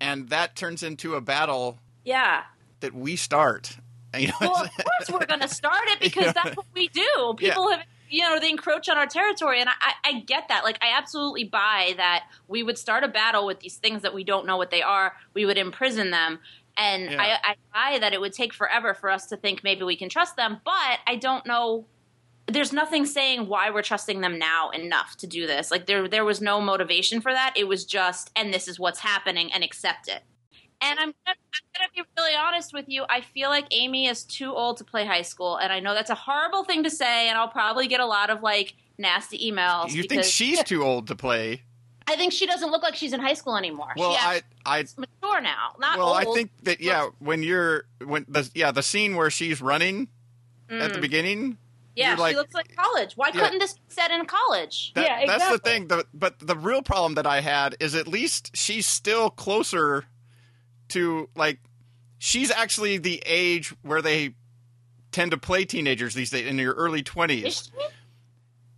[0.00, 2.44] and that turns into a battle yeah.
[2.80, 3.76] that we start.
[4.20, 6.32] You know, Well, of course we're going to start it because Yeah.
[6.32, 7.34] that's what we do.
[7.36, 10.64] People have, you know, they encroach on our territory, and I, I, I get that.
[10.64, 14.24] Like, I absolutely buy that we would start a battle with these things that we
[14.24, 15.14] don't know what they are.
[15.34, 16.38] We would imprison them,
[16.76, 17.22] and Yeah.
[17.44, 17.54] I, I
[17.92, 20.60] buy that it would take forever for us to think maybe we can trust them.
[20.64, 21.86] But I don't know.
[22.48, 25.72] There's nothing saying why we're trusting them now enough to do this.
[25.72, 27.54] Like there, there was no motivation for that.
[27.56, 30.22] It was just, and this is what's happening, and accept it.
[30.80, 33.04] And I'm gonna, I'm gonna be really honest with you.
[33.08, 36.10] I feel like Aimee is too old to play high school, and I know that's
[36.10, 39.92] a horrible thing to say, and I'll probably get a lot of like nasty emails.
[39.92, 41.62] you think she's too old to play?
[42.08, 43.92] I think she doesn't look like she's in high school anymore.
[43.96, 46.18] Well, she I, I, mature now, not well, old.
[46.18, 50.08] I think that yeah, when you're when the yeah the scene where she's running
[50.68, 50.94] at Mm.
[50.94, 51.58] the beginning,
[51.94, 53.16] Yeah, you're like, she looks like college.
[53.16, 53.40] Why Yeah.
[53.40, 54.92] couldn't this be set in college?
[54.94, 55.88] That, Yeah, That's the thing.
[55.88, 60.04] The, but the real problem that I had is at least she's still closer
[60.88, 61.58] to like
[62.18, 64.34] she's actually the age where they
[65.12, 67.70] tend to play teenagers these days in your early Is twenties.
[67.76, 67.86] she?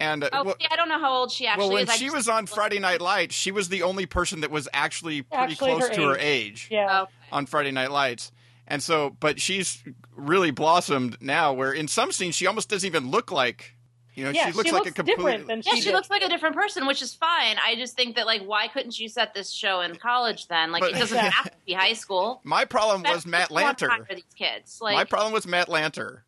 [0.01, 1.69] And uh, Oh, well, see, I don't know how old she actually is.
[1.69, 1.91] well, when is.
[1.91, 5.23] I she was on Friday Night Lights, she was the only person that was actually
[5.23, 6.67] pretty Actually close her to her age.
[6.67, 7.03] age Yeah.
[7.03, 7.13] Okay.
[7.33, 8.31] on Friday Night Lights.
[8.69, 9.83] And so, but she's
[10.15, 11.53] really blossomed now.
[11.53, 13.75] Where in some scenes she almost doesn't even look like,
[14.19, 15.17] you know, Yeah, she looks she like looks a complete.
[15.17, 15.95] different than Yeah, she, she did.
[15.95, 17.57] looks like a different person, which is fine.
[17.65, 20.73] I just think that like, why couldn't you set this show in college then?
[20.73, 21.31] Like, But- it doesn't Yeah.
[21.31, 22.41] have to be high school.
[22.43, 24.07] My problem was Matt a long time Lanter.
[24.09, 24.81] for these kids.
[24.81, 26.23] Like, My problem with Matt Lanter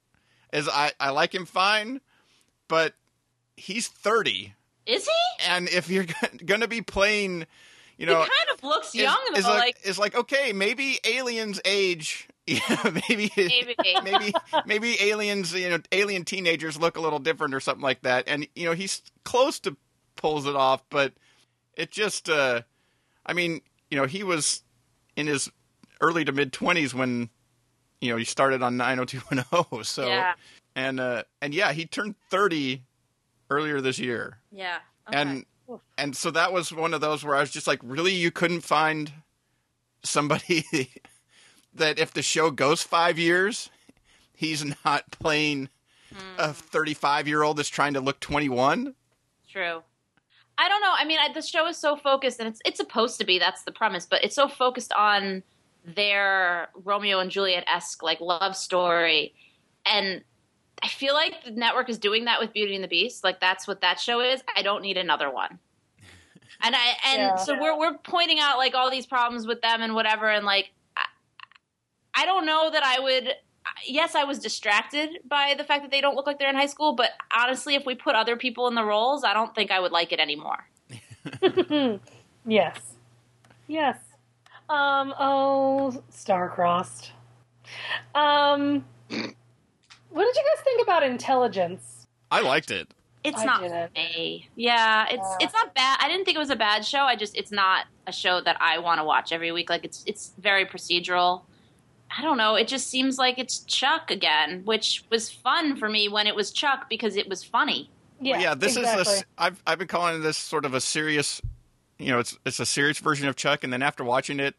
[0.52, 2.00] is I, I like him fine,
[2.68, 2.94] but
[3.56, 4.54] he's 30.
[4.86, 5.44] is he?
[5.48, 6.06] And if you're
[6.46, 7.46] going to be playing,
[7.98, 9.50] you know, he kind of looks is, young is though.
[9.50, 12.28] like, Like, is like, okay, maybe aliens age.
[12.46, 13.76] Yeah, maybe, maybe.
[14.02, 14.32] maybe,
[14.66, 18.24] maybe aliens, you know, alien teenagers look a little different or something like that.
[18.26, 19.76] And, you know, he's close to
[20.16, 21.12] pulls it off, but
[21.76, 22.62] it just, uh,
[23.24, 23.60] I mean,
[23.90, 24.62] you know, he was
[25.14, 25.50] in his
[26.00, 27.30] early to mid 20s when,
[28.00, 29.84] you know, he started on 90210.
[29.84, 30.34] So, yeah,
[30.74, 32.82] and, uh, and yeah, he turned 30
[33.50, 34.38] earlier this year.
[34.50, 34.78] yeah.
[35.08, 35.18] Okay.
[35.18, 35.44] And,
[35.96, 38.62] and so that was one of those where I was just like, really, you couldn't
[38.62, 39.12] find
[40.02, 40.64] somebody
[41.74, 43.70] that if the show goes five years,
[44.34, 45.68] he's not playing
[46.38, 46.52] a hmm.
[46.52, 48.94] 35 year old that's trying to look 21.
[49.48, 49.82] True.
[50.58, 50.92] I don't know.
[50.94, 53.38] I mean, I, the show is so focused, and it's it's supposed to be.
[53.38, 55.42] That's the premise, but it's so focused on
[55.86, 59.32] their Romeo and Juliet esque like love story,
[59.86, 60.22] and
[60.82, 63.24] I feel like the network is doing that with Beauty and the Beast.
[63.24, 64.42] Like that's what that show is.
[64.54, 65.58] I don't need another one.
[66.62, 67.36] And I and Yeah.
[67.36, 70.72] so we're we're pointing out like all these problems with them and whatever, and like
[72.20, 73.34] I, I don't know that I would.
[73.86, 76.66] Yes, I was distracted by the fact that they don't look like they're in high
[76.66, 79.80] school, but honestly, if we put other people in the roles, I don't think I
[79.80, 80.66] would like it anymore.
[82.46, 82.94] Yes.
[83.68, 83.98] Yes.
[84.68, 87.12] Um, oh, star-crossed.
[88.14, 92.06] Um, what did you guys think about intelligence?
[92.30, 92.92] I liked it.
[93.22, 93.94] It's I not didn't.
[93.94, 94.48] me.
[94.56, 95.36] Yeah, it's Yeah.
[95.40, 95.98] it's not bad.
[96.00, 97.00] I didn't think it was a bad show.
[97.00, 99.68] I just it's not a show that I want to watch every week.
[99.68, 101.42] Like it's it's very procedural.
[102.16, 102.56] I don't know.
[102.56, 106.50] It just seems like it's Chuck again, which was fun for me when it was
[106.50, 107.88] Chuck because it was funny.
[108.20, 109.02] Yeah, Well, yeah, this exactly.
[109.02, 109.10] is a.
[109.12, 111.40] s- I've I've been calling this sort of a serious,
[111.98, 114.54] you know, it's it's a serious version of Chuck, and then after watching it,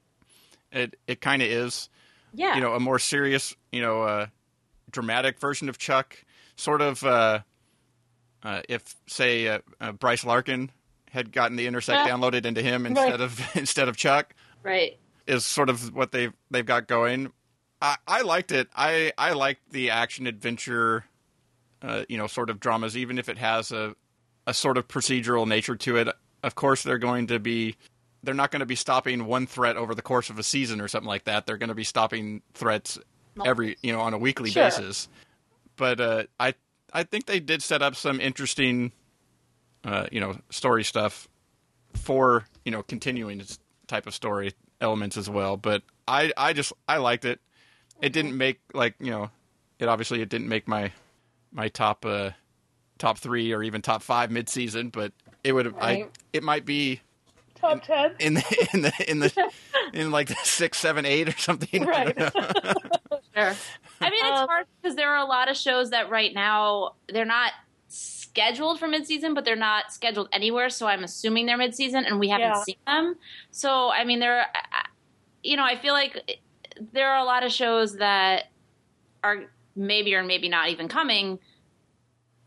[0.72, 1.90] it it kind of is,
[2.34, 2.56] Yeah.
[2.56, 4.28] you know, a more serious, you know, uh,
[4.90, 6.24] dramatic version of Chuck.
[6.56, 7.40] Sort of, uh,
[8.44, 10.72] uh, if say uh, uh, Bryce Larkin
[11.12, 12.14] had gotten the Intersect Yeah.
[12.14, 13.22] downloaded into him instead Right.
[13.22, 14.34] of instead of Chuck,
[14.64, 14.98] right.
[15.28, 17.32] is sort of what they've they've got going.
[17.82, 18.68] I, I liked it.
[18.76, 21.06] I I liked the action adventure,
[21.82, 23.96] uh, you know, sort of dramas, even if it has a
[24.48, 26.08] a sort of procedural nature to it.
[26.44, 27.76] Of course, they're going to be.
[28.24, 30.88] They're not going to be stopping one threat over the course of a season or
[30.88, 31.48] something like that.
[31.48, 33.00] They're going to be stopping threats
[33.44, 34.66] every, you know, on a weekly Sure.
[34.66, 35.10] basis.
[35.76, 36.54] But uh, I,
[36.94, 38.92] I think they did set up some interesting,
[39.84, 41.28] uh, you know, story stuff
[41.96, 43.58] for you know continuing this
[43.88, 45.58] type of story elements as well.
[45.58, 47.40] But I I just I liked it.
[48.02, 49.30] It didn't make like you know,
[49.80, 50.92] it obviously it didn't make my
[51.52, 52.32] my top uh
[52.98, 55.12] top three or even top five mid season, but
[55.44, 57.02] it would I it might be
[57.56, 58.14] top ten.
[58.20, 59.52] in the in the in the
[59.94, 61.88] in like the six seven eight or something.
[61.88, 62.36] I don't Right.
[62.36, 62.74] know.
[63.34, 63.54] Sure.
[64.02, 66.96] I mean, it's Um, hard because there are a lot of shows that right now
[67.08, 67.54] they're not
[67.88, 70.70] scheduled for midseason, but they're not scheduled anywhere.
[70.70, 72.64] So I'm assuming they're midseason, and we haven't Yeah.
[72.64, 73.16] seen them.
[73.52, 74.48] So I mean, there, are-
[75.44, 76.42] you know, I feel like
[76.94, 78.46] there are a lot of shows that
[79.24, 79.44] are
[79.76, 81.40] maybe or maybe not even coming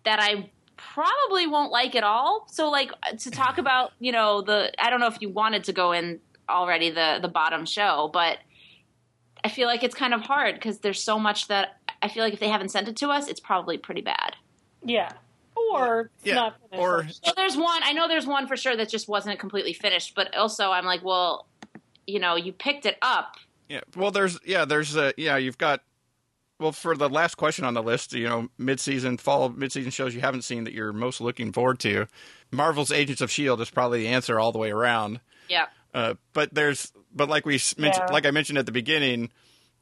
[0.05, 2.47] that I probably won't like at all.
[2.51, 5.73] So like to talk about, you know, the I don't know if you wanted to
[5.73, 8.39] go in already the the bottom show, but
[9.43, 12.35] I feel like it's kind of hard because there's so much that I feel like
[12.35, 14.37] if they haven't sent it to us, it's probably pretty bad.
[14.85, 15.13] Yeah,
[15.57, 16.83] or Yeah, not finished.
[16.83, 20.15] or- So there's one, I know there's one for sure that just wasn't completely finished,
[20.15, 21.47] but also I'm like, well,
[22.07, 23.37] you know, you picked it up.
[23.69, 23.81] Yeah.
[23.97, 25.81] Well, there's yeah, there's uh, yeah, you've got
[26.61, 30.21] well for the last question on the list, you know, mid-season fall mid-season shows you
[30.21, 32.07] haven't seen that you're most looking forward to.
[32.53, 35.21] Marvel's Agents of Shield is probably the answer all the way around.
[35.49, 35.67] Yeah.
[35.93, 38.13] Uh, but there's but like we mentioned Yeah.
[38.13, 39.31] like I mentioned at the beginning,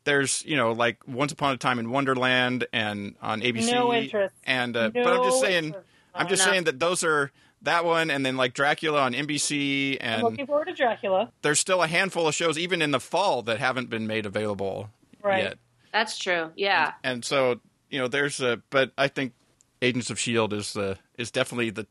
[0.04, 4.34] there's you know like Once Upon a Time in Wonderland and on ABC No interest.
[4.44, 5.86] and uh, but I'm just saying interest.
[6.14, 6.52] I'm just No.
[6.52, 7.30] saying that those are
[7.62, 11.30] that one and then like Dracula on NBC I'm and looking forward to Dracula.
[11.42, 14.90] there's still a handful of shows even in the fall that haven't been made available
[15.22, 15.44] Right.
[15.44, 15.58] yet.
[15.92, 16.50] That's true.
[16.56, 16.92] Yeah.
[17.04, 17.60] And so,
[17.90, 19.34] you know, there's a, but I think
[19.80, 21.86] Agents of Shield is the is definitely the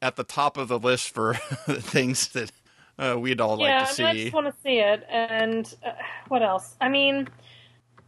[0.00, 1.34] at the top of the list for
[1.68, 2.50] things that
[2.98, 4.02] uh, we'd all yeah, like to see.
[4.02, 5.04] mean, I just want to see it.
[5.08, 5.90] And uh,
[6.28, 6.74] what else?
[6.80, 7.28] I mean,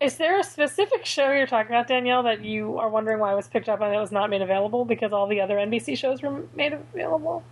[0.01, 3.37] is there a specific show you're talking about, Danielle, that you are wondering why it
[3.37, 6.23] was picked up and it was not made available because all the other NBC shows
[6.23, 7.43] were made available?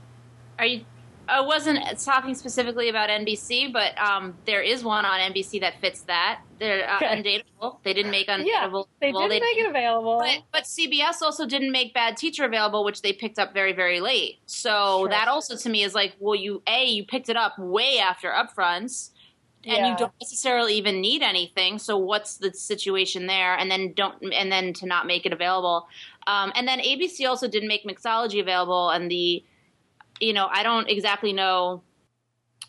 [0.58, 0.84] Are you?
[1.28, 6.02] I wasn't talking specifically about NBC, but um, there is one on NBC that fits
[6.02, 6.40] that.
[6.58, 7.06] They're uh, Okay.
[7.06, 7.78] Undateable.
[7.84, 8.44] They didn't make Undateable.
[8.44, 10.18] Yeah, they didn't make it available.
[10.18, 14.00] But, but CBS also didn't make Bad Teacher available, which they picked up very, very
[14.00, 14.40] late.
[14.46, 15.08] So Sure.
[15.10, 18.28] that also to me is like, well, you a you picked it up way after
[18.28, 19.11] upfronts,
[19.64, 19.90] and Yeah.
[19.90, 21.78] you don't necessarily even need anything.
[21.78, 23.54] So what's the situation there?
[23.56, 25.88] And then don't and then to not make it available,
[26.26, 29.44] um, and then ABC also didn't make Mixology available, and the,
[30.20, 31.82] you know, I don't exactly know.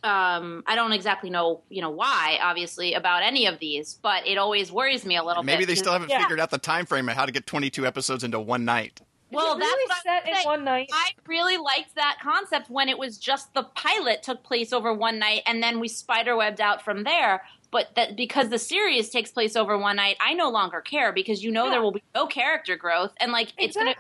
[0.03, 4.37] Um, I don't exactly know, you know, why, obviously, about any of these, but it
[4.37, 5.59] always worries me a little Maybe bit.
[5.61, 6.19] Maybe they still haven't Yeah.
[6.23, 8.99] figured out the time frame of how to get 22 episodes into one night.
[9.33, 10.45] Well, Is it that's really what I'm set in saying.
[10.45, 10.89] one night.
[10.93, 15.19] I really liked that concept when it was just the pilot took place over one
[15.19, 17.43] night and then we spiderwebbed out from there.
[17.71, 21.43] But that because the series takes place over one night, I no longer care because
[21.43, 21.71] you know Yeah.
[21.71, 23.95] there will be no character growth and like it's gonna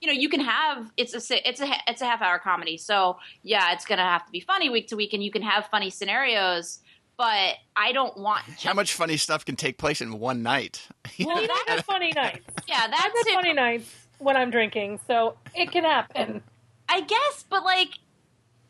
[0.00, 3.18] you know you can have it's a it's a it's a half hour comedy so
[3.42, 5.90] yeah it's gonna have to be funny week to week and you can have funny
[5.90, 6.78] scenarios
[7.16, 10.86] but I don't want How much funny stuff can take place in one night?
[11.18, 12.44] well I've that, had funny nights.
[12.68, 16.42] yeah I've that's had it funny nights when I'm drinking, so it can happen.
[16.88, 17.90] I guess but like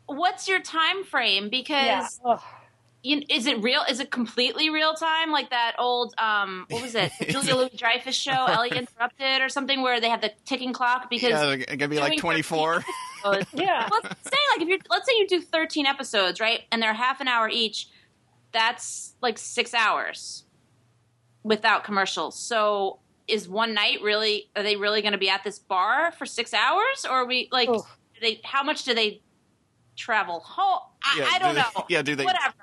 [0.05, 2.37] what's your time frame because Yeah.
[3.01, 3.81] You, is it real?
[3.89, 8.13] Is it completely real time, like that old um, what was it, Julia Louis Dreyfus
[8.13, 11.09] show, Ellie Interrupted, or something, where they have the ticking clock?
[11.09, 12.83] Because yeah, they're gonna be like 24.
[13.53, 13.87] Yeah.
[13.91, 17.21] let's say like if you're, let's say you do thirteen episodes, right, and they're half
[17.21, 17.87] an hour each,
[18.51, 20.43] that's like six hours
[21.43, 22.37] without commercials.
[22.37, 24.49] So is one night really?
[24.55, 27.47] Are they really going to be at this bar for six hours, or are we
[27.51, 27.69] like?
[27.69, 27.85] Oof.
[28.15, 29.21] Do they how much do they
[29.95, 30.79] travel home?
[31.03, 31.85] I, Yeah, I do don't they- know.
[31.89, 32.53] yeah, do they- Whatever.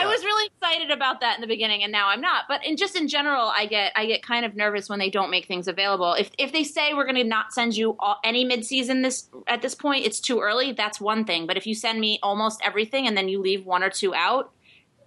[0.00, 2.44] I was really excited about that in the beginning, and now I'm not.
[2.46, 5.28] But in just in general, I get I get kind of nervous when they don't
[5.28, 6.12] make things available.
[6.12, 9.28] If if they say we're going to not send you all, any mid season this
[9.48, 10.70] at this point, it's too early.
[10.70, 11.48] That's one thing.
[11.48, 14.52] But if you send me almost everything and then you leave one or two out,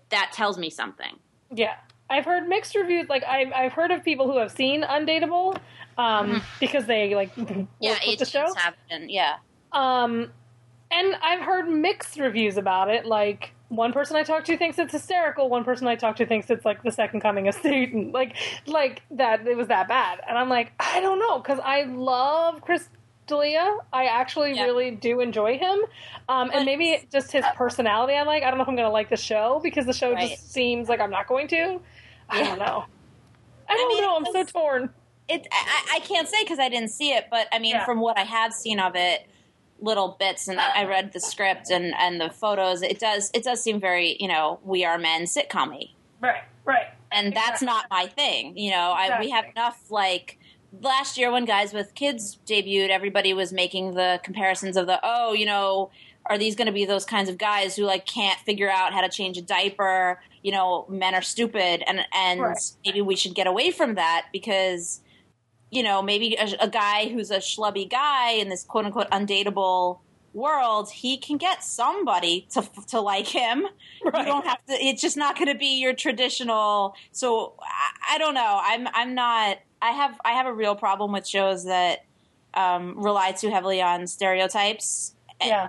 [0.09, 1.19] that tells me something.
[1.53, 1.75] Yeah,
[2.11, 3.07] I've heard mixed reviews.
[3.09, 5.57] Like I've I've heard of people who have seen Undateable
[5.97, 7.31] um, because they like.
[7.79, 8.41] Yeah, with the show.
[8.41, 9.09] agents have been.
[9.09, 9.37] Yeah.
[9.71, 10.31] Um,
[10.91, 13.05] and I've heard mixed reviews about it.
[13.05, 15.47] Like one person I talked to thinks it's hysterical.
[15.49, 18.11] One person I talked to thinks it's like the second coming of Satan.
[18.11, 18.35] Like
[18.67, 20.19] like that it was that bad.
[20.27, 22.89] And I'm like I don't know because I love Chris
[23.27, 23.77] D'Elia.
[23.93, 24.63] I actually Yeah.
[24.65, 25.79] really do enjoy him.
[26.27, 28.43] Um, and maybe just his personality I like.
[28.43, 30.31] I don't know if I'm going to like the show because the show Right.
[30.31, 31.79] just seems like I'm not going to.
[32.31, 32.47] I Yeah.
[32.49, 32.85] don't know.
[33.69, 34.15] I don't mean, know.
[34.17, 34.89] I'm so torn.
[35.27, 37.85] it I, I can't say because I didn't see it, but I mean, Yeah.
[37.85, 39.27] from what I have seen of it,
[39.79, 43.43] little bits, and I I read the script and and the photos, it does it
[43.43, 45.91] does seem very you know we are men sitcomy.
[46.19, 46.43] Right.
[46.65, 46.87] Right.
[47.11, 48.57] and that's not my thing.
[48.57, 50.37] You know, I we have enough like.
[50.81, 55.33] Last year, when Guys with Kids debuted, everybody was making the comparisons of the oh,
[55.33, 55.91] you know,
[56.31, 59.01] are these going to be those kinds of guys who like can't figure out how
[59.01, 60.19] to change a diaper?
[60.43, 62.57] You know, men are stupid, and and Right.
[62.85, 65.01] maybe we should get away from that because
[65.69, 69.99] you know maybe a, a guy who's a schlubby guy in this quote unquote undateable
[70.33, 73.65] world, he can get somebody to to like him.
[74.03, 74.19] Right.
[74.19, 74.73] You don't have to.
[74.73, 76.95] It's just not going to be your traditional.
[77.11, 78.59] So I, I don't know.
[78.63, 79.57] I'm I'm not.
[79.81, 82.05] I have I have a real problem with shows that
[82.53, 85.15] um, rely too heavily on stereotypes.
[85.43, 85.67] Yeah.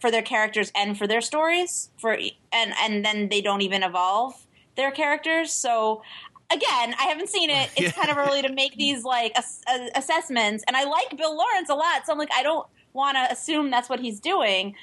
[0.00, 2.12] for their characters and for their stories for
[2.52, 4.34] and and then they don't even evolve
[4.76, 6.02] their characters so
[6.52, 8.04] again i haven't seen it it's Yeah.
[8.04, 11.68] kind of early to make these like ass- uh, assessments and i like bill lawrence
[11.68, 14.74] a lot so i'm like i don't want to assume that's what he's doing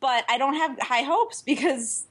[0.00, 2.06] but i don't have high hopes because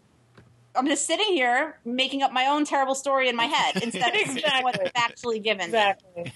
[0.75, 4.21] i'm just sitting here making up my own terrible story in my head instead of
[4.21, 4.63] seeing Exactly.
[4.63, 5.65] what's actually given.
[5.65, 6.33] Exactly.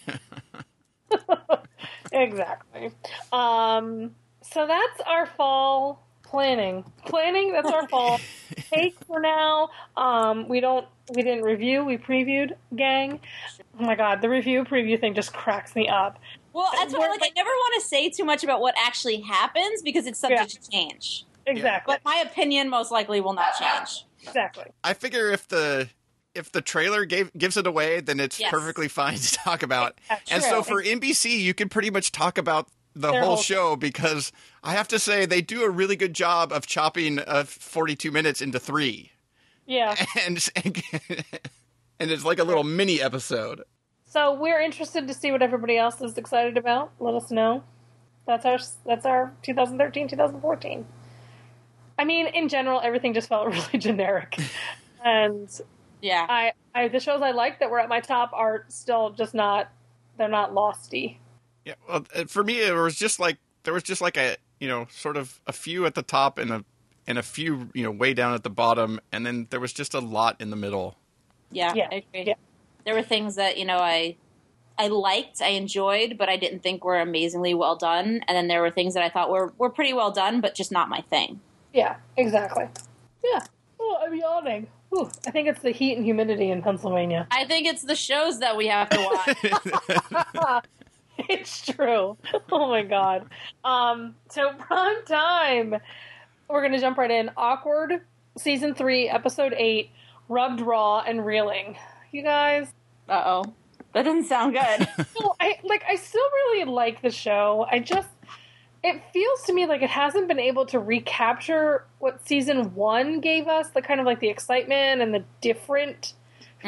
[2.11, 2.91] exactly.
[3.31, 4.13] Um,
[4.51, 6.83] so that's our fall planning.
[7.05, 7.53] Planning.
[7.53, 8.19] That's our fall
[8.73, 9.69] take for now.
[9.95, 10.85] Um, we don't.
[11.13, 11.85] We didn't review.
[11.85, 12.51] We previewed.
[12.75, 13.19] Gang.
[13.79, 16.19] Oh my god, the review preview thing just cracks me up.
[16.53, 19.81] well that's why like i never want to say too much about what actually happens
[19.83, 20.59] because it's subject Yeah.
[20.59, 21.93] to change Exactly.
[21.93, 24.65] but my opinion most likely will not change exactly.
[24.83, 25.87] I figure if the
[26.33, 28.49] if the trailer gave gives it away, then it's Yes.
[28.51, 29.99] perfectly fine to talk about.
[30.09, 32.67] Yeah, and so for NBC, you can pretty much talk about
[32.99, 34.31] the whole whole- show because
[34.63, 38.41] I have to say they do a really good job of chopping uh, 42 minutes
[38.41, 39.11] into three,
[39.65, 39.95] Yeah.
[40.25, 40.47] and
[41.99, 43.59] and it's like a little mini episode.
[44.05, 46.91] So So we're interested to see what everybody else is excited about.
[46.99, 47.63] Let us know.
[48.25, 50.85] That's our that's our 2013 2014.
[51.99, 54.37] I mean, in general, everything just felt really generic,
[55.03, 55.49] and
[56.01, 56.25] Yeah.
[56.29, 59.71] I, I the shows I like that were at my top are still just not
[60.17, 61.17] they're not losty.
[61.67, 64.69] Yeah, well, uh, for me, it was just like there was just like a you
[64.69, 66.63] know sort of a few at the top and a
[67.05, 69.93] and a few you know way down at the bottom, and then there was just
[69.93, 70.95] a lot in the middle.
[71.51, 72.23] Yeah, Yeah, I agree.
[72.27, 72.35] yeah.
[72.85, 74.15] There were things that you know I
[74.77, 78.21] I liked, I enjoyed, but I didn't think were amazingly well done.
[78.29, 80.71] And then there were things that I thought were were pretty well done, but just
[80.71, 81.41] not my thing.
[81.73, 82.69] Yeah, exactly.
[83.25, 83.41] Yeah.
[83.77, 84.67] Oh, I'm yawning.
[84.95, 87.27] Ooh, I think it's the heat and humidity in Pennsylvania.
[87.29, 88.99] I think it's the shows that we have to
[90.33, 90.63] watch.
[91.29, 92.17] it's true.
[92.51, 93.27] Oh my god.
[93.63, 95.75] Um, so prime time.
[96.49, 97.29] We're gonna jump right in.
[97.35, 98.01] Awkward,
[98.37, 99.89] season three, episode eight.
[100.29, 101.77] Rubbed raw and reeling.
[102.11, 102.67] You guys.
[103.09, 103.53] uh oh,
[103.93, 104.87] that doesn't sound good.
[105.19, 105.83] No, I like.
[105.87, 107.65] I still really like the show.
[107.69, 108.07] I just.
[108.83, 113.47] It feels to me like it hasn't been able to recapture what season one gave
[113.47, 116.13] us, the kind of like the excitement and the different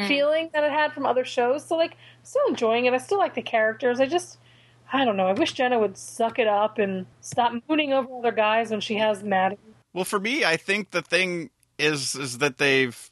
[0.06, 1.64] feeling that it had from other shows.
[1.64, 2.92] So like, I'm still enjoying it.
[2.92, 4.00] I still like the characters.
[4.00, 4.38] I just,
[4.92, 5.28] I don't know.
[5.28, 8.96] I wish Jenna would suck it up and stop mooning over other guys when she
[8.96, 9.56] has Matty.
[9.92, 13.10] Well, for me, I think the thing is is that they've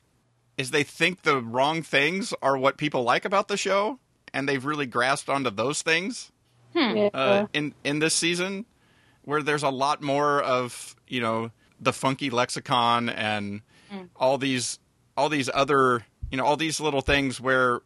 [0.56, 3.98] is they think the wrong things are what people like about the show,
[4.34, 6.32] and they've really grasped onto those things
[6.74, 7.10] Yeah.
[7.14, 8.66] uh, in in this season,
[9.22, 11.50] where there's a lot more of you know
[11.80, 13.62] the funky lexicon and
[14.16, 14.78] all these
[15.16, 17.80] all these other you know all these little things where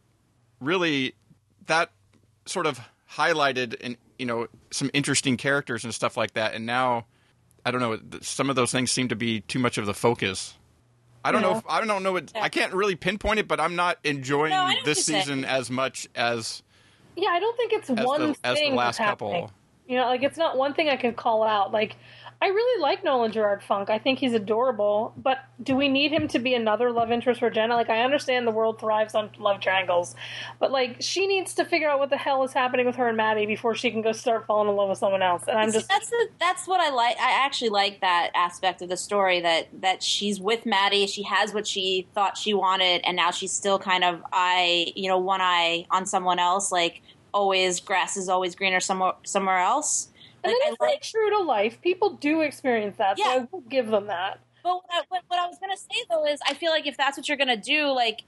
[0.59, 1.13] really
[1.67, 1.91] that
[2.45, 2.79] sort of
[3.15, 7.05] highlighted and you know some interesting characters and stuff like that, and now
[7.65, 10.57] I don't know some of those things seem to be too much of the focus.
[11.25, 11.57] I don't know.
[11.57, 12.11] If, I don't know.
[12.11, 15.05] What, I can't really pinpoint it, but I'm not enjoying No, I know what this
[15.05, 16.63] season as much as
[17.15, 19.51] Yeah, I don't think it's as one the, as thing the last couple.
[19.87, 21.71] You know, like it's not one thing I can call out.
[21.71, 21.95] Like,
[22.43, 23.89] I really like Nolan Gerard Funk.
[23.89, 25.13] I think he's adorable.
[25.15, 27.75] But do we need him to be another love interest for Jenna?
[27.75, 30.13] Like, I understand the world thrives on love triangles,
[30.59, 33.15] but like, she needs to figure out what the hell is happening with her and
[33.15, 35.43] Matty before she can go start falling in love with someone else.
[35.47, 37.15] And I'm just, that's the, that's what I like.
[37.17, 41.07] I actually like that aspect of the story that that she's with Matty.
[41.07, 45.07] She has what she thought she wanted, and now she's still kind of eye, you
[45.07, 46.73] know, one eye on someone else.
[46.73, 50.09] Like always, grass is always greener somewhere somewhere else.
[50.43, 51.81] And Like, then it's like true to life.
[51.81, 54.39] People do experience that, so I will give them that.
[54.63, 56.97] But what I, what, what I was gonna say though is, I feel like if
[56.97, 58.23] that's what you're gonna do, like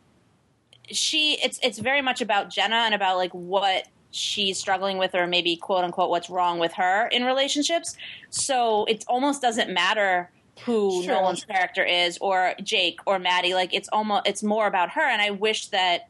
[0.92, 5.28] she, it's it's very much about Jenna and about like what she's struggling with, or
[5.28, 7.96] maybe quote unquote what's wrong with her in relationships.
[8.30, 10.30] So it almost doesn't matter
[10.66, 11.16] who Sure.
[11.16, 13.54] Nolan's character is, or Jake, or Matty.
[13.54, 15.02] Like it's almost it's more about her.
[15.02, 16.08] And I wish that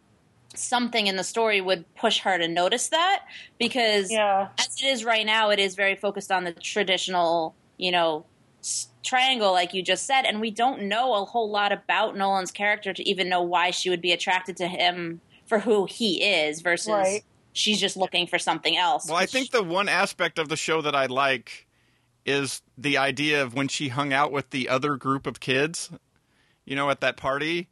[0.58, 3.24] something in the story would push her to notice that
[3.60, 4.50] because Yeah.
[4.58, 8.26] as it is right now, it is very focused on the traditional, you know,
[8.62, 12.52] s- triangle, like you just said, and we don't know a whole lot about Nolan's
[12.52, 16.62] character to even know why she would be attracted to him for who he is
[16.62, 17.24] versus Right.
[17.54, 19.08] she's just looking for something else.
[19.08, 21.68] Well, I think the one aspect of the show that I like
[22.26, 25.92] is the idea of when she hung out with the other group of kids,
[26.66, 27.68] you know, at that party,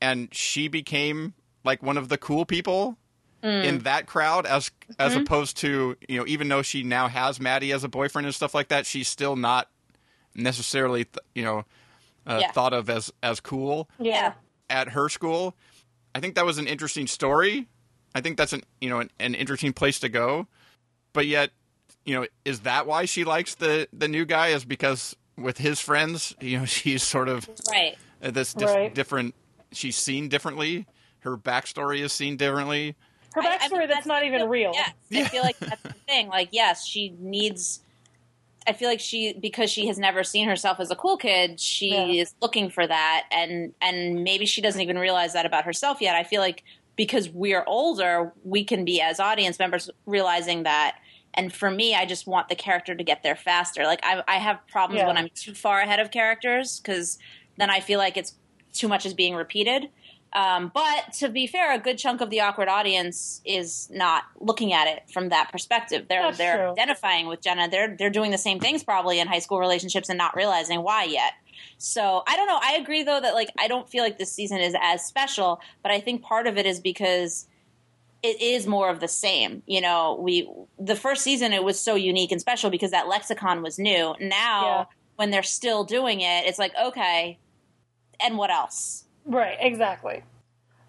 [0.00, 1.34] and she became
[1.68, 2.96] like one of the cool people
[3.42, 7.70] in that crowd, as as opposed to you know, even though she now has Matty
[7.72, 9.68] as a boyfriend and stuff like that, she's still not
[10.34, 11.64] necessarily th- you know
[12.26, 12.50] uh, Yeah.
[12.52, 14.32] thought of as as cool Yeah.
[14.68, 15.54] at her school.
[16.14, 17.68] I think that was an interesting story.
[18.14, 20.46] I think that's an you know an, an interesting place to go.
[21.12, 21.50] But yet,
[22.04, 24.48] you know, is that why she likes the the new guy?
[24.48, 27.96] Is because with his friends, you know, she's sort of right.
[28.20, 28.92] this dis- Right.
[28.94, 29.34] different.
[29.72, 30.86] She's seen differently.
[31.20, 32.94] Her backstory is seen differently.
[33.34, 34.72] Her I- I backstory mean, that's not even real.
[34.74, 36.28] Yes, I feel like that's the thing.
[36.38, 37.80] Like, yes, she needs.
[38.66, 41.58] I feel like she because she has never seen herself as a cool kid.
[41.60, 42.06] She Yeah.
[42.22, 46.14] is looking for that, and and maybe she doesn't even realize that about herself yet.
[46.14, 46.64] I feel like
[46.96, 50.96] because we're older, we can be as audience members realizing that.
[51.34, 53.84] And for me, I just want the character to get there faster.
[53.84, 55.06] Like I, I have problems Yeah.
[55.06, 57.18] when I'm too far ahead of characters because
[57.56, 58.34] then I feel like it's
[58.72, 59.88] too much is being repeated.
[60.32, 64.72] Um, but to be fair, a good chunk of the awkward audience is not looking
[64.74, 66.06] at it from that perspective.
[66.08, 66.70] They're That's they're true.
[66.72, 67.68] identifying with Jenna.
[67.68, 71.04] They're they're doing the same things probably in high school relationships and not realizing why
[71.04, 71.32] yet.
[71.78, 72.58] So I don't know.
[72.62, 75.92] I agree though that like I don't feel like this season is as special, but
[75.92, 77.46] I think part of it is because
[78.22, 79.62] it is more of the same.
[79.66, 83.62] You know, we the first season it was so unique and special because that lexicon
[83.62, 84.14] was new.
[84.20, 84.84] Now Yeah.
[85.16, 87.38] when they're still doing it, it's like okay,
[88.20, 89.04] and what else?
[89.28, 90.22] Right, exactly.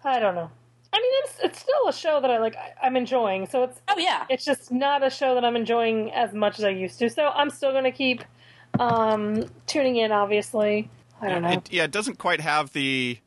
[0.02, 0.50] I don't know.
[0.92, 2.56] I mean, it's it's still a show that I like.
[2.56, 3.46] I, I'm enjoying.
[3.46, 6.64] So it's Oh yeah, it's just not a show that I'm enjoying as much as
[6.64, 7.08] I used to.
[7.08, 8.24] So I'm still going to keep
[8.80, 10.10] um, tuning in.
[10.10, 11.50] Obviously, I don't know.
[11.50, 13.18] It, yeah, it doesn't quite have the.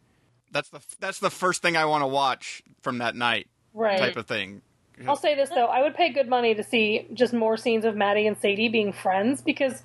[0.52, 3.98] That's the that's the first thing I want to watch from that night right.
[3.98, 4.62] type of thing.
[5.08, 7.96] I'll say this though, I would pay good money to see just more scenes of
[7.96, 9.82] Matty and Sadie being friends because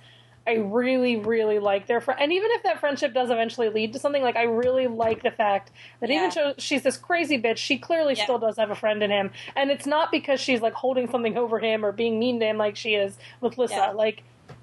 [0.49, 2.19] I really, really like their friend.
[2.23, 5.31] And even if that friendship does eventually lead to something, like I really like the
[5.31, 5.71] fact
[6.01, 6.17] that Yeah.
[6.27, 8.25] even though she's this crazy bitch, she clearly Yeah.
[8.25, 11.37] still does have a friend in him, and it's not because she's like holding something
[11.37, 13.75] over him or being mean to him like she is with Lissa.
[13.75, 13.91] Yeah.
[13.91, 14.23] Like,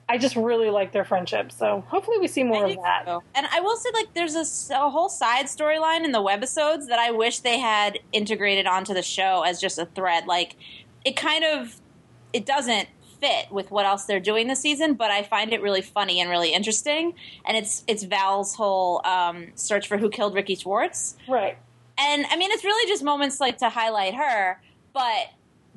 [0.09, 1.51] I just really like their friendship.
[1.51, 3.05] So hopefully we see more of that.
[3.05, 3.21] too.
[3.35, 7.11] And I will say, like, there's a whole side storyline in the webisodes that I
[7.11, 10.25] wish they had integrated onto the show as just a thread.
[10.27, 10.55] Like,
[11.03, 11.79] it kind of
[12.33, 12.89] it doesn't
[13.25, 16.29] fit with what else they're doing this season, but I find it really funny and
[16.29, 17.13] really interesting.
[17.45, 21.15] And it's it's Val's whole um, search for who killed Ricky Schwartz.
[21.27, 21.57] Right.
[21.97, 24.61] And I mean, it's really just moments like to highlight her,
[24.93, 25.31] but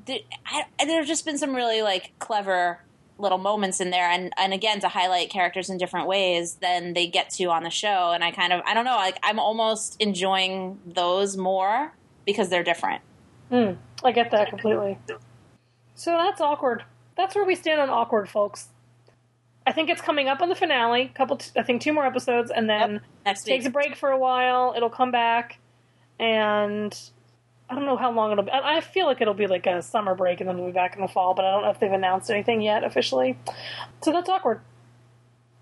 [0.04, 2.80] there, I, there's just been some really like clever
[3.18, 7.06] little moments in there, and and again to highlight characters in different ways than they
[7.06, 8.12] get to on the show.
[8.12, 11.92] And I kind of I don't know, like I'm almost enjoying those more
[12.26, 13.02] because they're different.
[13.48, 13.72] Hmm.
[14.04, 14.98] I get that completely.
[15.94, 16.84] So that's awkward.
[17.18, 18.68] That's where we stand on awkward, folks.
[19.66, 21.12] I think it's coming up on the finale.
[21.14, 24.16] Couple, t- I think two more episodes, and then Next takes a break for a
[24.18, 24.72] while.
[24.74, 25.58] It'll come back,
[26.18, 26.98] and
[27.68, 28.50] I don't know how long it'll be.
[28.50, 30.94] I I feel like it'll be like a summer break, and then we'll be back
[30.96, 31.34] in the fall.
[31.34, 33.36] But I don't know if they've announced anything yet officially.
[34.00, 34.60] So that's awkward.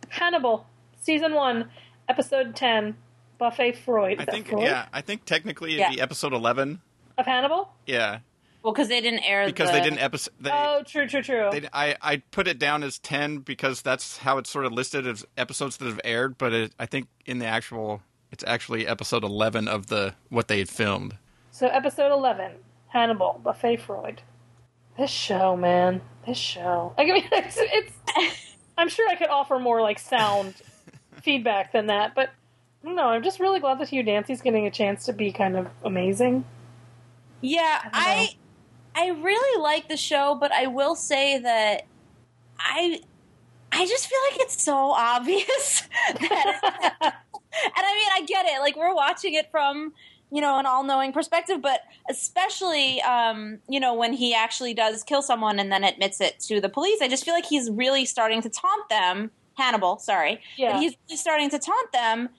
[0.09, 0.67] Hannibal,
[1.01, 1.69] season one,
[2.09, 2.97] episode ten,
[3.39, 4.19] Buffet Froid.
[4.19, 4.63] I Is that think Freud?
[4.63, 5.91] yeah, I think technically it'd Yeah.
[5.91, 6.81] be episode eleven.
[7.19, 7.71] of Hannibal.
[7.87, 8.19] Yeah,
[8.67, 10.35] well, because they didn't air because the, they didn't episode.
[10.41, 11.51] They, Oh, true, true, true.
[11.53, 15.07] they, I I put it down as ten because that's how it's sort of listed
[15.07, 16.37] as episodes that have aired.
[16.37, 18.03] But it, I think in the actual,
[18.33, 21.17] it's actually episode eleven of the what they had filmed.
[21.53, 22.55] So episode eleven,
[22.89, 24.23] Hannibal, Buffet Froid.
[24.99, 26.93] This show, man, this show.
[26.99, 27.93] I mean, it's, it's.
[28.77, 30.55] I'm sure I could offer more like sound
[31.23, 32.31] feedback than that, but
[32.83, 33.05] no.
[33.05, 36.45] I'm just really glad that Hugh Dancy's getting a chance to be kind of amazing.
[37.41, 38.37] Yeah, I I
[38.97, 41.87] I really like the show, but I will say that
[42.59, 43.01] I
[43.71, 45.83] I just feel like it's so obvious.
[46.21, 46.61] that,
[47.03, 47.13] and
[47.53, 48.61] I mean, I get it.
[48.61, 49.93] Like we're watching it from
[50.33, 55.21] you know an all-knowing perspective, but especially um, you know when he actually does kill
[55.21, 58.41] someone and then admits it to the police, I just feel like he's really starting
[58.43, 59.31] to taunt them.
[59.59, 60.73] Hannibal, sorry, Yeah.
[60.73, 62.31] But he's really starting to taunt them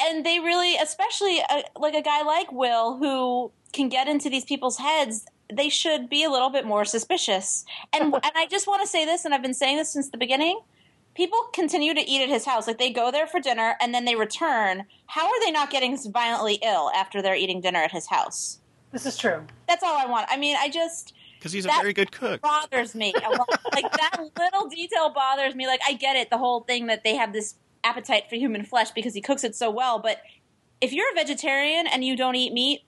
[0.00, 4.44] and they really especially uh like a guy like will who can get into these
[4.44, 8.80] people's heads they should be a little bit more suspicious and and i just want
[8.82, 10.60] to say this and i've been saying this since the beginning
[11.14, 14.04] people continue to eat at his house like they go there for dinner and then
[14.04, 18.06] they return how are they not getting violently ill after they're eating dinner at his
[18.08, 18.58] house
[18.92, 19.44] This is true.
[19.68, 22.40] that's all i want i mean i just Because he's a very good cook.
[22.40, 23.12] bothers me.
[23.74, 25.66] Like that little detail bothers me.
[25.66, 28.90] Like I get it, the whole thing that they have this appetite for human flesh
[28.92, 29.98] because he cooks it so well.
[29.98, 30.22] But
[30.80, 32.80] if you're a vegetarian and you don't eat meat,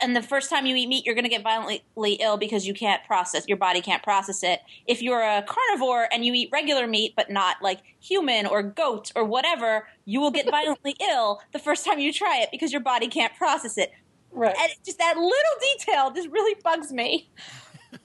[0.00, 2.74] and the first time you eat meat, you're going to get violently ill because you
[2.74, 4.60] can't process your body can't process it.
[4.86, 9.10] If you're a carnivore and you eat regular meat but not like human or goat
[9.16, 12.82] or whatever, you will get violently ill the first time you try it because your
[12.82, 13.92] body can't process it
[14.32, 14.54] Right.
[14.60, 15.32] and just that little
[15.78, 17.30] detail just really bugs me.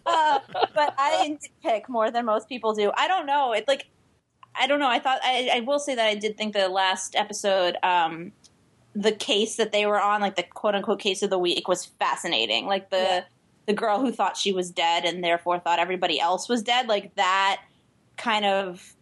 [0.06, 0.40] Uh,
[0.74, 2.92] but I nitpick more than most people do.
[2.96, 3.52] I don't know.
[3.52, 3.88] It like
[4.56, 4.88] I don't know.
[4.88, 8.32] I thought I, I will say that I did think the last episode, um,
[8.94, 11.86] the case that they were on, like the quote unquote case of the week, was
[11.86, 12.66] fascinating.
[12.68, 13.24] Like the Yeah.
[13.68, 16.88] the girl who thought she was dead and therefore thought everybody else was dead.
[16.88, 17.62] Like that
[18.18, 18.94] kind of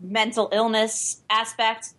[0.00, 1.94] mental illness aspect.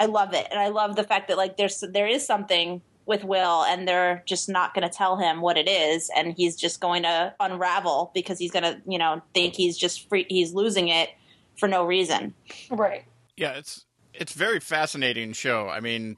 [0.00, 3.24] I love it, and I love the fact that like there's there is something with
[3.24, 6.80] Will, and they're just not going to tell him what it is, and he's just
[6.80, 10.88] going to unravel because he's going to you know think he's just free, he's losing
[10.88, 11.10] it
[11.58, 12.34] for no reason.
[12.70, 13.04] right.
[13.36, 15.68] Yeah, it's it's very fascinating show.
[15.68, 16.16] I mean,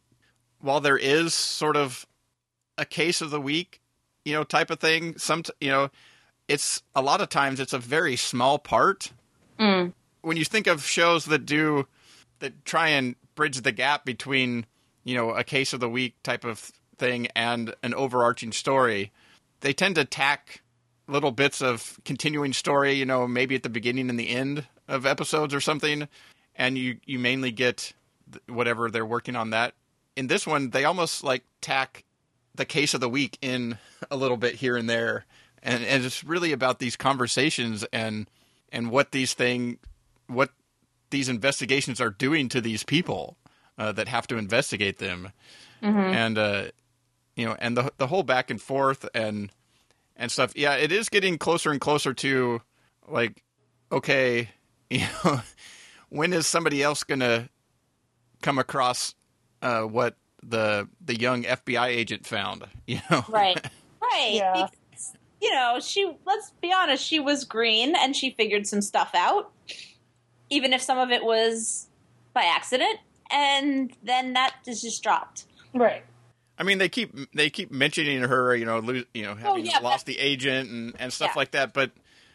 [0.65, 2.07] while there is sort of
[2.79, 3.83] a case of the week,
[4.25, 5.91] you know, type of thing, some you know,
[6.49, 9.13] it's a lot of times it's a very small part.
[9.61, 9.93] Mm.
[10.23, 11.87] When you think of shows that do
[12.39, 14.65] that try and bridge the gap between,
[15.05, 19.13] you know, a case of the week type of thing and an overarching story,
[19.61, 20.63] they tend to tack
[21.07, 25.05] little bits of continuing story, you know, maybe at the beginning and the end of
[25.05, 26.09] episodes or something,
[26.57, 27.93] and you you mainly get
[28.49, 29.75] whatever they're working on that.
[30.17, 32.05] In this one, they almost like tack
[32.55, 33.79] the case of the week in
[34.11, 35.27] a little bit here and there,
[35.63, 38.29] and and it's really about these conversations and
[38.71, 39.79] and what these thing
[40.27, 40.51] what
[41.11, 43.37] these investigations are doing to these people
[43.79, 45.33] uh, that have to investigate them,
[46.15, 46.65] and uh,
[47.37, 49.51] you know, and the the whole back and forth and
[50.17, 50.53] and stuff.
[50.57, 52.63] Yeah, it is getting closer and closer to
[53.09, 53.43] like,
[53.91, 54.51] okay,
[54.91, 55.41] you know,
[56.09, 57.49] when is somebody else gonna
[58.43, 59.15] come across
[59.65, 62.65] uh, what the the young FBI agent found?
[62.87, 63.59] You know, Right.
[64.01, 64.31] Right.
[64.35, 64.53] Yeah.
[64.93, 69.11] Because, you know, she, let's be honest, she was green and she figured some stuff
[69.15, 69.51] out,
[70.51, 71.89] even if some of it was
[72.35, 72.99] by accident.
[73.31, 75.47] And then that is just dropped.
[75.75, 76.05] Right.
[76.59, 79.57] I mean, they keep they keep mentioning her, you know, lo- you know, having Oh,
[79.57, 81.39] yeah, lost the agent and, and stuff Yeah.
[81.41, 81.73] like that.
[81.73, 81.91] But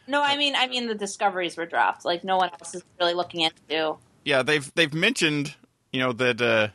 [0.08, 2.04] No, I mean, I mean, the discoveries were dropped.
[2.06, 3.98] Like, no one else is really looking into.
[4.26, 5.56] yeah, they've they've mentioned,
[5.94, 6.68] you know, that uh,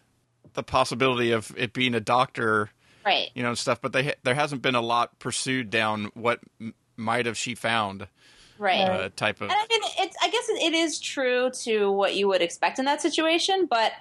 [0.54, 2.70] the possibility of it being a doctor,
[3.04, 3.30] Right.
[3.34, 3.80] you know, and stuff.
[3.80, 8.08] But they there hasn't been a lot pursued down what m- might have she found
[8.58, 8.80] Right.
[8.80, 9.50] uh, type of.
[9.50, 10.16] And I mean, it's.
[10.22, 13.92] I guess it is true to what you would expect in that situation, but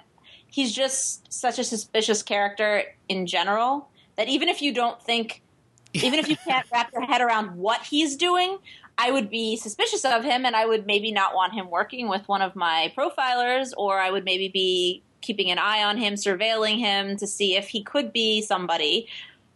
[0.46, 5.42] he's just such a suspicious character in general that even if you don't think,
[5.92, 8.58] even if you can't wrap your head around what he's doing,
[8.96, 12.26] I would be suspicious of him, and I would maybe not want him working with
[12.28, 16.78] one of my profilers, or I would maybe be keeping an eye on him, surveilling
[16.78, 19.08] him to see if he could be somebody.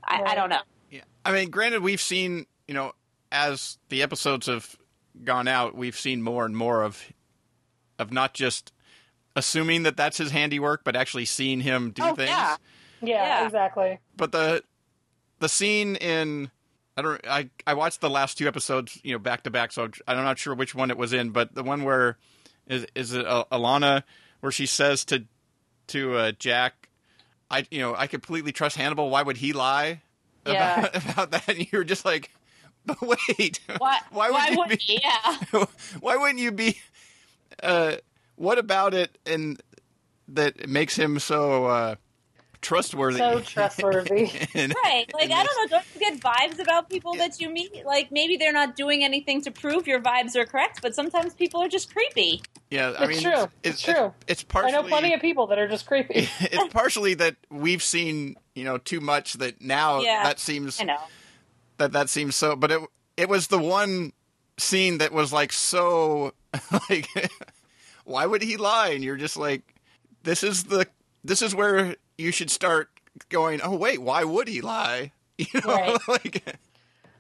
[0.05, 0.61] I, I don't know.
[0.91, 1.03] Yeah.
[1.25, 2.93] I mean, granted, we've seen, you know,
[3.31, 4.77] as the episodes have
[5.25, 7.03] gone out, we've seen more and more of,
[7.99, 8.73] of not just
[9.37, 12.31] assuming that that's his handiwork, but actually seeing him do Oh, things.
[12.31, 12.57] yeah.
[13.01, 13.45] Yeah, Yeah.
[13.47, 13.99] exactly.
[14.17, 14.63] But the,
[15.39, 16.51] the scene in,
[16.97, 19.89] I don't, I, I watched the last two episodes, you know, back to back, so
[20.09, 22.17] I'm not sure which one it was in, but the one where,
[22.67, 24.03] is, is it Alana,
[24.41, 25.25] where she says to,
[25.89, 26.89] to uh, Jack,
[27.51, 29.11] I, you know, I completely trust Hannibal.
[29.11, 30.03] Why would he lie?
[30.47, 30.81] Yeah.
[30.81, 31.49] about, about that.
[31.49, 32.31] And you were just like,
[32.87, 34.01] but wait, Why?
[34.11, 35.01] why would you would be?
[35.03, 35.65] Yeah.
[36.01, 36.79] why wouldn't you be?
[37.63, 37.97] Uh,
[38.37, 39.61] what about it and
[40.29, 41.95] that makes him so uh,
[42.61, 43.19] trustworthy?
[43.19, 44.31] So trustworthy.
[44.55, 45.07] in- Right.
[45.15, 45.79] Like, I don't know.
[45.79, 47.85] Don't you get vibes about people that you meet?
[47.87, 51.63] Like, maybe they're not doing anything to prove your vibes are correct, but sometimes people
[51.63, 52.43] are just creepy.
[52.71, 53.43] Yeah, I It's mean, true.
[53.43, 54.13] It's, It's true.
[54.27, 54.73] It's, I partially.
[54.73, 56.29] know plenty of people that are just creepy.
[56.41, 60.23] it's partially that we've seen, you know, too much that now Yeah.
[60.25, 60.99] that seems I know.
[61.79, 62.57] that that seems so.
[62.57, 62.81] But it
[63.17, 64.13] it was the one
[64.59, 66.35] scene that was like so
[66.91, 67.07] like,
[68.05, 68.89] why would he lie?
[68.89, 69.63] And you're just like,
[70.25, 70.87] this is the
[71.25, 72.91] this is where you should start
[73.29, 73.61] going.
[73.63, 75.13] Oh wait, why would he lie?
[75.39, 75.99] You know, Right.
[76.09, 76.57] like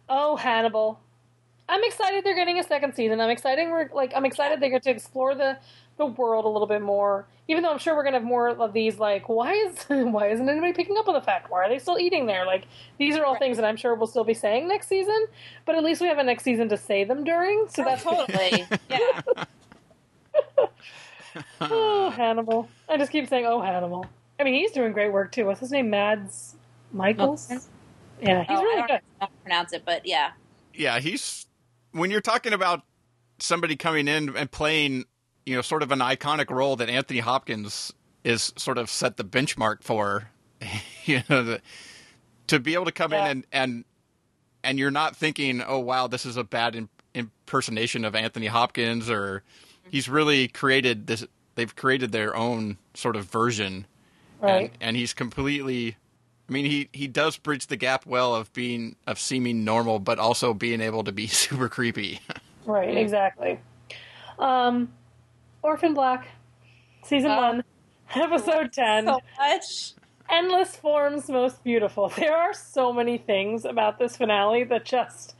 [0.08, 1.00] Oh, Hannibal.
[1.68, 3.20] I'm excited they're getting a second season.
[3.20, 5.58] I'm excited we're like I'm excited they get to explore the
[5.98, 7.26] the world a little bit more.
[7.46, 10.48] Even though I'm sure we're gonna have more of these like why is why isn't
[10.48, 11.50] anybody picking up on the fact?
[11.50, 12.46] Why are they still eating there?
[12.46, 12.64] Like
[12.98, 15.26] these are all things that I'm sure we'll still be saying next season,
[15.66, 17.66] but at least we have a next season to say them during.
[17.68, 18.64] So oh, that's totally.
[18.90, 19.20] Yeah.
[21.60, 22.68] Oh Hannibal.
[22.88, 24.06] I just keep saying oh Hannibal.
[24.40, 25.46] I mean he's doing great work too.
[25.46, 25.90] What's his name?
[25.90, 26.54] Mads
[26.92, 27.48] Michaels?
[27.50, 27.70] Michaelson?
[28.20, 28.94] Yeah, he's Oh, I really don't good.
[28.94, 30.30] know how to pronounce it, but yeah.
[30.74, 31.46] yeah, he's
[31.92, 32.82] when you're talking about
[33.38, 35.04] somebody coming in and playing,
[35.46, 37.92] you know, sort of an iconic role that Anthony Hopkins
[38.24, 40.30] is sort of set the benchmark for.
[41.04, 41.60] you know, the,
[42.48, 43.26] to be able to come Yeah.
[43.26, 43.84] in and and
[44.64, 49.08] and you're not thinking, oh wow, this is a bad im- impersonation of Anthony Hopkins,
[49.08, 49.44] or
[49.90, 51.24] he's really created this.
[51.54, 53.86] They've created their own sort of version,
[54.40, 54.64] Right.
[54.64, 55.96] and, and he's completely.
[56.48, 60.18] I mean, he he does bridge the gap well of being of seeming normal, but
[60.18, 62.20] also being able to be super creepy.
[62.64, 63.60] Right, exactly.
[64.38, 64.92] Um,
[65.62, 66.28] Orphan Black,
[67.04, 67.36] season Oh.
[67.40, 67.64] one,
[68.14, 69.06] episode ten.
[69.06, 69.92] So much.
[70.30, 72.10] Endless forms, most beautiful.
[72.10, 75.34] There are so many things about this finale that just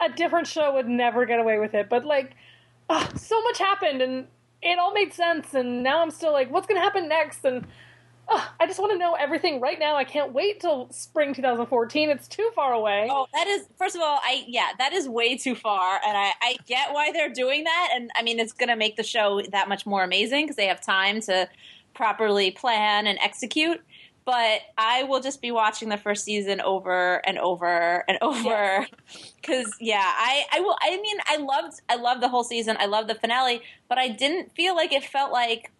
[0.00, 1.88] a different show would never get away with it.
[1.88, 2.36] But like,
[2.88, 4.26] ah, so much happened, and
[4.62, 5.54] it all made sense.
[5.54, 7.44] And now I'm still like, what's going to happen next?
[7.44, 7.66] And
[8.28, 9.96] ah, I just want to know everything right now.
[9.96, 12.10] I can't wait till spring 2014.
[12.10, 13.08] It's too far away.
[13.10, 16.32] Oh, that is first of all, I yeah, that is way too far, and I
[16.40, 19.42] I get why they're doing that, and I mean it's going to make the show
[19.50, 21.48] that much more amazing because they have time to
[21.94, 23.80] properly plan and execute.
[24.28, 28.86] But I will just be watching the first season over and over and over
[29.40, 30.76] because yeah, I I will.
[30.82, 32.76] I mean, I loved I loved the whole season.
[32.78, 35.72] I loved the finale, but I didn't feel like it felt like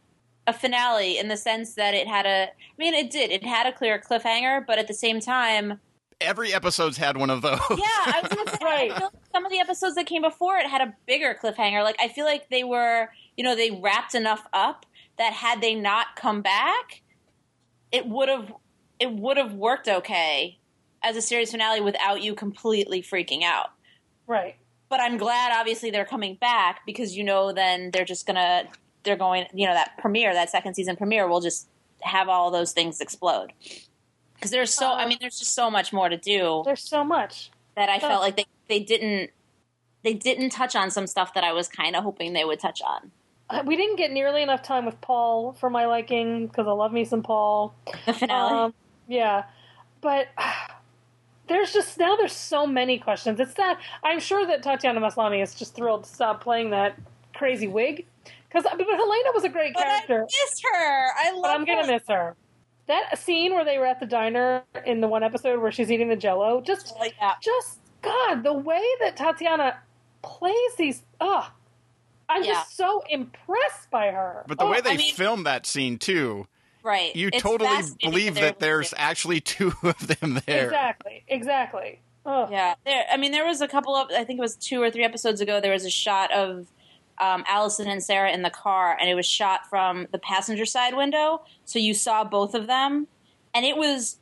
[0.47, 2.45] a finale in the sense that it had a.
[2.45, 3.31] I mean, it did.
[3.31, 5.79] It had a clear cliffhanger, but at the same time.
[6.19, 7.61] Every episode's had one of those.
[7.69, 8.59] Yeah, I was gonna say.
[8.63, 8.91] Right.
[8.91, 11.85] I feel like some of the episodes that came before it had a bigger cliffhanger.
[11.85, 14.87] Like I feel like they were, you know, they wrapped enough up
[15.19, 17.03] that had they not come back,
[17.93, 18.53] it would have,
[18.99, 20.59] it would have worked okay
[21.03, 23.71] as a series finale without you completely freaking out.
[24.27, 24.57] Right.
[24.89, 28.65] But I'm glad, obviously, they're coming back because you know, then they're just gonna,
[29.05, 31.69] they're going, you know, that premiere, that second season premiere will just
[32.01, 33.53] have all those things explode.
[34.35, 34.87] because there's so.
[34.89, 37.51] I Uh, mean, there's just so much more to do There's so much.
[37.77, 39.31] that I uh, felt like they they didn't
[40.05, 42.81] they didn't touch on some stuff that I was kind of hoping they would touch
[42.83, 43.11] on.
[43.51, 46.93] Uh, We didn't get nearly enough time with Paul for my liking because I love
[46.93, 47.75] me some Paul.
[48.07, 48.53] The finale.
[48.67, 48.75] Um,
[49.07, 49.45] yeah,
[50.01, 50.29] but
[51.49, 53.41] there's just now there's so many questions.
[53.41, 56.99] It's that I'm sure that Tatiana Maslany is just thrilled to stop playing that
[57.35, 58.05] crazy wig
[58.49, 61.07] because but Helena was a great but I character, miss her.
[61.17, 61.43] I love.
[61.43, 61.93] but I'm gonna her.
[61.93, 62.37] miss her.
[62.87, 66.09] That scene where they were at the diner in the one episode where she's eating
[66.09, 67.35] the Jello, just Like, yeah.
[67.43, 69.79] just God, the way that Tatiana
[70.23, 71.45] plays these, ugh,
[72.29, 72.53] I'm Yeah.
[72.55, 74.45] just so impressed by her.
[74.47, 76.47] But the Oh, way they I mean- filmed that scene too,
[76.83, 77.15] Right.
[77.17, 80.65] you It's totally believe that there's able actually two of them there.
[80.67, 82.01] exactly, exactly.
[82.27, 82.49] Ugh.
[82.49, 82.75] to- Yeah.
[82.85, 83.07] There.
[83.11, 84.11] I mean, there was a couple of.
[84.11, 85.61] I think it was two or three episodes ago.
[85.61, 86.67] There was a shot of.
[87.21, 90.95] Um, Allison and Sarah in the car, and it was shot from the passenger side
[90.97, 93.09] window, so you saw both of them,
[93.53, 94.19] and it was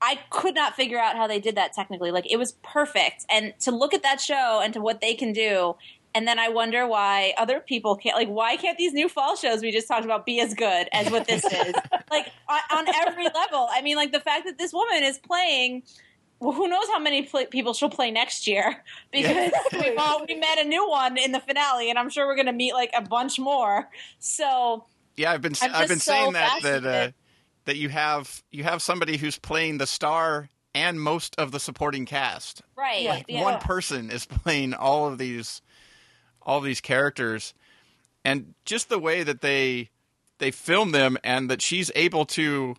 [0.00, 2.12] I could not figure out how they did that technically.
[2.12, 3.26] Like it was perfect.
[3.28, 5.74] And to look at that show and to what they can do,
[6.14, 8.16] and then I wonder why other people can't.
[8.16, 11.10] Like, why can't these new fall shows we just talked about be as good as
[11.10, 11.74] what this is?
[12.10, 13.68] like on, on every level.
[13.70, 15.82] I mean, like the fact that this woman is playing.
[16.42, 18.82] Well, who knows how many pl- people she'll play next year?
[19.12, 22.34] Because we, all, we met a new one in the finale, and I'm sure we're
[22.34, 23.88] going to meet like a bunch more.
[24.20, 24.86] So
[25.16, 27.10] Yeah, I've been I'm I've been so saying that that uh,
[27.66, 32.06] that you have you have somebody who's playing the star and most of the supporting
[32.06, 32.62] cast.
[32.76, 33.22] right, Yeah.
[33.28, 33.42] yeah.
[33.42, 35.60] One person is playing all of these
[36.42, 37.54] all these characters
[38.24, 39.90] and just the way that they
[40.38, 42.74] they film them and that she's able to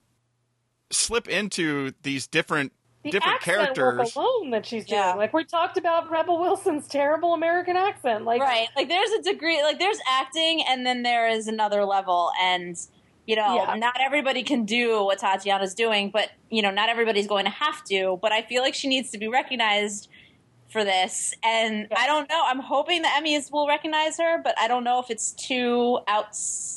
[0.91, 2.72] slip into these different
[3.03, 3.97] The different accent characters.
[3.97, 4.99] work alone that she's doing.
[4.99, 5.14] Yeah.
[5.14, 8.26] Like we talked about Rebel Wilson's terrible American accent.
[8.26, 12.32] Like right like there's a degree like there's acting and then there is another level
[12.41, 12.76] and
[13.28, 13.76] you know Yeah.
[13.76, 17.84] not everybody can do what tatiana's doing but you know not everybody's going to have
[17.86, 20.09] to but i feel like she needs to be recognized
[20.72, 21.99] for this and Yeah.
[21.99, 25.09] i don't know i'm hoping the emmys will recognize her but i don't know if
[25.09, 26.28] it's too out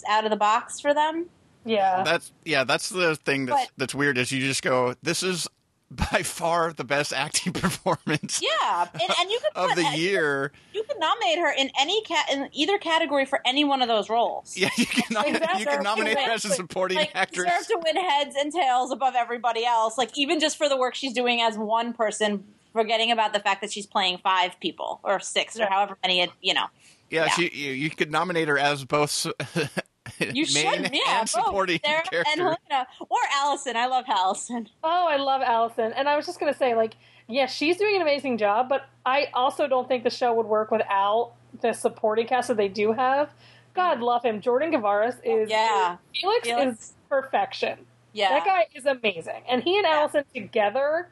[0.09, 1.27] out of the box for them
[1.67, 2.03] yeah.
[2.05, 5.49] That's yeah, that's the thing that's But- that's weird is you just go this is
[5.91, 10.53] by far the best acting performance yeah and, and you could of put- the year.
[10.75, 14.11] you could nominate her in any cat in either category for any one of those
[14.11, 15.61] roles Yeah, you can nom- Exactly.
[15.61, 17.47] you can nominate her as a supporting like actress.
[17.51, 19.97] deserve to win heads and tails above everybody else.
[19.97, 22.45] Like even just for the work she's doing as one person,
[22.75, 26.21] forgetting about the fact that she's playing five people or six or however many.
[26.21, 26.67] It, you know,
[27.09, 27.29] yeah, yeah.
[27.31, 31.81] she you, you could nominate her as both you main should, yeah, and both supporting
[31.85, 32.31] Sarah character.
[32.33, 33.77] and Helena or Allison.
[33.77, 34.69] I love Allison.
[34.85, 35.93] Oh, I love Allison.
[35.95, 36.95] And I was just gonna say, like,
[37.29, 40.71] yes, she's doing an amazing job, but I also don't think the show would work
[40.71, 43.31] without the supporting cast that they do have.
[43.75, 44.03] God mm-hmm.
[44.03, 44.41] love him.
[44.41, 45.97] Jordan Gavaris is Yeah.
[46.15, 46.81] Felix, Felix.
[46.81, 47.87] is perfection.
[48.13, 49.43] Yeah, That guy is amazing.
[49.49, 51.09] And he and Allison together,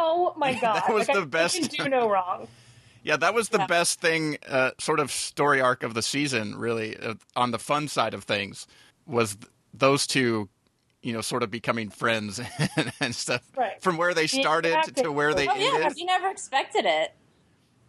[0.00, 0.82] oh my god.
[0.86, 1.60] That was Like, the I- best.
[1.60, 2.48] They can do no wrong.
[3.04, 3.66] yeah, that was the Yeah.
[3.66, 6.56] best thing, uh, sort of story arc of the season.
[6.56, 8.66] Really, uh, on the fun side of things,
[9.06, 10.48] was th- those two,
[11.02, 12.40] you know, sort of becoming friends
[12.76, 13.42] and, and stuff.
[13.56, 13.80] Right.
[13.82, 15.72] From where they started acting to where they oh ended.
[15.78, 17.14] because you never expected it.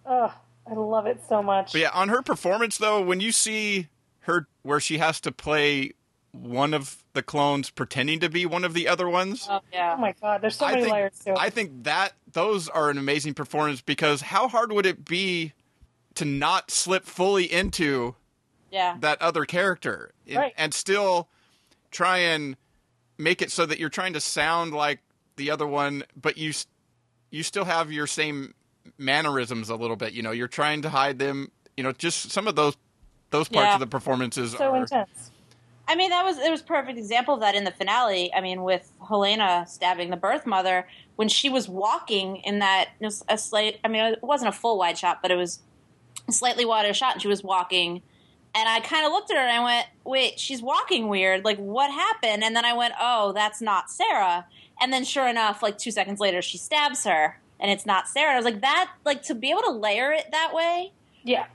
[0.06, 0.34] Oh,
[0.70, 1.72] I love it so much.
[1.74, 3.88] But yeah, on her performance though, when you see
[4.22, 5.92] her where she has to play
[6.32, 10.02] one of the clones pretending to be one of the other ones, Oh yeah, Oh
[10.02, 11.38] my god, there's so I many think layers to it.
[11.38, 15.54] I think that those are an amazing performance because how hard would it be
[16.16, 18.16] to not slip fully into
[18.70, 20.54] yeah, that other character and, Right.
[20.58, 21.28] and still
[21.92, 22.56] try and
[23.18, 25.00] make it so that you're trying to sound like
[25.36, 26.54] the other one, but you
[27.30, 28.54] you still have your same
[28.98, 30.14] mannerisms a little bit.
[30.14, 31.52] You know, you're trying to hide them.
[31.78, 32.76] You know, just some of those
[33.32, 33.74] those parts Yeah.
[33.76, 35.31] of the performances are so are intense.
[35.92, 38.34] I mean, that was it was perfect example of that in the finale.
[38.34, 40.88] I mean, with Helena stabbing the birth mother
[41.18, 42.92] when she was walking in that
[43.28, 43.78] a slight.
[43.84, 45.60] I mean, it wasn't a full wide shot, but it was
[46.30, 48.02] a slightly wider shot, and she was walking.
[48.56, 51.44] And I kind of looked at her and I went, "Wait, she's walking weird.
[51.44, 54.46] Like, what happened?" And then I went, "Oh, that's not Sarah."
[54.80, 58.30] And then, sure enough, like two seconds later, she stabs her, and it's not Sarah.
[58.30, 60.94] And I was like, "That like to be able to layer it that way."
[61.26, 61.48] Yeah.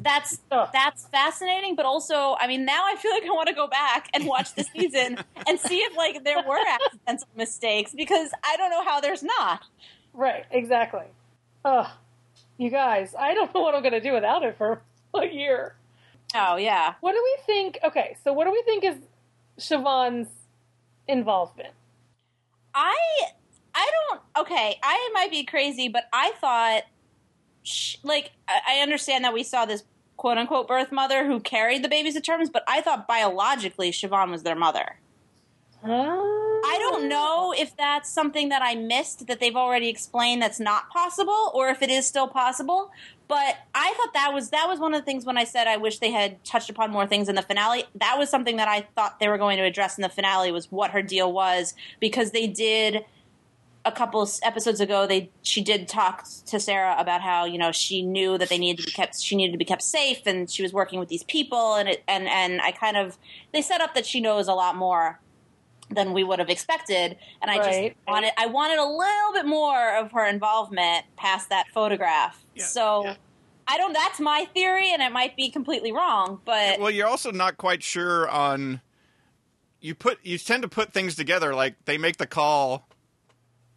[0.00, 0.38] That's
[0.72, 4.08] that's fascinating but also i mean now i feel like i want to go back
[4.14, 5.18] and watch the season
[5.48, 9.62] and see if like there were accidental mistakes because i don't know how there's not
[10.14, 11.04] Right, exactly.
[11.64, 11.86] Ugh.
[12.56, 14.82] You guys, I don't know what I'm gonna do without it for
[15.14, 15.74] a year.
[16.34, 17.78] oh yeah What do we think?
[17.84, 18.96] Okay, so what do we think is
[19.58, 20.28] Siobhan's
[21.06, 21.74] involvement?
[22.74, 22.96] i
[23.74, 26.82] i don't okay i might be crazy but i thought
[27.62, 29.84] sh- like I, understand that we saw this
[30.16, 34.30] quote unquote birth mother who carried the babies to terms but i thought biologically siobhan
[34.30, 34.96] was their mother
[35.84, 35.88] Uh,
[36.64, 40.90] I don't know if that's something that I missed that they've already explained that's not
[40.90, 42.90] possible, or if it is still possible.
[43.28, 45.76] But I thought that was that was one of the things when I said I
[45.76, 47.84] wish they had touched upon more things in the finale.
[47.94, 50.70] That was something that I thought they were going to address in the finale was
[50.72, 53.04] what her deal was because they did
[53.88, 58.02] a couple episodes ago they she did talk to Sarah about how you know she
[58.02, 60.62] knew that they needed to be kept she needed to be kept safe and she
[60.62, 63.18] was working with these people and it and and I kind of
[63.52, 65.20] they set up that she knows a lot more
[65.90, 67.92] than we would have expected and I Right.
[67.96, 72.44] just wanted I wanted a little bit more of her involvement past that photograph.
[72.54, 73.14] Yeah, so yeah.
[73.66, 77.30] I don't that's my theory and it might be completely wrong, but Well, you're also
[77.30, 78.80] not quite sure on.
[79.80, 82.87] You put you tend to put things together like they make the call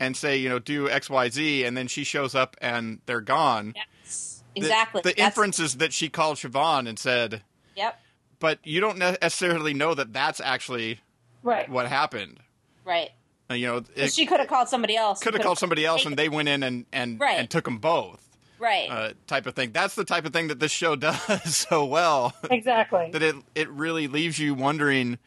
[0.01, 3.21] and say you know do X Y Z and then she shows up and they're
[3.21, 3.73] gone.
[3.75, 5.01] yes, exactly.
[5.03, 7.43] The, That's- inference is that she called Siobhan and said,
[7.75, 7.99] Yep.
[8.39, 10.99] but you don't necessarily know that that's actually
[11.43, 11.69] Right.
[11.69, 12.39] what happened.
[12.83, 13.11] Right.
[13.49, 15.21] Uh, You know, it she could have called somebody else.
[15.21, 17.37] could have called somebody else and they went in and and, Right.
[17.39, 18.27] and took them both.
[18.59, 18.89] Right.
[18.91, 19.71] Uh, type of thing.
[19.71, 22.33] That's the type of thing that this show does so well.
[22.49, 23.09] Exactly.
[23.11, 25.17] that it it really leaves you wondering,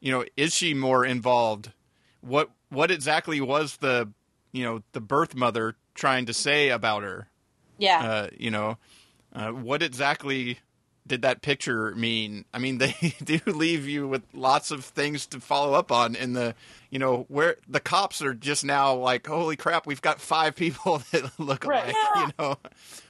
[0.00, 1.72] you know, is she more involved?
[2.20, 4.10] What what exactly was the
[4.54, 7.28] you know the birth mother trying to say about her?
[7.78, 8.02] yeah.
[8.02, 8.78] Uh, you know,
[9.34, 10.58] uh, what exactly
[11.06, 12.44] did that picture mean?
[12.54, 16.14] I mean, they do leave you with lots of things to follow up on.
[16.16, 16.54] In the
[16.90, 21.02] you know where the cops are just now like, holy crap, we've got five people
[21.12, 21.84] that look Right.
[21.84, 21.96] alike.
[22.14, 22.26] Yeah.
[22.26, 22.56] You know,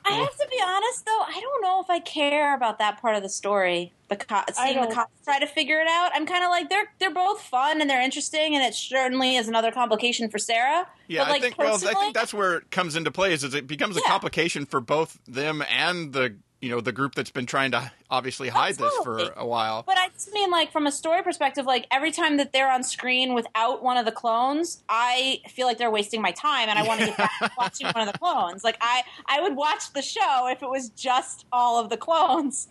[0.06, 1.20] I have to be honest, though.
[1.26, 3.92] I don't know if I care about that part of the story.
[4.08, 6.10] The co- seeing the cops try to figure it out.
[6.14, 9.48] I'm kind of like they're they're both fun and they're interesting, and it certainly is
[9.48, 10.86] another complication for Sarah.
[11.08, 11.58] Yeah, but, like, I think.
[11.58, 13.32] Well, I think that's where it comes into play.
[13.32, 14.10] Is, is it becomes a Yeah.
[14.10, 18.48] complication for both them and the you know the group that's been trying to obviously
[18.48, 19.82] hide this for a while.
[19.86, 22.82] But I just mean, like, from a story perspective, like, every time that they're on
[22.82, 26.84] screen without one of the clones, I feel like they're wasting my time and I
[26.84, 28.64] want to get back to watching one of the clones.
[28.64, 32.68] Like, I, I would watch the show if it was just all of the clones.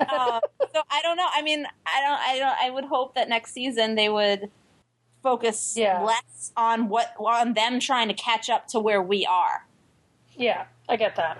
[0.00, 0.40] Uh,
[0.72, 1.26] so I don't know.
[1.30, 4.50] I mean, I don't, I don't, I would hope that next season they would
[5.22, 6.02] focus Yeah.
[6.02, 9.66] less on what, on them trying to catch up to where we are.
[10.36, 11.38] Yeah, I get that.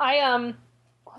[0.00, 0.56] I um, what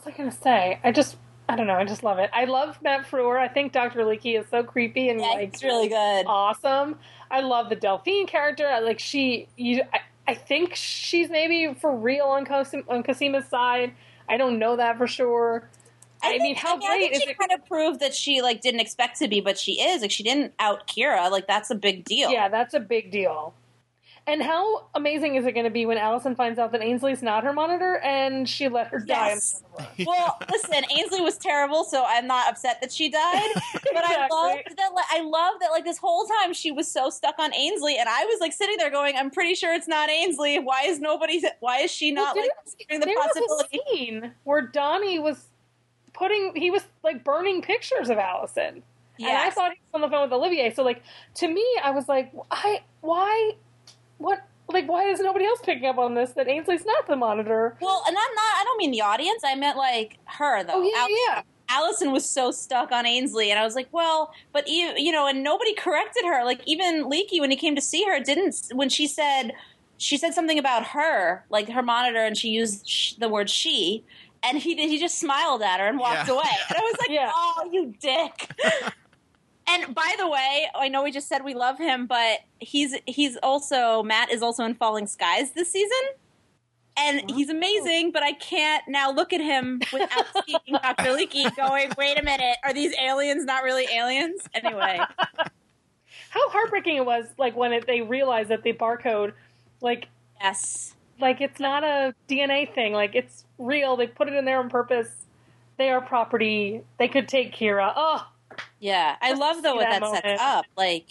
[0.06, 0.80] was I gonna say?
[0.84, 1.18] I just,
[1.49, 1.76] I don't know.
[1.76, 2.30] I just love it.
[2.34, 3.38] I love Matt Frewer.
[3.40, 4.02] I think Dr.
[4.02, 6.26] Leekie is so creepy and Yeah, like it's really good.
[6.27, 6.98] awesome.
[7.32, 8.68] I love the Delphine character.
[8.68, 13.48] I Like she, you, I, I think she's maybe for real on Cosima, on Cosima's
[13.48, 13.94] side.
[14.30, 15.69] I don't know that for sure.
[16.23, 17.38] I, mean, think- how I great think is she it?
[17.38, 20.02] kind of proved that she like didn't expect to be, but she is.
[20.02, 21.30] Like she didn't out Kira.
[21.30, 22.32] Like that's a big deal.
[22.32, 23.53] Yeah, that's a big deal.
[24.27, 27.43] And how amazing is it going to be when Allison finds out that Aynsley's not
[27.43, 29.34] her monitor and she let her die?
[29.34, 29.52] in Yes.
[29.52, 29.95] front of her?
[30.06, 33.49] Well, listen, Aynsley was terrible, so I'm not upset that she died.
[33.93, 34.38] But I Exactly.
[34.38, 34.93] loved that.
[34.93, 35.69] Like, I love that.
[35.72, 38.77] Like this whole time, she was so stuck on Aynsley, and I was like sitting
[38.77, 40.64] there going, "I'm pretty sure it's not Aynsley.
[40.64, 41.41] Why is nobody?
[41.60, 45.19] Why is she not Well, like considering the there possibility?" was a scene where Donnie
[45.19, 45.45] was
[46.14, 48.84] putting he was like burning pictures of Allison.
[49.23, 49.56] And I Yes.
[49.56, 50.73] thought he was on the phone with Olivier.
[50.73, 51.03] So like
[51.35, 53.53] to me, I was like, I why
[54.17, 57.77] what like why is nobody else picking up on this that Aynsley's not the monitor?
[57.81, 58.55] Well, and I'm not.
[58.55, 59.43] I don't mean the audience.
[59.45, 60.73] I meant like her though.
[60.75, 61.41] Oh yeah, Al- yeah.
[61.67, 65.27] Allison was so stuck on Aynsley, and I was like, well, but you, you know,
[65.27, 66.43] and nobody corrected her.
[66.45, 69.51] Like even Leekie, when he came to see her, didn't when she said
[69.97, 74.03] she said something about her, like her monitor, and she used sh- the word she,
[74.43, 76.33] and he he just smiled at her and walked Yeah.
[76.35, 77.31] away, and I was like, Yeah.
[77.33, 78.49] oh, you dick.
[79.67, 83.35] And by the way, I know we just said we love him, but he's he's
[83.37, 86.01] also Matt is also in Falling Skies this season.
[86.97, 91.03] And he's amazing, but I can't now look at him without seeing Dr.
[91.09, 94.41] Leekie going, wait a minute, are these aliens not really aliens?
[94.53, 94.99] Anyway.
[96.29, 99.33] How heartbreaking it was like when it, they realized that the barcode
[99.81, 100.07] like
[100.41, 100.95] Yes.
[101.19, 102.93] like it's not a DNA thing.
[102.93, 103.97] Like it's real.
[103.97, 105.09] They put it in there on purpose.
[105.77, 106.81] They are property.
[106.97, 107.91] They could take Kira.
[107.95, 108.27] Oh,
[108.86, 109.16] Yeah.
[109.20, 110.66] I Just love though what that that, sets up.
[110.78, 111.07] Like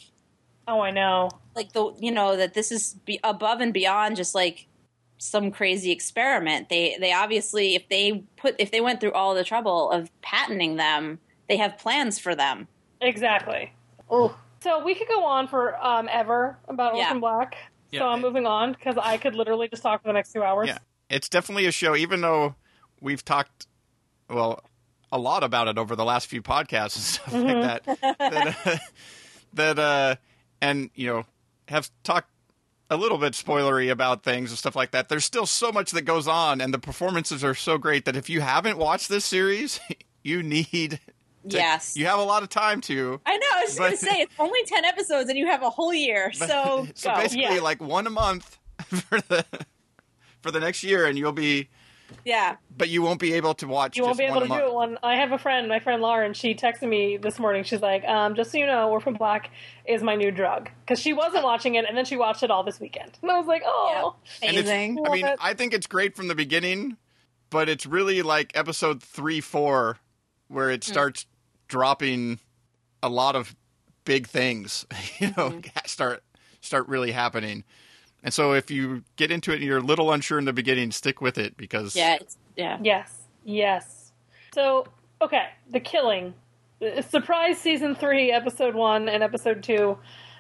[0.68, 1.28] oh, I know.
[1.56, 4.68] like the you know, that this is be above and beyond just like
[5.18, 6.68] some crazy experiment.
[6.68, 10.76] They they obviously if they put if they went through all the trouble of patenting
[10.76, 11.18] them,
[11.48, 12.68] they have plans for them.
[13.00, 13.72] Exactly.
[14.08, 14.36] Oh.
[14.60, 17.02] So we could go on for um, ever about Yeah.
[17.04, 17.56] Orphan Black.
[17.90, 18.00] Yeah.
[18.00, 20.68] So I'm moving on because I could literally just talk for the next two hours.
[20.68, 20.78] Yeah,
[21.10, 21.94] it's definitely a show.
[21.96, 22.54] Even though
[23.00, 23.66] we've talked,
[24.30, 24.62] well,
[25.14, 27.60] a lot about it over the last few podcasts and stuff Mm-hmm.
[27.60, 28.18] like that.
[28.18, 28.76] that, uh,
[29.54, 30.16] that uh,
[30.60, 31.24] and you know,
[31.68, 32.28] have talked
[32.90, 35.08] a little bit spoilery about things and stuff like that.
[35.08, 38.28] There's still so much that goes on, and the performances are so great that if
[38.28, 39.80] you haven't watched this series,
[40.22, 40.98] you need to-
[41.46, 41.94] Yes.
[41.96, 43.20] you have a lot of time to.
[43.26, 43.46] I know.
[43.54, 45.92] I was just going to say it's only ten episodes, and you have a whole
[45.94, 46.32] year.
[46.34, 47.16] So, so go.
[47.16, 47.60] basically, Yeah.
[47.60, 48.58] like one a month
[48.88, 49.44] for the
[50.42, 51.68] for the next year, and you'll be,
[52.24, 53.96] yeah, but you won't be able to watch.
[53.96, 54.00] It.
[54.00, 54.98] You won't be able to do it one.
[55.02, 56.32] I have a friend, my friend Lauren.
[56.34, 57.64] She texted me this morning.
[57.64, 59.50] She's like, um, "Just so you know, Orphan Black
[59.86, 62.62] is my new drug." Because she wasn't watching it, and then she watched it all
[62.64, 63.18] this weekend.
[63.22, 65.04] And I was like, "Oh, And it's- amazing.
[65.06, 65.38] I mean, it.
[65.40, 66.96] I think it's great from the beginning,
[67.50, 69.98] but it's really like episode three, four,
[70.48, 71.26] where it starts
[71.68, 72.38] dropping
[73.02, 73.54] a lot of
[74.04, 74.86] big things.
[75.18, 75.78] You know, Mm-hmm.
[75.86, 76.22] start
[76.60, 77.64] start really happening.
[78.24, 80.90] And so, if you get into it and you're a little unsure in the beginning,
[80.90, 82.78] stick with it because yeah, it's, yeah.
[82.82, 84.12] yes, yes."
[84.54, 84.86] So,
[85.20, 86.34] okay, the killing,
[87.08, 89.98] surprise season three, episode one and episode two,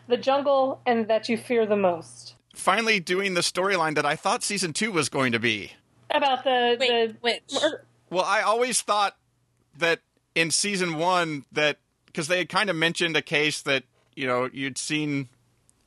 [0.08, 2.34] the jungle, and that you fear the most.
[2.54, 5.72] finally doing the storyline that I thought season two was going to be.
[6.10, 7.62] About the Wait, the which?
[8.10, 9.16] Well, I always thought
[9.76, 10.00] that
[10.34, 13.84] in season one that because they had kind of mentioned a case that
[14.14, 15.28] you know you'd seen,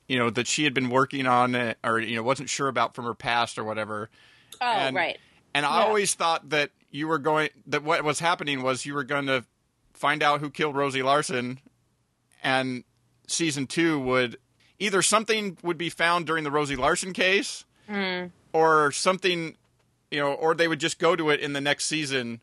[0.07, 2.95] you know that she had been working on it, or you know wasn't sure about
[2.95, 4.09] from her past or whatever.
[4.61, 5.17] Oh, and, right.
[5.53, 5.85] And I Yeah.
[5.85, 9.45] always thought that you were going that what was happening was you were going to
[9.93, 11.59] find out who killed Rosie Larsen,
[12.43, 12.83] and
[13.27, 14.37] season two would
[14.79, 18.31] either something would be found during the Rosie Larsen case, mm.
[18.53, 19.57] or something,
[20.11, 22.41] you know, or they would just go to it in the next season.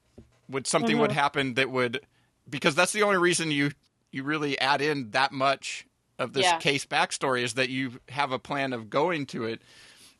[0.49, 1.19] Would something would mm-hmm.
[1.19, 2.01] happen that would
[2.49, 3.71] because that's the only reason you
[4.11, 5.87] you really add in that much
[6.19, 6.59] of this Yeah.
[6.59, 9.61] case backstory is that you have a plan of going to it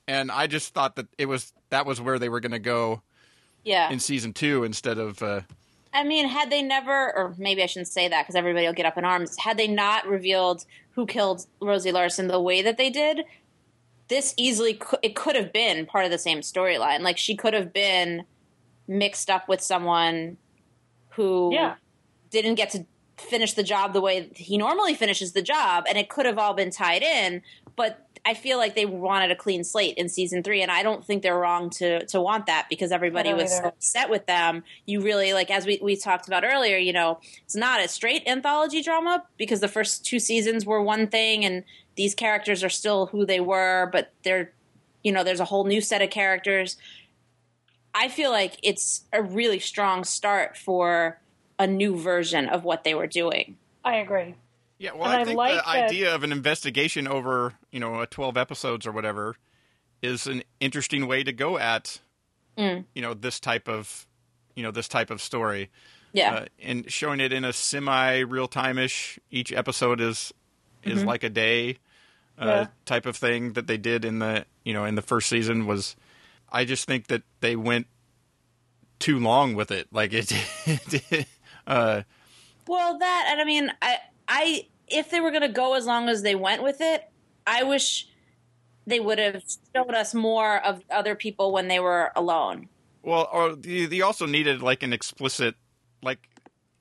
[0.07, 3.03] and I just thought that it was that was where they were going to go
[3.63, 3.91] Yeah.
[3.91, 5.43] in season two instead of uh,
[5.97, 8.85] I mean, had they never, or maybe I shouldn't say that because everybody will get
[8.85, 9.37] up in arms.
[9.39, 13.25] Had they not revealed who killed Rosie Larsen the way that they did,
[14.09, 17.01] this easily it could have been part of the same storyline.
[17.01, 18.25] Like she could have been
[18.89, 20.37] mixed up with someone
[21.11, 21.77] who Yeah.
[22.31, 22.85] didn't get to
[23.17, 26.55] finish the job the way he normally finishes the job, and it could have all
[26.55, 27.43] been tied in.
[27.77, 31.05] But I feel like they wanted a clean slate in season three, and I don't
[31.05, 34.65] think they're wrong to to want that because everybody was so upset with them.
[34.87, 36.77] You really like, as we we talked about earlier.
[36.77, 41.07] You know, it's not a straight anthology drama because the first two seasons were one
[41.07, 41.65] thing, and
[41.97, 44.53] these characters are still who they were, but they're
[45.03, 46.79] you know, there's a whole new set of characters.
[47.95, 51.21] I feel like it's a really strong start for
[51.59, 53.57] a new version of what they were doing.
[53.85, 54.35] I agree.
[54.79, 57.79] yeah well And I I think like the that- idea of an investigation over you
[57.81, 59.37] know a 12 episodes or whatever
[60.03, 62.01] is an interesting way to go at
[62.57, 62.85] Mm.
[62.95, 64.07] you know this type of
[64.55, 65.71] you know this type of story
[66.13, 66.35] Yeah.
[66.35, 69.19] uh, and showing it in a semi real time ish.
[69.31, 70.33] Each episode is
[70.85, 71.09] is Mm-hmm.
[71.09, 71.79] like a day
[72.39, 72.67] uh, Yeah.
[72.85, 75.97] type of thing that they did in the you know in the first season was.
[76.53, 77.89] I just think that they went
[79.01, 79.89] too long with it.
[79.91, 80.33] Like it,
[81.67, 82.03] uh,
[82.67, 86.09] Well, that and I mean, I, I if they were going to go as long
[86.09, 87.09] as they went with it,
[87.47, 88.09] I wish
[88.87, 89.43] they would have
[89.75, 92.69] shown us more of other people when they were alone.
[93.03, 95.55] well, or they also needed like an explicit
[96.03, 96.29] like.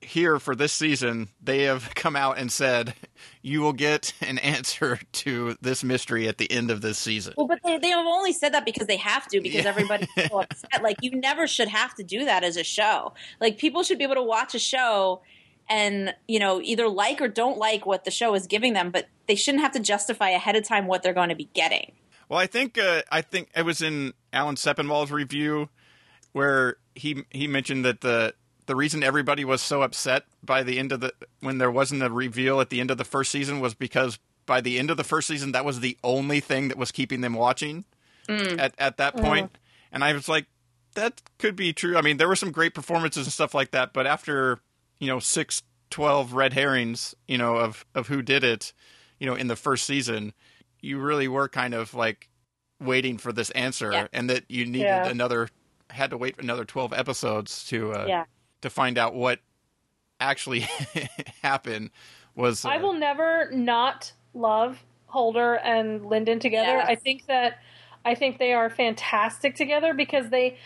[0.04, 2.94] Here for this season, they have come out and said
[3.42, 7.34] you will get an answer to this mystery at the end of this season.
[7.36, 9.70] Well, but they, they have only said that because they have to, because Yeah.
[9.70, 10.82] everybody's so upset.
[10.82, 13.14] Like, you never should have to do that as a show.
[13.40, 15.22] Like, people should be able to watch a show
[15.68, 19.08] and, you know, either like or don't like what the show is giving them, but
[19.26, 21.92] they shouldn't have to justify ahead of time what they're going to be getting.
[22.28, 25.68] Well, I think uh, I think it was in Alan Sepinwall's review
[26.32, 28.34] where he he mentioned that the
[28.66, 32.10] the reason everybody was so upset by the end of the when there wasn't a
[32.10, 35.04] reveal at the end of the first season was because by the end of the
[35.04, 37.84] first season that was the only thing that was keeping them watching
[38.28, 39.56] at at that point.
[39.92, 40.46] And I was like
[40.94, 41.96] that could be true.
[41.96, 44.60] I mean, there were some great performances and stuff like that, but after,
[44.98, 48.72] you know, 6 12 red herrings, you know, of of who did it,
[49.18, 50.32] you know, in the first season,
[50.80, 52.28] you really were kind of like
[52.80, 54.06] waiting for this answer Yeah.
[54.12, 55.06] and that you needed Yeah.
[55.06, 55.48] another
[55.90, 58.24] had to wait another 12 episodes to uh, Yeah.
[58.64, 59.40] To find out what
[60.18, 60.60] actually
[61.42, 61.90] happened
[62.34, 66.78] was uh, I will never not love Holder and Linden together.
[66.78, 66.86] Yes.
[66.88, 67.58] I think that
[68.06, 70.56] I think they are fantastic together because they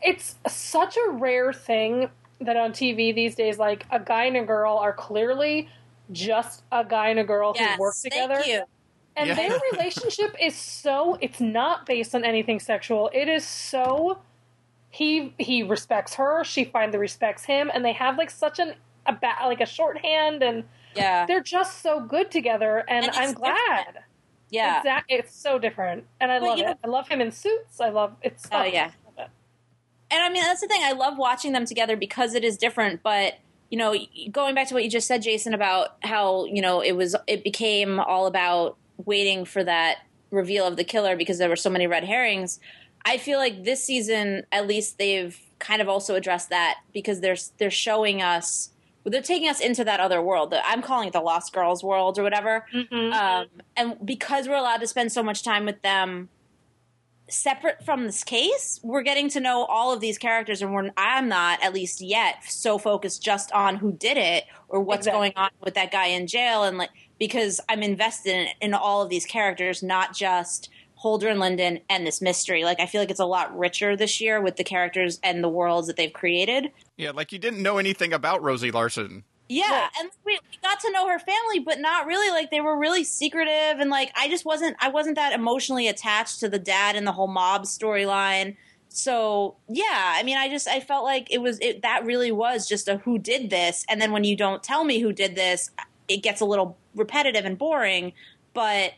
[0.00, 2.08] it's such a rare thing
[2.40, 5.68] that on TV these days like a guy and a girl are clearly
[6.12, 8.34] just a guy and a girl Yes, who work together.
[8.36, 8.62] thank you.
[9.16, 9.34] And Yeah.
[9.34, 13.10] their relationship is so it's not based on anything sexual.
[13.12, 14.20] It is so
[14.92, 18.74] he he respects her, she finally respects him, and they have like such an
[19.06, 20.62] a ba- like a shorthand and
[20.94, 21.26] Yeah.
[21.26, 24.04] they're just so good together and, And I'm glad.
[24.50, 24.78] Yeah.
[24.78, 25.16] Exactly.
[25.16, 26.04] It's so different.
[26.20, 26.62] And I But, love it.
[26.66, 27.80] know- I love him in suits.
[27.80, 28.90] I love it's Oh, yeah.
[29.18, 29.28] It.
[30.10, 30.82] and I mean that's the thing.
[30.84, 33.02] I love watching them together because it is different.
[33.02, 33.38] But
[33.70, 33.96] you know,
[34.30, 37.42] going back to what you just said, Jason, about how you know it was it
[37.42, 40.00] became all about waiting for that
[40.30, 42.60] reveal of the killer because there were so many red herrings.
[43.04, 47.36] I feel like this season, at least, they've kind of also addressed that because they're
[47.58, 48.70] they're showing us
[49.04, 50.50] they're taking us into that other world.
[50.50, 52.66] That I'm calling it the Lost Girls world or whatever.
[52.72, 53.12] Mhm.
[53.12, 53.46] Um,
[53.76, 56.28] and because we're allowed to spend so much time with them,
[57.28, 61.28] separate from this case, we're getting to know all of these characters, and we're I'm
[61.28, 65.18] not at least yet so focused just on who did it or what's Exactly.
[65.18, 69.02] going on with that guy in jail, and like because I'm invested in, in all
[69.02, 70.68] of these characters, not just.
[71.02, 72.62] Holder and Linden and this mystery.
[72.64, 75.48] Like I feel like it's a lot richer this year with the characters and the
[75.48, 76.70] worlds that they've created.
[76.96, 79.24] Yeah, like you didn't know anything about Rosie Larsen.
[79.48, 79.90] Yeah, Right.
[79.98, 82.30] and we, we got to know her family, but not really.
[82.30, 84.76] Like they were really secretive, and like I just wasn't.
[84.80, 88.56] I wasn't that emotionally attached to the dad and the whole mob storyline.
[88.88, 92.68] So yeah, I mean, I just I felt like it was it that really was
[92.68, 95.70] just a who did this, and then when you don't tell me who did this,
[96.06, 98.12] it gets a little repetitive and boring.
[98.54, 98.92] But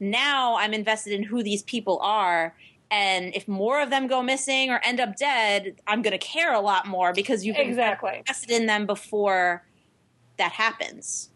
[0.00, 2.54] now I'm invested in who these people are.
[2.90, 6.54] And if more of them go missing or end up dead, I'm going to care
[6.54, 8.18] a lot more because you've Exactly.
[8.26, 9.64] invested in them before
[10.38, 11.30] that happens.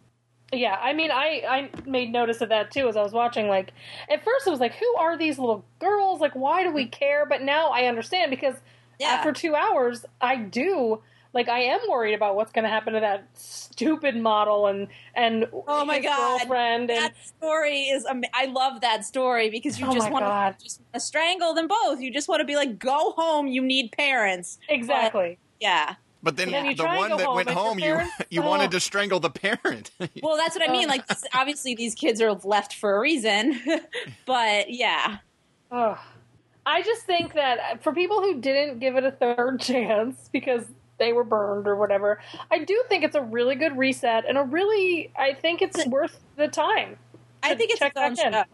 [0.52, 3.48] Yeah, I mean, I I made notice of that too as I was watching.
[3.48, 3.72] Like,
[4.10, 6.20] at first it was like, who are these little girls?
[6.20, 7.24] Like, why do we care?
[7.26, 8.56] But now I understand because
[8.98, 9.09] Yeah.
[9.14, 11.02] after two hours, I do
[11.34, 15.46] like I am worried about what's going to happen to that stupid model and and
[15.66, 16.40] Oh my his God.
[16.40, 20.24] girlfriend and that story is am- I love that story because you Oh just want
[20.24, 22.00] to just strangle them both.
[22.00, 23.46] You just want to be like, go home.
[23.46, 24.59] You need parents.
[24.68, 25.38] exactly.
[25.60, 25.94] Yeah.
[26.24, 28.00] But then, But then you the one that home went home, you
[28.30, 28.48] you Oh.
[28.48, 29.90] wanted to strangle the parent.
[30.22, 30.86] Well, that's what I mean.
[30.88, 33.60] Like, this- obviously, these kids are left for a reason,
[34.26, 35.16] but yeah,
[35.72, 35.98] Ugh.
[36.64, 40.64] I just think that for people who didn't give it a third chance because
[41.03, 42.20] they were burned or whatever,
[42.51, 46.20] I do think it's a really good reset and a really I think it's worth
[46.37, 46.97] the time.
[47.43, 48.33] I think it's its own back in.
[48.33, 48.45] show.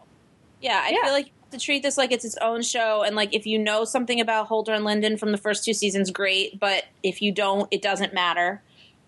[0.59, 1.03] Yeah, I Yeah.
[1.03, 3.85] feel like to treat this like it's its own show, and like if you know
[3.85, 6.59] something about Holder and Linden from the first two seasons, great.
[6.59, 8.61] But if you don't, it doesn't matter.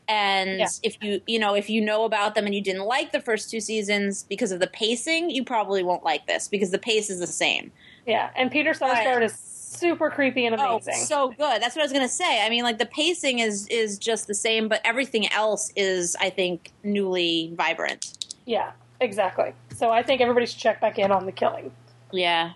[0.07, 0.67] And Yeah.
[0.83, 3.49] if you you know if you know about them and you didn't like the first
[3.49, 7.19] two seasons because of the pacing, you probably won't like this because the pace is
[7.19, 7.71] the same.
[8.05, 9.33] Yeah, and Peter Sarsgaard is
[9.81, 10.93] super creepy and amazing.
[10.97, 11.61] Oh, so good.
[11.61, 12.45] That's what I was gonna say.
[12.45, 16.29] I mean, like the pacing is is just the same, but everything else is, I
[16.29, 18.25] think, newly vibrant.
[18.45, 18.71] yeah,
[19.01, 19.53] exactly.
[19.75, 21.71] So I think everybody should check back in on the killing.
[22.11, 22.51] Yeah.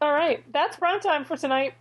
[0.00, 1.74] All right, that's prime time for tonight.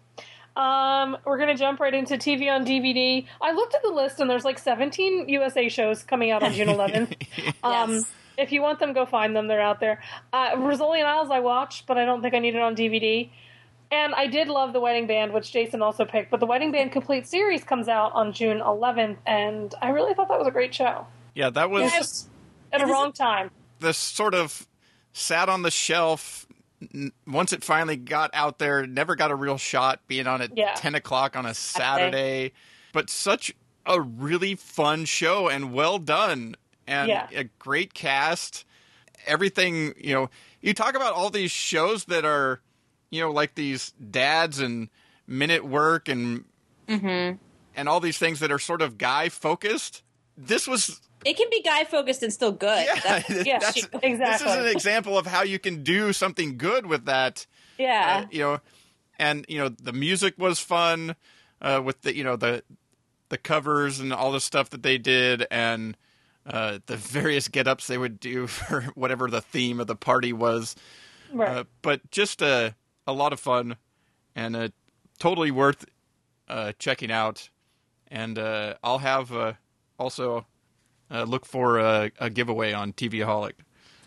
[0.55, 3.25] Um, we're gonna jump right into TV on DVD.
[3.41, 6.67] I looked at the list and there's like 17 USA shows coming out on June
[6.77, 7.15] 11th.
[7.63, 8.11] Um, Yes.
[8.37, 9.47] If you want them, go find them.
[9.47, 10.01] They're out there.
[10.33, 13.29] Uh, Rizzoli and Isles I watched, but I don't think I need it on DVD.
[13.91, 16.31] And I did love The Wedding Band, which Jason also picked.
[16.31, 20.29] But The Wedding Band Complete Series comes out on June 11th, and I really thought
[20.29, 21.05] that was a great show.
[21.35, 22.29] yeah, that was Yes.
[22.73, 23.51] At a wrong time.
[23.79, 24.65] this sort of
[25.13, 26.47] sat on the shelf.
[27.27, 30.73] Once it finally got out there, never got a real shot being on at Yeah.
[30.75, 32.53] ten o'clock on a Saturday.
[32.93, 33.53] But such
[33.85, 36.55] a really fun show and well done,
[36.87, 37.27] and Yeah.
[37.35, 38.65] a great cast.
[39.27, 40.29] Everything you know,
[40.61, 42.61] you talk about all these shows that are,
[43.11, 44.89] you know, like these dads and
[45.27, 46.45] Men at Work and
[46.87, 47.35] Mm-hmm.
[47.75, 50.03] and all these things that are sort of guy focused.
[50.37, 52.85] This was It can be guy focused and still good.
[52.85, 54.17] yeah, That's- Yeah, that's, exactly.
[54.17, 57.45] This is an example of how you can do something good with that.
[57.77, 58.23] yeah.
[58.23, 58.59] Uh, you know,
[59.19, 61.15] and you know the music was fun
[61.61, 62.63] uh, with the you know the
[63.29, 65.95] the covers and all the stuff that they did and
[66.45, 70.75] uh, the various get-ups they would do for whatever the theme of the party was.
[71.31, 71.47] Right.
[71.59, 72.75] Uh, but just a
[73.07, 73.77] a lot of fun
[74.35, 74.69] and uh,
[75.19, 75.85] totally worth
[76.47, 77.49] uh, checking out.
[78.07, 79.53] And uh, I'll have uh,
[79.97, 80.45] also
[81.09, 83.53] uh, look for a, a giveaway on TVaholic.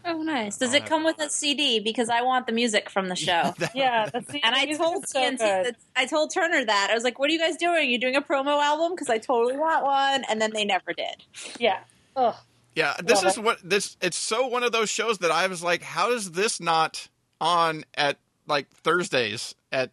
[0.07, 0.59] Oh, nice.
[0.59, 1.81] Does it come with a CD?
[1.81, 3.55] Because I want the music from the show.
[3.75, 7.05] yeah, that's the And I told so TNT that I told Turner that I was
[7.05, 7.77] like, "What are you guys doing?
[7.77, 8.93] Are you doing a promo album?
[8.93, 11.25] Because I totally want one." And then they never did.
[11.59, 11.79] Yeah.
[12.17, 12.35] Ugh.
[12.75, 13.45] Yeah, this Love is it.
[13.45, 13.97] what this.
[14.03, 17.09] It's so one of those shows that I was like, how is this not
[17.41, 19.91] on at like Thursdays at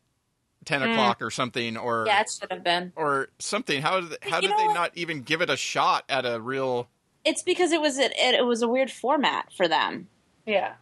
[0.65, 2.07] ten o'clock or something, or Mm.
[2.07, 2.93] Yeah, it should have been.
[2.95, 3.81] or something?
[3.81, 4.73] How did how You did they what?
[4.73, 6.87] not even give it a shot at a real?
[7.23, 10.07] It's because it was it, it was a weird format for them,
[10.45, 10.73] Yeah.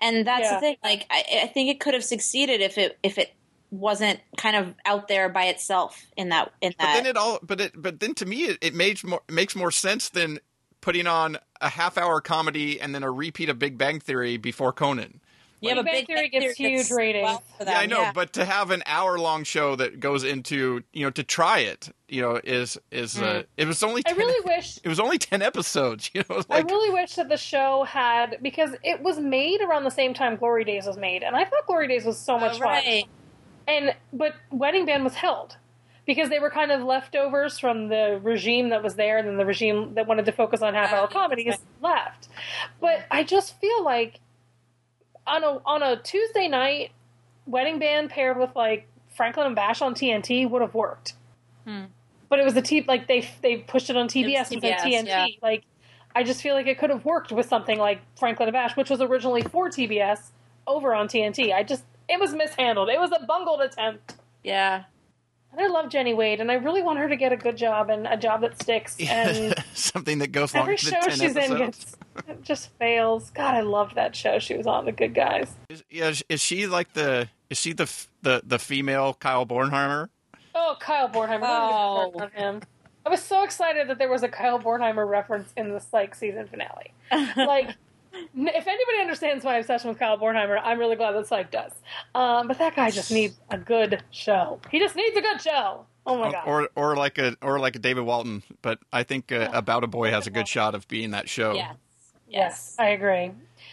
[0.00, 0.54] and that's Yeah.
[0.54, 0.76] the thing.
[0.82, 3.32] Like, I, I think it could have succeeded if it if it
[3.70, 6.94] wasn't kind of out there by itself in that in But that.
[6.96, 7.38] then it all.
[7.42, 7.72] But it.
[7.80, 10.38] But then to me, it, it makes more makes more sense than
[10.80, 14.72] putting on a half hour comedy and then a repeat of Big Bang Theory before
[14.72, 15.20] Conan.
[15.62, 17.24] Yeah, Big but Bang Big Theory Bang gets Theory huge ratings.
[17.24, 18.12] well for them, yeah, I know, yeah.
[18.12, 21.90] but to have an hour long show that goes into you know to try it,
[22.08, 25.42] you know, is is uh, it was only I really wish it was only ten
[25.42, 26.10] episodes.
[26.14, 29.90] You know, I really wish that the show had because it was made around the
[29.90, 32.60] same time Glory Days was made, and I thought Glory Days was so much Oh,
[32.64, 33.04] right.
[33.04, 33.10] fun.
[33.68, 35.56] And but Wedding Band was held
[36.06, 39.44] because they were kind of leftovers from the regime that was there, and then the
[39.46, 42.28] regime that wanted to focus on half-hour Oh, comedies left.
[42.80, 44.18] But I just feel like
[45.30, 46.90] on a on a Tuesday night,
[47.46, 51.14] Wedding Band paired with like Franklin and Bash on TNT would have worked.
[51.66, 51.84] Hmm.
[52.28, 55.06] But it was a T like they they pushed it on TBS instead of TNT.
[55.06, 55.26] yeah.
[55.42, 55.64] Like
[56.14, 58.90] I just feel like it could have worked with something like Franklin and Bash, which
[58.90, 60.30] was originally for TBS
[60.66, 61.52] over on TNT.
[61.52, 62.88] I just it was mishandled.
[62.88, 64.14] It was a bungled attempt.
[64.42, 64.84] Yeah.
[65.52, 67.90] And I love Jenny Wade, and I really want her to get a good job
[67.90, 68.96] and a job that sticks.
[69.10, 71.96] And something that goes longer every than show ten she's in gets
[72.42, 73.30] just fails.
[73.30, 75.52] God, I loved that show she was on, The Good Guys.
[75.68, 77.90] Is, yeah, is she like the is she the
[78.22, 80.08] the the female Kyle Bornheimer?
[80.54, 81.40] Oh, Kyle Bornheimer.
[81.42, 82.12] Oh.
[82.20, 82.60] On him.
[83.04, 86.46] I was so excited that there was a Kyle Bornheimer reference in the Psych season
[86.48, 86.92] finale.
[87.36, 87.74] Like, n-
[88.12, 91.72] if anybody understands my obsession with Kyle Bornheimer, I'm really glad that Psych does.
[92.14, 94.60] Um, but that guy just needs a good show.
[94.70, 95.86] He just needs a good show.
[96.06, 96.44] Oh my god.
[96.46, 99.86] or or like a or like a David Walton, but I think uh, About a
[99.86, 101.52] Boy has a good shot of being that show.
[101.54, 101.76] Yes.
[102.28, 103.32] yes, I agree.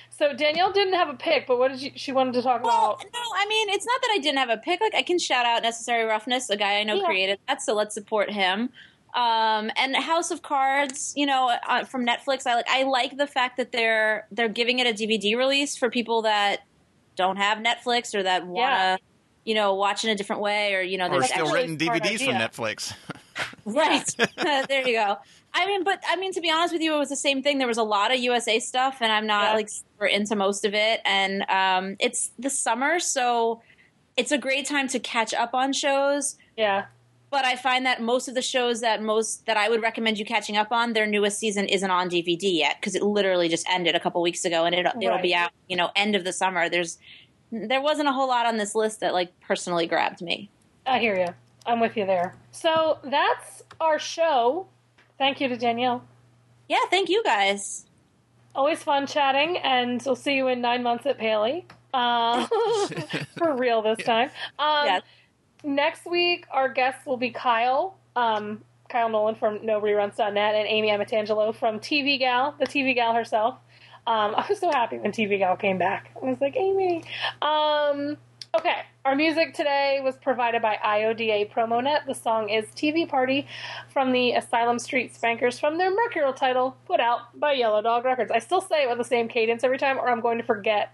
[0.09, 2.93] So Danielle didn't have a pick, but what did you, she wanted to talk Well,
[2.93, 3.05] about?
[3.13, 4.81] no, I mean, it's not that I didn't have a pick.
[4.81, 7.05] Like, I can shout out Necessary Roughness, a guy I know Yeah.
[7.05, 8.71] created that, so let's support him.
[9.17, 12.45] Um, and House of Cards, you know, uh, from Netflix.
[12.45, 12.69] I like.
[12.69, 16.59] I like the fact that they're they're giving it a DVD release for people that
[17.15, 18.97] don't have Netflix or that want to, Yeah.
[19.43, 21.75] you know, watch in a different way, or you know, Or there's still actually written
[21.75, 22.35] a DVDs from.
[22.35, 22.93] Netflix.
[23.65, 24.03] Right.
[24.67, 25.17] there you go.
[25.53, 27.59] I mean, but I mean, to be honest with you, it was the same thing.
[27.59, 29.53] There was a lot of USA stuff, and I'm not Yeah.
[29.53, 31.01] like super into most of it.
[31.05, 33.61] And um, it's the summer, so
[34.15, 36.35] it's a great time to catch up on shows.
[36.55, 36.85] Yeah.
[37.29, 40.23] But I find that most of the shows that most that I would recommend you
[40.25, 43.95] catching up on, their newest season isn't on DVD yet because it literally just ended
[43.95, 45.33] a couple weeks ago, and it, it'll be Right.
[45.33, 46.69] out, you know, end of the summer.
[46.69, 46.97] There's
[47.51, 50.49] there wasn't a whole lot on this list that like personally grabbed me.
[50.85, 51.27] I hear you.
[51.65, 52.33] I'm with you there.
[52.51, 54.67] So that's our show.
[55.17, 56.03] Thank you to Danielle.
[56.69, 57.85] Yeah, thank you guys.
[58.55, 61.65] Always fun chatting, and we'll see you in nine months at Paley.
[61.93, 62.47] Uh,
[63.37, 64.29] for real this time.
[64.59, 65.01] Um, Yes.
[65.63, 71.53] Next week, our guests will be Kyle, um, Kyle Nolan from NoReruns.net, and Amy Amatangelo
[71.55, 73.55] from TV Gal, the TV Gal herself.
[74.05, 76.11] Um, I was so happy when TV Gal came back.
[76.21, 77.03] I was like, Amy.
[77.41, 78.17] Um,
[78.55, 82.05] okay, our music today was provided by IODA PromoNet.
[82.05, 83.47] The song is TV Party
[83.89, 88.31] from the Asylum Street Spankers from their Mercurial title, put out by Yellow Dog Records.
[88.31, 90.93] I still say it with the same cadence every time, or I'm going to forget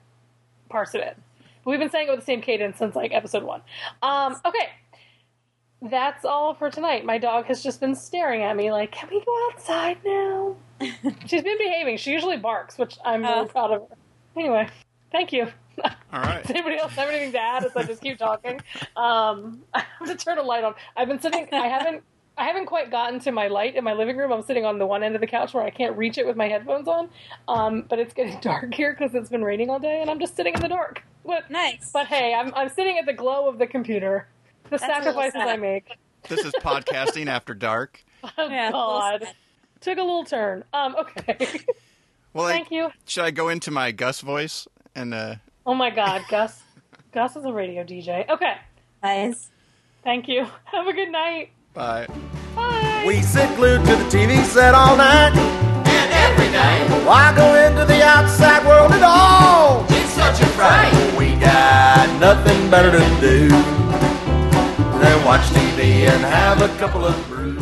[0.69, 1.17] parts of it.
[1.63, 3.61] But we've been saying it with the same cadence since like episode one.
[4.01, 4.69] Um, okay.
[5.81, 7.03] That's all for tonight.
[7.03, 10.55] My dog has just been staring at me like, can we go outside now?
[11.25, 11.97] She's been behaving.
[11.97, 13.45] She usually barks, which I'm really Oh.
[13.45, 13.95] proud of her.
[14.37, 14.69] Anyway,
[15.11, 15.47] thank you.
[15.83, 16.41] All right.
[16.47, 18.61] Does anybody else have anything to add as I just keep talking?
[18.95, 20.73] Um, I have to turn a light on.
[20.95, 21.47] I've been sitting.
[21.51, 22.03] I haven't.
[22.37, 24.31] I haven't quite gotten to my light in my living room.
[24.31, 26.35] I'm sitting on the one end of the couch where I can't reach it with
[26.35, 27.09] my headphones on.
[27.47, 30.35] Um, but it's getting dark here because it's been raining all day, and I'm just
[30.35, 31.03] sitting in the dark.
[31.25, 31.91] But, Nice.
[31.93, 34.27] but hey, I'm I'm sitting at the glow of the computer.
[34.65, 35.87] The That's sacrifices I make.
[36.27, 38.03] This is podcasting after dark.
[38.37, 39.23] Oh Yeah, God,
[39.81, 40.63] took a little turn.
[40.73, 41.59] Um, okay.
[42.33, 42.89] Well, like, Thank you.
[43.05, 45.35] should I go into my Gus voice and uh,
[45.67, 46.63] Oh my God, Gus.
[47.11, 48.27] Gus is a radio DJ.
[48.27, 48.55] Okay.
[49.03, 49.51] Nice.
[50.03, 50.47] Thank you.
[50.63, 51.51] Have a good night.
[51.73, 52.07] Bye?
[52.55, 53.03] Bye.
[53.05, 55.33] We sit glued to the TV set all night.
[55.85, 59.85] And every day, Why go into the outside world at all?
[59.89, 60.93] it's such a fright.
[61.17, 67.61] We got nothing better to do than watch TV and have a couple of brews.